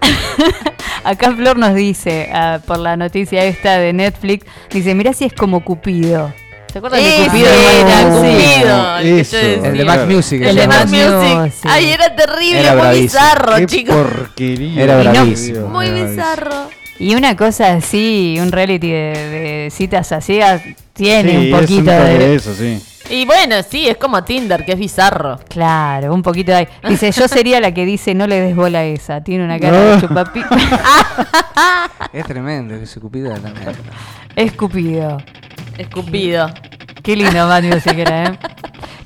[1.04, 5.32] Acá Flor nos dice, ah, por la noticia esta de Netflix, dice, mira si es
[5.32, 6.32] como Cupido.
[6.72, 7.46] ¿Se acuerdan de Ese Cupido?
[7.48, 8.08] era Sí.
[8.10, 9.36] Cupido, el que yo Eso.
[9.36, 9.68] decía.
[9.70, 10.42] El de Mac Music.
[10.42, 10.68] El de.
[10.68, 11.64] Mac Music.
[11.70, 13.02] Ay, era terrible, Era muy bravísimo.
[13.04, 13.96] bizarro, Qué chicos.
[13.96, 14.82] porquería.
[14.82, 15.68] Era Y no- bravísimo.
[15.68, 16.10] Muy era bravísimo.
[16.24, 16.54] bizarro.
[17.00, 20.62] Y una cosa así, un reality de, de citas a ciegas,
[20.94, 22.18] tiene Sí, un es poquito de...
[22.18, 22.82] de eso, sí.
[23.10, 25.38] Y bueno, sí, es como Tinder, que es bizarro.
[25.48, 26.68] Claro, un poquito de ahí.
[26.88, 29.22] Dice, yo sería la que dice, no le des bola a esa.
[29.22, 29.94] Tiene una cara No.
[29.94, 30.42] de chupapi.
[32.12, 33.72] Es tremendo, que se cupida también.
[34.36, 35.18] Escupido.
[35.78, 36.50] Escupido.
[37.02, 38.38] Qué lindo Mad Music era, ¿eh?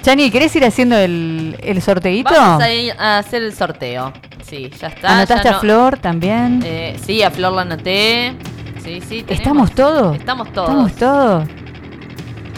[0.03, 2.33] Chani, ¿querés ir haciendo el, el sorteíto?
[2.35, 4.13] Vamos a, ir a hacer el sorteo.
[4.45, 5.15] Sí, ya está.
[5.17, 6.61] ¿Anotaste ya a no- Flor también?
[6.65, 8.35] Eh, sí, a Flor la anoté.
[8.83, 9.23] Sí, sí.
[9.23, 9.31] tenemos.
[9.31, 10.17] ¿Estamos todos?
[10.17, 10.69] Estamos todos.
[10.69, 11.49] ¿Estamos todos?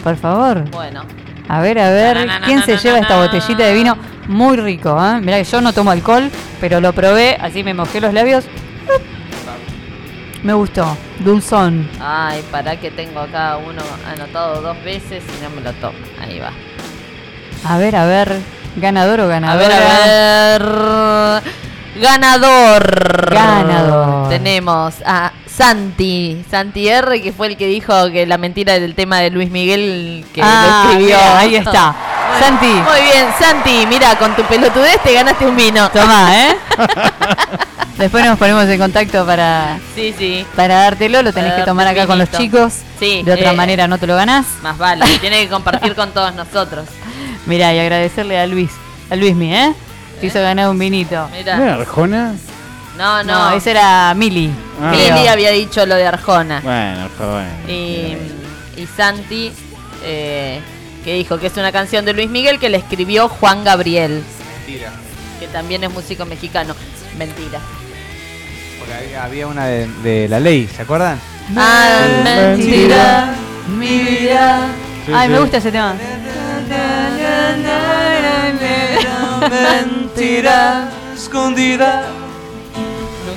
[0.03, 0.69] Por favor.
[0.71, 1.03] Bueno.
[1.47, 3.95] A ver, a ver, Na, na, na, ¿quién se lleva esta botellita de vino?
[4.27, 5.21] Muy rico, ¿eh?
[5.21, 8.45] Mirá que yo no tomo alcohol, pero lo probé, así me mojé los labios.
[10.45, 11.89] Me gustó, dulzón.
[11.99, 15.97] Ay, para que tengo acá uno anotado dos veces y no me lo tomo.
[16.21, 16.51] Ahí va.
[17.67, 18.41] A ver, a ver,
[18.75, 21.51] ganador o A ver, a ver.
[21.99, 23.29] Ganador.
[23.31, 24.29] Ganador.
[24.29, 26.43] Tenemos a Santi.
[26.51, 30.25] Santi R, que fue el que dijo que la mentira del tema de Luis Miguel
[30.33, 31.17] que Ah, lo escribió.
[31.17, 31.95] mira, ahí está.
[32.39, 32.65] Santi.
[32.65, 33.85] Muy bien, Santi.
[33.87, 35.89] Mira, con tu pelotudez te ganaste un vino.
[35.91, 36.55] Toma, ¿eh?
[37.97, 40.45] Después nos ponemos en contacto para, Sí, sí.
[40.55, 41.21] para dártelo.
[41.21, 42.73] Lo tenés Para que tomar acá con los chicos.
[42.99, 44.45] Sí, De otra eh, manera no te lo ganás.
[44.61, 45.05] Más vale.
[45.19, 46.85] Tiene que compartir con todos nosotros.
[47.45, 48.71] Mirá, y agradecerle a Luis.
[49.09, 49.73] A Luismi, ¿eh?
[50.19, 51.29] Te hizo ganar un vinito.
[51.31, 51.55] Mira.
[51.55, 52.33] ¿No era Arjona?
[52.97, 53.49] No, no.
[53.49, 54.49] No, ese era Mili.
[54.81, 54.91] Ah.
[54.91, 56.61] Mili había dicho lo de Arjona.
[56.61, 57.47] Bueno, Arjona.
[57.67, 58.15] Y,
[58.77, 59.51] y Santi,
[60.03, 60.59] eh,
[61.03, 64.23] que dijo que es una canción de Luis Miguel que le escribió Juan Gabriel,
[64.65, 64.91] Mentira.
[65.39, 66.73] que también es músico mexicano.
[67.17, 67.59] Mentira.
[68.79, 71.19] Porque había, había una de, de la ley, ¿se acuerdan?
[71.55, 73.33] Ah, mentira,
[73.77, 74.67] mi vida.
[75.05, 75.95] Sí, Ay, me gusta ese tema.
[79.49, 82.03] Mentira escondida.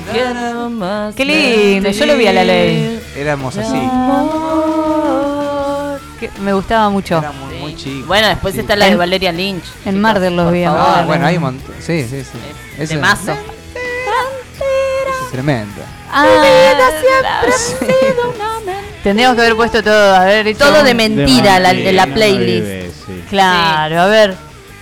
[0.09, 1.15] No quiero más.
[1.15, 3.01] Qué lindo, yo lo vi a la ley.
[3.15, 3.79] Éramos así.
[6.19, 7.19] Que me gustaba mucho.
[7.19, 8.07] Éramos muy chicos.
[8.07, 9.63] Bueno, después está la de Valeria Lynch.
[9.85, 10.71] En Marder los por vi a.
[10.71, 11.75] Ah, bueno, hay un montón.
[11.79, 12.87] Sí, sí, sí.
[12.87, 13.31] Temazo.
[13.31, 13.41] ese
[15.25, 15.81] es tremendo.
[16.11, 16.25] Ah,
[19.03, 22.65] Tendríamos que haber puesto todo, a ver, Todo de mentira, la, de la no playlist.
[22.67, 23.23] vive, sí.
[23.29, 24.35] Claro, a ver.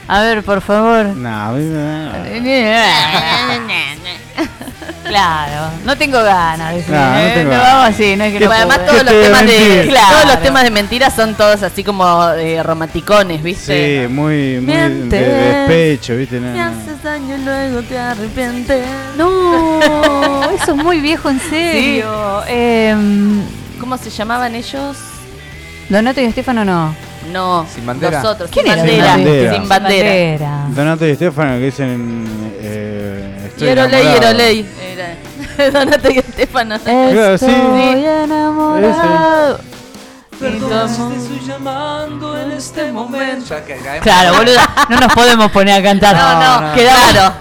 [0.08, 1.06] A ver, por favor.
[1.08, 1.78] No, a mí me
[5.10, 6.72] Claro, no tengo ganas.
[6.72, 7.74] de decir, No, no eh, tengo no ganas.
[7.74, 9.68] vamos así, no es que no además todos los te temas de mentir.
[9.70, 10.42] todos los Claro.
[10.42, 14.08] temas de mentiras son todos así como eh, romanticones, ¿viste?
[14.08, 15.16] Sí, muy, muy de, Miente.
[15.16, 15.30] de
[15.68, 16.40] despecho, ¿viste?
[16.40, 16.66] No, Me no.
[16.66, 18.86] haces daño y luego te arrepientes.
[19.18, 22.44] No, eso es muy viejo, en serio.
[22.48, 23.42] Em,
[23.80, 24.98] ¿Cómo se llamaban ellos?
[25.90, 26.94] Donato y Estefano no.
[27.32, 28.22] No, Sin bandera.
[28.22, 29.54] nosotros, ¿Quién sin era bandera, Bandera?
[29.54, 30.66] sin bandera.
[30.70, 32.47] Donato y Estefano que dicen.
[33.66, 34.14] Estoy.
[34.14, 34.66] Yerolei.
[35.58, 36.80] Era Donato y Estefano.
[36.80, 37.46] Claro, sí.
[37.46, 39.60] Estoy enamorado.
[40.40, 43.56] Perdón si te estoy llamando en este momento.
[44.02, 46.16] Claro, boluda, no nos podemos poner a cantar.
[46.16, 47.34] No, no, claro.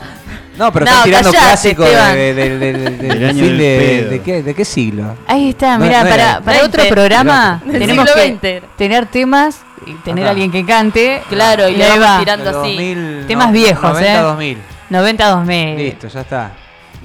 [0.57, 3.39] No, pero No, están tirando callate, clásicos de, de, de, de- de- Del de año
[3.45, 4.11] fin del de, pedo.
[4.11, 5.15] de qué, ¿De qué siglo?
[5.27, 9.05] Ahí está, No, mira, no para, para otro 20, programa del tenemos siglo que tener
[9.05, 10.29] temas y tener Acá.
[10.29, 11.23] a alguien que cante.
[11.29, 12.19] Claro, y le ahí va.
[12.21, 12.57] tirando así.
[12.75, 14.23] 2000, Temas no, viejos, 90, ¿eh?
[14.23, 14.59] 2000.
[14.91, 15.77] 90 2000.
[15.77, 16.53] Listo, ya está.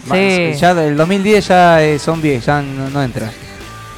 [0.04, 0.10] Sí.
[0.10, 0.16] Va,
[0.58, 3.30] Ya el 2010 ya eh, son 10, ya no, no entra.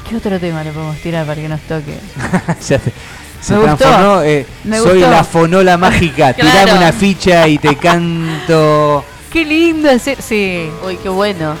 [0.08, 1.98] ¿Qué otro tema le podemos tirar para que nos toque?
[2.68, 2.92] Ya te-
[3.40, 3.76] se Me gustó.
[3.76, 4.22] transformó.
[4.22, 5.10] eh, Me soy gustó.
[5.10, 6.32] la fonola mágica.
[6.32, 6.50] Claro.
[6.64, 9.04] Tirame una ficha y te canto.
[9.32, 10.20] Qué lindo hacer.
[10.22, 10.70] Sí.
[10.86, 11.54] Uy, qué bueno.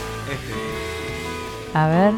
[1.74, 2.12] A ver.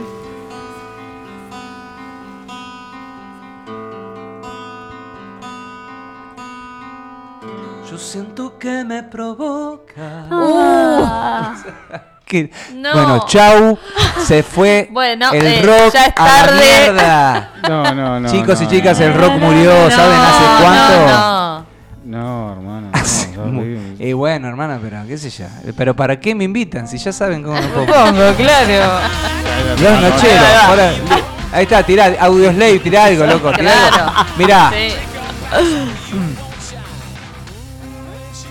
[7.96, 10.26] Yo siento que me provoca.
[10.30, 11.54] Ah.
[12.26, 12.92] Que- No.
[12.92, 13.78] Bueno, chau.
[14.22, 16.60] Se fue Bueno, el eh, rock ya es a la tarde.
[16.60, 17.50] mierda.
[17.70, 18.30] No, no, no.
[18.30, 19.06] Chicos y chicas, no.
[19.06, 19.90] el rock murió.
[19.90, 21.06] ¿Saben hace cuánto?
[21.06, 21.66] No, no.
[22.04, 22.90] No, hermano.
[23.98, 25.46] Y bueno, hermana, pero qué sé yo.
[25.74, 26.86] Pero ¿para qué me invitan?
[26.86, 27.86] Si ya saben cómo me pongo.
[27.86, 29.00] Pongo, claro.
[29.80, 30.44] Los nocheros.
[30.64, 30.90] Ahora,
[31.50, 33.50] ahí está, tirá, Audio Slave, tirá algo, loco.
[33.52, 34.12] Tirá Claro.
[34.18, 34.30] algo.
[34.36, 34.70] Mirá.
[34.70, 34.92] Sí.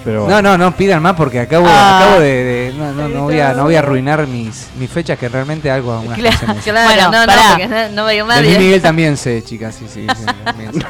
[0.05, 1.97] Pero No, no, no pidan más porque acabo, Ah.
[1.99, 5.17] acabo de, de- no, no, no voy a, no voy a arruinar mis, mis fechas
[5.19, 6.37] que realmente algo unas Claro.
[6.45, 6.63] canciones.
[6.63, 8.57] Claro, Bueno, no, no, porque no, no a ir De Luis.
[8.59, 10.81] Miguel también sé, chicas, sí, sí, sí, también sé.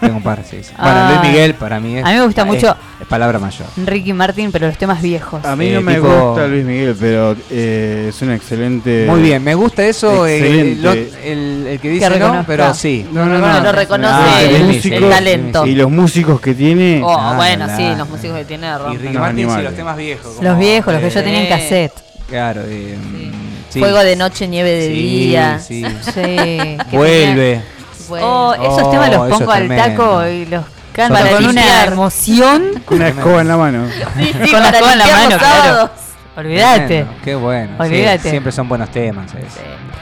[0.00, 0.72] Tengo un par, sí, sí.
[0.76, 1.08] Bueno, Ah.
[1.10, 2.04] Luis Miguel para mí es.
[2.04, 3.66] A mí me gusta mucho- Es palabra mayor.
[3.84, 5.44] Ricky Martin, pero los temas viejos.
[5.44, 9.06] a mí eh, no me tipo- gusta Luis Miguel, pero eh, es un excelente.
[9.08, 10.26] Muy bien, me gusta eso.
[10.26, 10.38] eh,
[10.72, 10.84] el,
[11.24, 12.44] el- el que dice no, reconozca.
[12.46, 13.06] pero sí.
[13.12, 13.64] No, no, Bueno, no.
[13.64, 15.66] lo reconoce Ah, el, el músicos- talento.
[15.66, 17.00] Y los músicos que tiene.
[17.02, 19.00] Oh, Ah, bueno, la- sí, los músicos que tiene Y rompen.
[19.02, 20.34] Ricky Martin, sí, los temas viejos.
[20.34, 21.92] como, Los viejos, los que yo eh, tenía en cassette.
[22.28, 23.30] Claro, eh, mm,
[23.70, 23.78] sí.
[23.80, 25.58] Fuego de noche, nieve de Sí, día.
[25.58, 25.84] sí.
[26.02, 26.12] Sí.
[26.90, 27.60] que Vuelve.
[28.08, 28.26] Bueno.
[28.50, 30.64] Oh, esos Oh, temas los eso pongo es al taco y los
[30.96, 32.82] Para con una emoción.
[32.84, 33.86] Con una escoba en la mano.
[34.16, 35.90] Sí, sí, con la escoba en la mano, claro.
[36.36, 37.06] Olvídate.
[37.22, 37.72] Qué bueno.
[37.76, 38.30] sí, Olvídate.
[38.30, 39.30] siempre son buenos temas.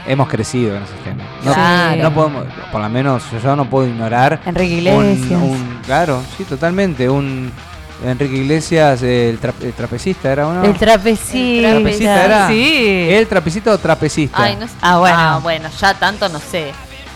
[0.07, 1.25] Hemos crecido en esos temas.
[1.43, 2.01] No, Claro.
[2.03, 4.39] no podemos, por lo menos yo no puedo ignorar.
[4.45, 5.39] Enrique Iglesias.
[5.41, 7.09] un- claro, sí, totalmente.
[7.09, 7.51] Un
[8.05, 10.63] Enrique Iglesias, el, tra- el trapecista era uno.
[10.63, 11.69] El trapecista.
[11.69, 12.47] ¿El trapecista era?
[12.49, 13.07] Sí.
[13.09, 14.43] ¿El trapecista o trapecista?
[14.43, 14.73] Ay, no sé.
[14.81, 15.15] Ah, bueno.
[15.17, 16.71] Ah, bueno, ya tanto no sé.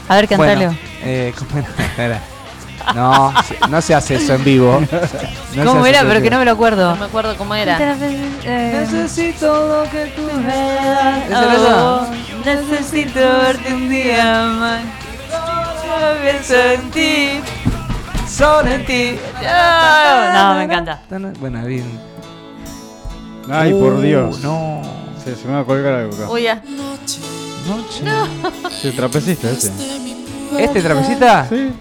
[0.08, 0.54] A ver, cantalo.
[0.56, 1.60] Bueno, eh, ¿cómo
[1.98, 2.22] era?
[2.96, 4.80] No, se- no se hace eso en vivo.
[4.82, 4.88] No
[5.62, 6.02] se ¿Cómo era?
[6.04, 6.92] Pero que no me lo acuerdo.
[6.92, 7.78] No me acuerdo cómo era.
[8.46, 11.26] Necesito lo que tú me das.
[11.26, 12.08] ¿Esa era esa?
[12.46, 14.82] necesito verte un día más.
[15.82, 17.30] Solo pienso en ti.
[18.30, 19.18] Solo en ti.
[19.42, 21.02] No, me encanta.
[21.40, 22.00] Bueno, bien.
[23.50, 24.40] Ay, Uh, por Dios.
[24.42, 24.82] No.
[25.24, 26.30] Se, se me va a colgar algo acá.
[26.30, 26.62] Uy, ya.
[28.82, 29.72] Sí, trapecista ese.
[30.58, 31.46] ¿Este trapecista?
[31.50, 31.72] Sí.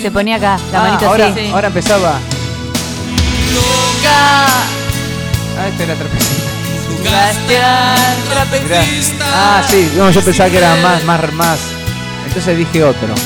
[0.00, 1.50] Se ponía acá, la Ah, manito ahora, así.
[1.52, 2.18] ahora empezaba.
[5.58, 6.50] Ah, este era trapecista.
[9.34, 11.58] Ah, sí, no, yo pensaba que era más, más, más.
[12.26, 13.08] Entonces dije otro.
[13.14, 13.24] Otro.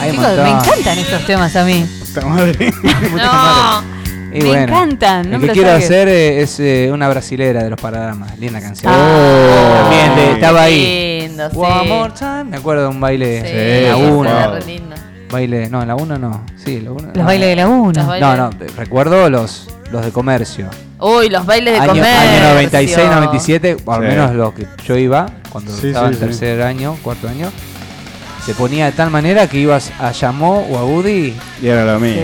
[0.00, 1.86] Hay un Chicos, me encantan estos temas a mí.
[2.00, 2.72] Puta madre.
[3.10, 3.32] Puta No.
[3.32, 3.93] madre.
[4.34, 7.62] Y Me bueno, encantan, no me que lo quiero hacer eh, es eh, una brasilera
[7.62, 8.36] de los paragramas.
[8.38, 8.92] Linda canción.
[8.94, 9.88] Ah.
[9.88, 11.20] También de- estaba ahí.
[11.28, 11.56] Lindo, sí.
[11.56, 12.44] One more time.
[12.44, 14.30] Me acuerdo de un baile Sí, en la sí, 1.
[14.30, 14.56] era wow.
[14.56, 14.96] re lindo.
[15.30, 16.44] Baile, no, en la 1 no.
[16.64, 17.08] Sí, la 1.
[17.14, 17.92] Los bailes de la 1.
[17.92, 18.28] Los bailes.
[18.28, 20.68] No, no, recuerdo los, los de comercio.
[21.00, 22.30] Uy, los bailes de Año, comercio.
[22.30, 26.20] año 96, 97, o al menos lo que yo iba, cuando Sí, estaba sí, en
[26.20, 26.26] sí.
[26.26, 27.50] tercer año, cuarto año,
[28.44, 31.34] se ponía de tal manera que ibas a Llamó o a Woody.
[31.62, 32.20] Y era lo mío.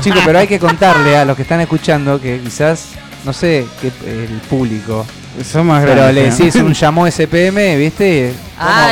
[0.00, 2.88] Chicos, pero hay que contarle a los que están escuchando que quizás,
[3.24, 5.04] no sé, que el público.
[5.50, 6.14] Son más Pero grandes.
[6.14, 6.36] le ¿no?
[6.36, 8.34] decís un llamó SPM, ¿viste?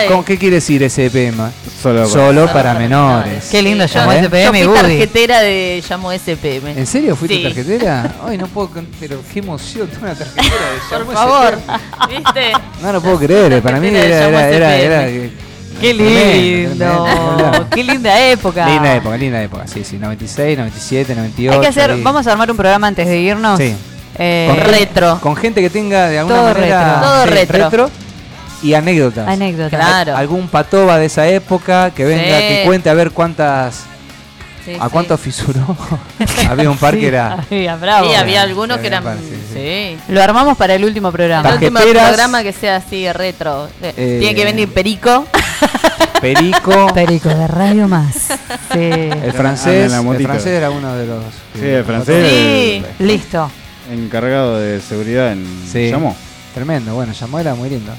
[0.08, 1.50] ¿Cómo- ¿Qué quiere decir SPM?
[1.82, 3.48] Solo, Solo para menores.
[3.50, 4.22] Qué lindo llamó ¿eh?
[4.24, 4.80] SPM Yo fui Woody.
[4.98, 6.68] tarjetera de Llamo SPM.
[6.78, 7.42] ¿En serio fuiste Sí.
[7.42, 8.14] tarjetera?
[8.26, 12.08] Ay, no puedo, con- pero qué emoción, tengo una tarjetera de Por Llamó favor, SPM.
[12.16, 12.52] ¿viste?
[12.82, 15.08] No lo puedo creer, para mí era, era, Llamó era,
[15.80, 17.06] Qué lindo.
[17.70, 18.66] Qué linda época.
[18.68, 19.66] Linda época, linda época.
[19.66, 21.52] Sí, sí, 96, 97, 98.
[21.54, 23.58] Hay que hacer, vamos a armar un programa antes de irnos.
[23.58, 23.74] Sí.
[24.18, 25.18] Eh, Con retro.
[25.20, 26.84] Con gente que tenga de alguna Todo manera.
[27.00, 27.08] retro.
[27.08, 27.90] Todo sí, retro.
[28.62, 29.28] y anécdotas.
[29.28, 29.70] Anécdotas.
[29.80, 30.16] Claro.
[30.16, 32.48] Algún patoba de esa época que venga, Sí.
[32.48, 33.84] que cuente a ver cuántas.
[34.74, 34.90] Sí, ¿A sí.
[34.92, 35.76] cuánto fisuró?
[36.50, 37.32] Había un par que era.
[37.50, 38.08] Había, bravo.
[38.08, 39.04] Sí, había algunos Sí, que eran.
[39.52, 39.96] Sí.
[40.08, 41.48] Lo armamos para el último programa.
[41.48, 43.68] El último programa que sea así retro.
[43.82, 45.26] Eh, Tiene que venir Perico.
[46.20, 46.86] Perico.
[46.94, 48.14] Perico de Radio Más.
[48.72, 48.78] Sí.
[48.78, 49.92] El francés.
[49.92, 51.24] El francés era uno de los.
[51.58, 52.26] Sí, el francés.
[52.28, 52.84] Sí.
[52.98, 53.50] el Listo.
[53.90, 55.46] encargado de seguridad en.
[55.70, 55.90] Sí.
[55.90, 56.14] ¿Llamó?
[56.54, 57.92] Tremendo, bueno, llamó era muy lindo.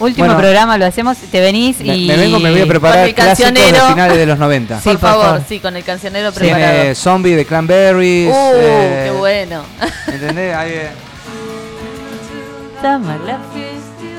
[0.00, 0.38] Último Bueno.
[0.40, 2.06] programa lo hacemos, te venís Me, y.
[2.06, 3.88] me vengo, me voy a preparar Con el clásicos de cancionero.
[3.88, 4.76] finales de los 90.
[4.78, 5.42] Sí, por por favor, favor.
[5.48, 6.72] sí, con el cancionero preparado.
[6.80, 8.30] Tiene Zombie de Cranberries.
[8.32, 9.62] Uh, eh, qué bueno.
[10.06, 10.54] ¿Entendés?
[10.54, 10.90] Ahí, eh,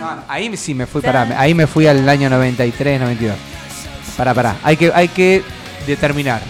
[0.01, 3.35] ah, ahí sí me fui, pará, ahí me fui al año 93, 92.
[4.17, 4.55] Pará, pará.
[4.63, 5.43] Hay que, hay que
[5.87, 6.41] determinar.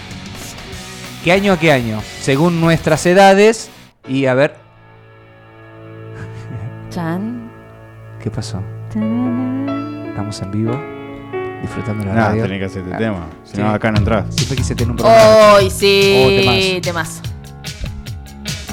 [1.22, 2.02] ¿Qué año a qué año?
[2.20, 3.68] Según nuestras edades.
[4.08, 4.56] Y a ver.
[6.90, 7.50] Chan.
[8.22, 8.60] ¿Qué pasó?
[8.94, 10.72] Estamos en vivo.
[11.62, 12.42] Disfrutando la Nada, radio.
[12.44, 13.26] tenés que hacer este Ah, tema.
[13.44, 13.60] Si sí.
[13.62, 14.34] no, acá no entras.
[14.34, 15.54] Siempre quise tener un programa.
[15.54, 17.20] Hoy Oh, sí, temazo.
[17.20, 17.20] temas.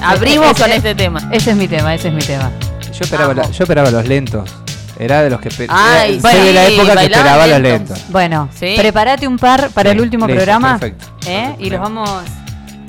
[0.02, 1.28] Abrimos Ese- con este tema.
[1.32, 2.50] Ese es mi tema, ese es mi tema.
[2.92, 4.50] Yo esperaba, la- yo esperaba los lentos.
[4.98, 5.50] Era de los que.
[5.68, 8.04] Ay, soy de la época que esperaba los lentos.
[8.08, 8.74] Bueno, Sí.
[8.76, 10.78] prepárate un par para Sí, el último programa.
[10.78, 11.06] perfecto.
[11.26, 11.40] ¿eh?
[11.42, 11.64] Perfecto.
[11.64, 12.10] Y los vamos.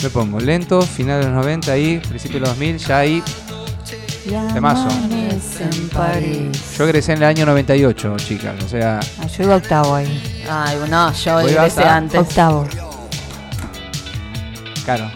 [0.01, 3.21] Me pongo lento, final de los 90 ahí, principio de los 2000, ya ahí.
[4.53, 4.87] Temazo.
[4.89, 6.77] Amanece en París.
[6.77, 8.53] Yo egresé en el año 98, chicas.
[8.63, 10.43] O sea, Ah, yo iba octavo ahí.
[10.49, 11.95] Ay, no, yo basta.
[11.95, 12.19] antes.
[12.19, 12.67] Octavo.
[14.85, 15.09] claro.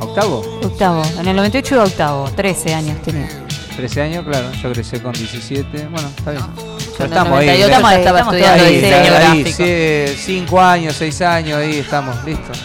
[0.00, 0.38] ¿Octavo?
[0.62, 1.02] Octavo.
[1.20, 2.30] En el 98 iba octavo.
[2.34, 3.28] 13 años tenía.
[3.76, 4.50] 13 años, claro.
[4.60, 5.86] Yo egresé con 17.
[5.90, 6.42] Bueno, está bien.
[6.56, 7.46] Yo el estamos ahí.
[7.46, 10.20] 98 Estamos ya ahí, estaba estamos estudiando todos Ahí, diseño ahí, gráfico.
[10.22, 12.58] 5 años, 6 años, ahí estamos, listos.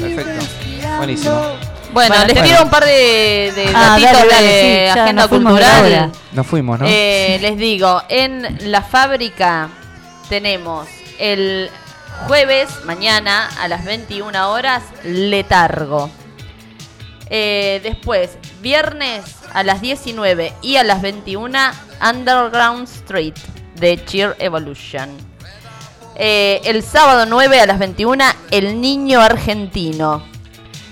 [0.00, 0.44] Perfecto.
[0.96, 1.73] Buenísimo.
[1.94, 2.48] Bueno, Bueno, les bueno.
[2.48, 6.12] tiro un par de, de Ah, datitos dale, dale, de sí, agenda nos cultural.
[6.32, 6.86] Nos fuimos, ¿no?
[6.88, 9.68] Eh, les digo, en la fábrica
[10.28, 10.86] tenemos
[11.18, 11.70] el
[12.26, 16.10] jueves, mañana, a las 21 horas, letargo.
[17.30, 21.58] Eh, después, viernes a las 19 y a las 21,
[22.10, 23.34] Underground Street
[23.76, 25.10] de Cheer Evolution.
[26.16, 30.33] Eh, el sábado 9 a las 21, El Niño Argentino.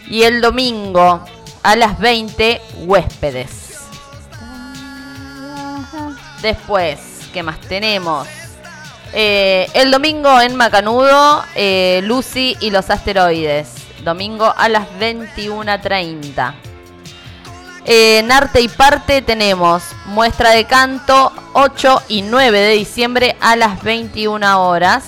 [0.08, 1.24] Y el domingo
[1.62, 3.62] a las 20, Huéspedes.
[6.42, 6.98] Después,
[7.32, 8.26] ¿qué más tenemos?
[9.14, 13.74] Eh, el domingo en Macanudo, eh, Lucy y los asteroides.
[14.02, 16.54] Domingo a las 21.30.
[17.84, 23.54] Eh, en arte y parte tenemos muestra de canto 8 y 9 de diciembre a
[23.54, 25.04] las 21 horas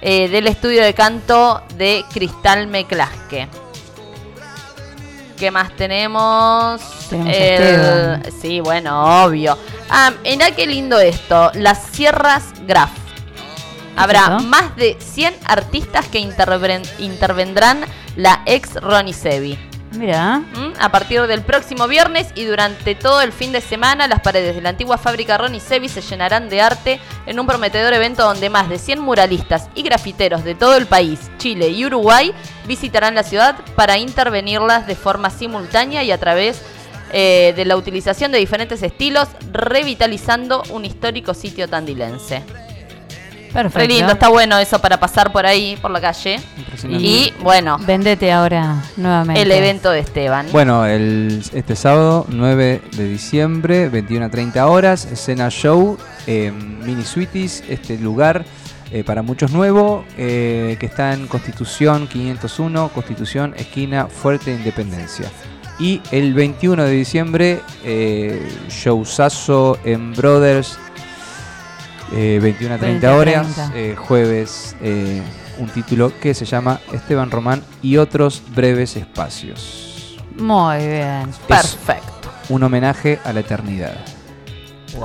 [0.00, 3.48] del estudio de canto de Cristal Meclasque.
[5.42, 6.80] ¿Qué más tenemos?
[7.10, 9.58] El- sí, bueno, obvio.
[9.90, 11.50] Ah, mirá qué lindo esto.
[11.54, 12.90] Las Sierras Graf.
[13.96, 17.80] Habrá más de 100 artistas que interven- intervendrán
[18.14, 19.58] la ex Ronnie Sevi.
[19.94, 20.38] Mira.
[20.38, 20.72] ¿Mm?
[20.80, 24.62] A partir del próximo viernes y durante todo el fin de semana, las paredes de
[24.62, 28.68] la antigua fábrica Ronnie Sevi se llenarán de arte en un prometedor evento donde más
[28.68, 32.32] de 100 muralistas y grafiteros de todo el país, Chile y Uruguay
[32.66, 36.62] visitarán la ciudad para intervenirlas de forma simultánea y a través
[37.12, 42.42] eh, de la utilización de diferentes estilos, revitalizando un histórico sitio tandilense.
[43.52, 43.78] Perfecto.
[43.78, 46.40] Re lindo, está bueno eso para pasar por ahí, por la calle.
[46.56, 47.06] Impresionante.
[47.06, 49.42] Y bueno, Vendete ahora nuevamente.
[49.42, 50.46] el evento de Esteban.
[50.52, 57.04] Bueno, el, este sábado, 9 de diciembre, 21 a 30 horas, escena show, eh, Mini
[57.04, 58.44] Sweeties, este lugar
[58.94, 65.30] eh, para muchos nuevo, eh, que está en Constitución 501, Constitución, esquina Fuerte Independencia.
[65.78, 70.78] Y el 21 de diciembre, eh, showzazo en Brothers,
[72.14, 73.72] eh, 21 a 30 20 a horas, 30.
[73.78, 75.22] eh, jueves, eh,
[75.58, 80.18] un título que se llama Esteban Román y otros breves espacios.
[80.36, 81.30] Muy bien.
[81.46, 82.30] Perfecto.
[82.48, 83.96] Un homenaje a la eternidad.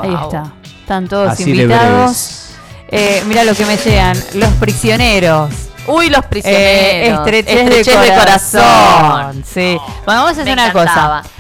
[0.02, 0.54] Ahí está.
[0.80, 2.44] Están todos Así invitados.
[2.90, 4.18] Eh, mira lo que me llegan.
[4.36, 5.52] Los prisioneros.
[5.88, 7.28] Uy, los Eh, prisioneros.
[7.28, 9.44] estrechez, de, corazón.
[9.46, 9.78] Sí.
[10.06, 11.22] Bueno, vamos a hacer Me una encantaba.
[11.22, 11.34] cosa.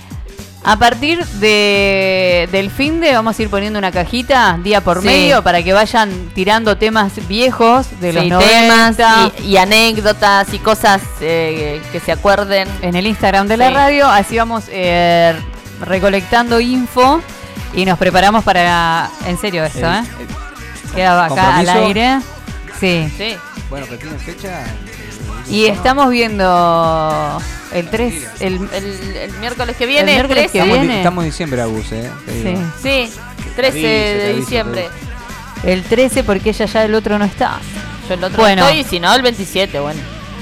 [0.69, 5.07] A partir de, del fin de vamos a ir poniendo una cajita día por Sí.
[5.07, 10.53] medio para que vayan tirando temas viejos de los Sí, 90 temas y, y anécdotas
[10.53, 12.68] y cosas eh, que se acuerden.
[12.81, 14.07] en el Instagram de la radio.
[14.10, 15.34] Así vamos eh,
[15.85, 17.22] recolectando info
[17.73, 19.10] y nos preparamos para.
[19.26, 20.03] En serio esto, El- ¿eh?
[20.19, 22.19] el- queda acá al aire.
[22.80, 23.11] Sí.
[23.18, 23.38] Sí.
[23.69, 24.64] Bueno, pero tiene fecha.
[25.49, 27.41] Y estamos viendo
[27.73, 30.59] el 3, el, El, el miércoles que viene, El miércoles que 13.
[30.59, 31.01] Estamos, en di- viene.
[31.01, 32.09] estamos en diciembre, Agus, ¿eh?
[32.27, 32.55] Sí.
[32.84, 33.14] Sí,
[33.55, 33.88] 13 Te aviso, te
[34.27, 34.88] de diciembre.
[35.64, 37.59] el 13 porque ella ya el otro no está.
[38.07, 38.64] Yo el otro Bueno.
[38.68, 39.99] estoy, y si no, el 27, bueno.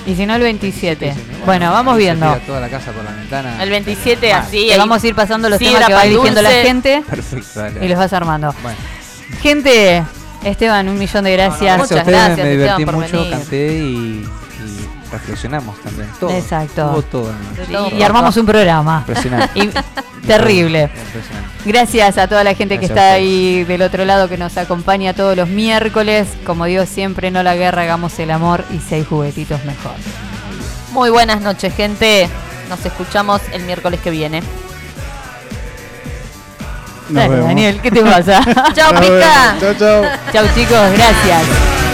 [0.08, 1.14] Y si no el 27.
[1.14, 2.32] Sí, sí, Bueno, vamos viendo.
[2.46, 3.62] toda la casa por la ventana.
[3.64, 4.68] El 27 así.
[4.70, 7.84] Te vamos a ir pasando los Sidra, temas que va eligiendo la gente Perfecto, dale.
[7.86, 8.54] y los vas armando.
[8.62, 8.78] Bueno.
[9.42, 10.04] Gente,
[10.44, 11.60] Esteban, un millón de gracias.
[11.62, 13.32] Gracias a Muchas gracias, me divertí Esteban, por mucho, venir.
[13.32, 14.26] canté y,
[14.60, 16.10] y reflexionamos también.
[16.20, 16.30] Todo.
[16.32, 16.92] Exacto.
[16.92, 17.30] Hubo todo.
[17.32, 19.00] en- De Sí, todo y armamos un programa.
[19.08, 19.60] Impresionante.
[19.60, 19.70] Y-
[20.28, 20.84] terrible.
[20.84, 21.50] Impresionante.
[21.66, 25.36] Gracias a toda la gente que está ahí del otro lado, que nos acompaña todos
[25.36, 26.28] los miércoles.
[26.46, 29.94] Como digo siempre, no la guerra, hagamos el amor y hay juguetitos mejor.
[30.92, 32.30] Muy buenas noches, gente.
[32.70, 34.42] Nos escuchamos el miércoles que viene.
[37.10, 37.48] Nos Dale, vemos.
[37.48, 38.42] Daniel, ¿qué te pasa?
[38.74, 39.56] Chao, Nos pica.
[39.60, 39.60] vemos.
[39.62, 40.04] Chao, chao.
[40.34, 41.85] Chau chicos, gracias.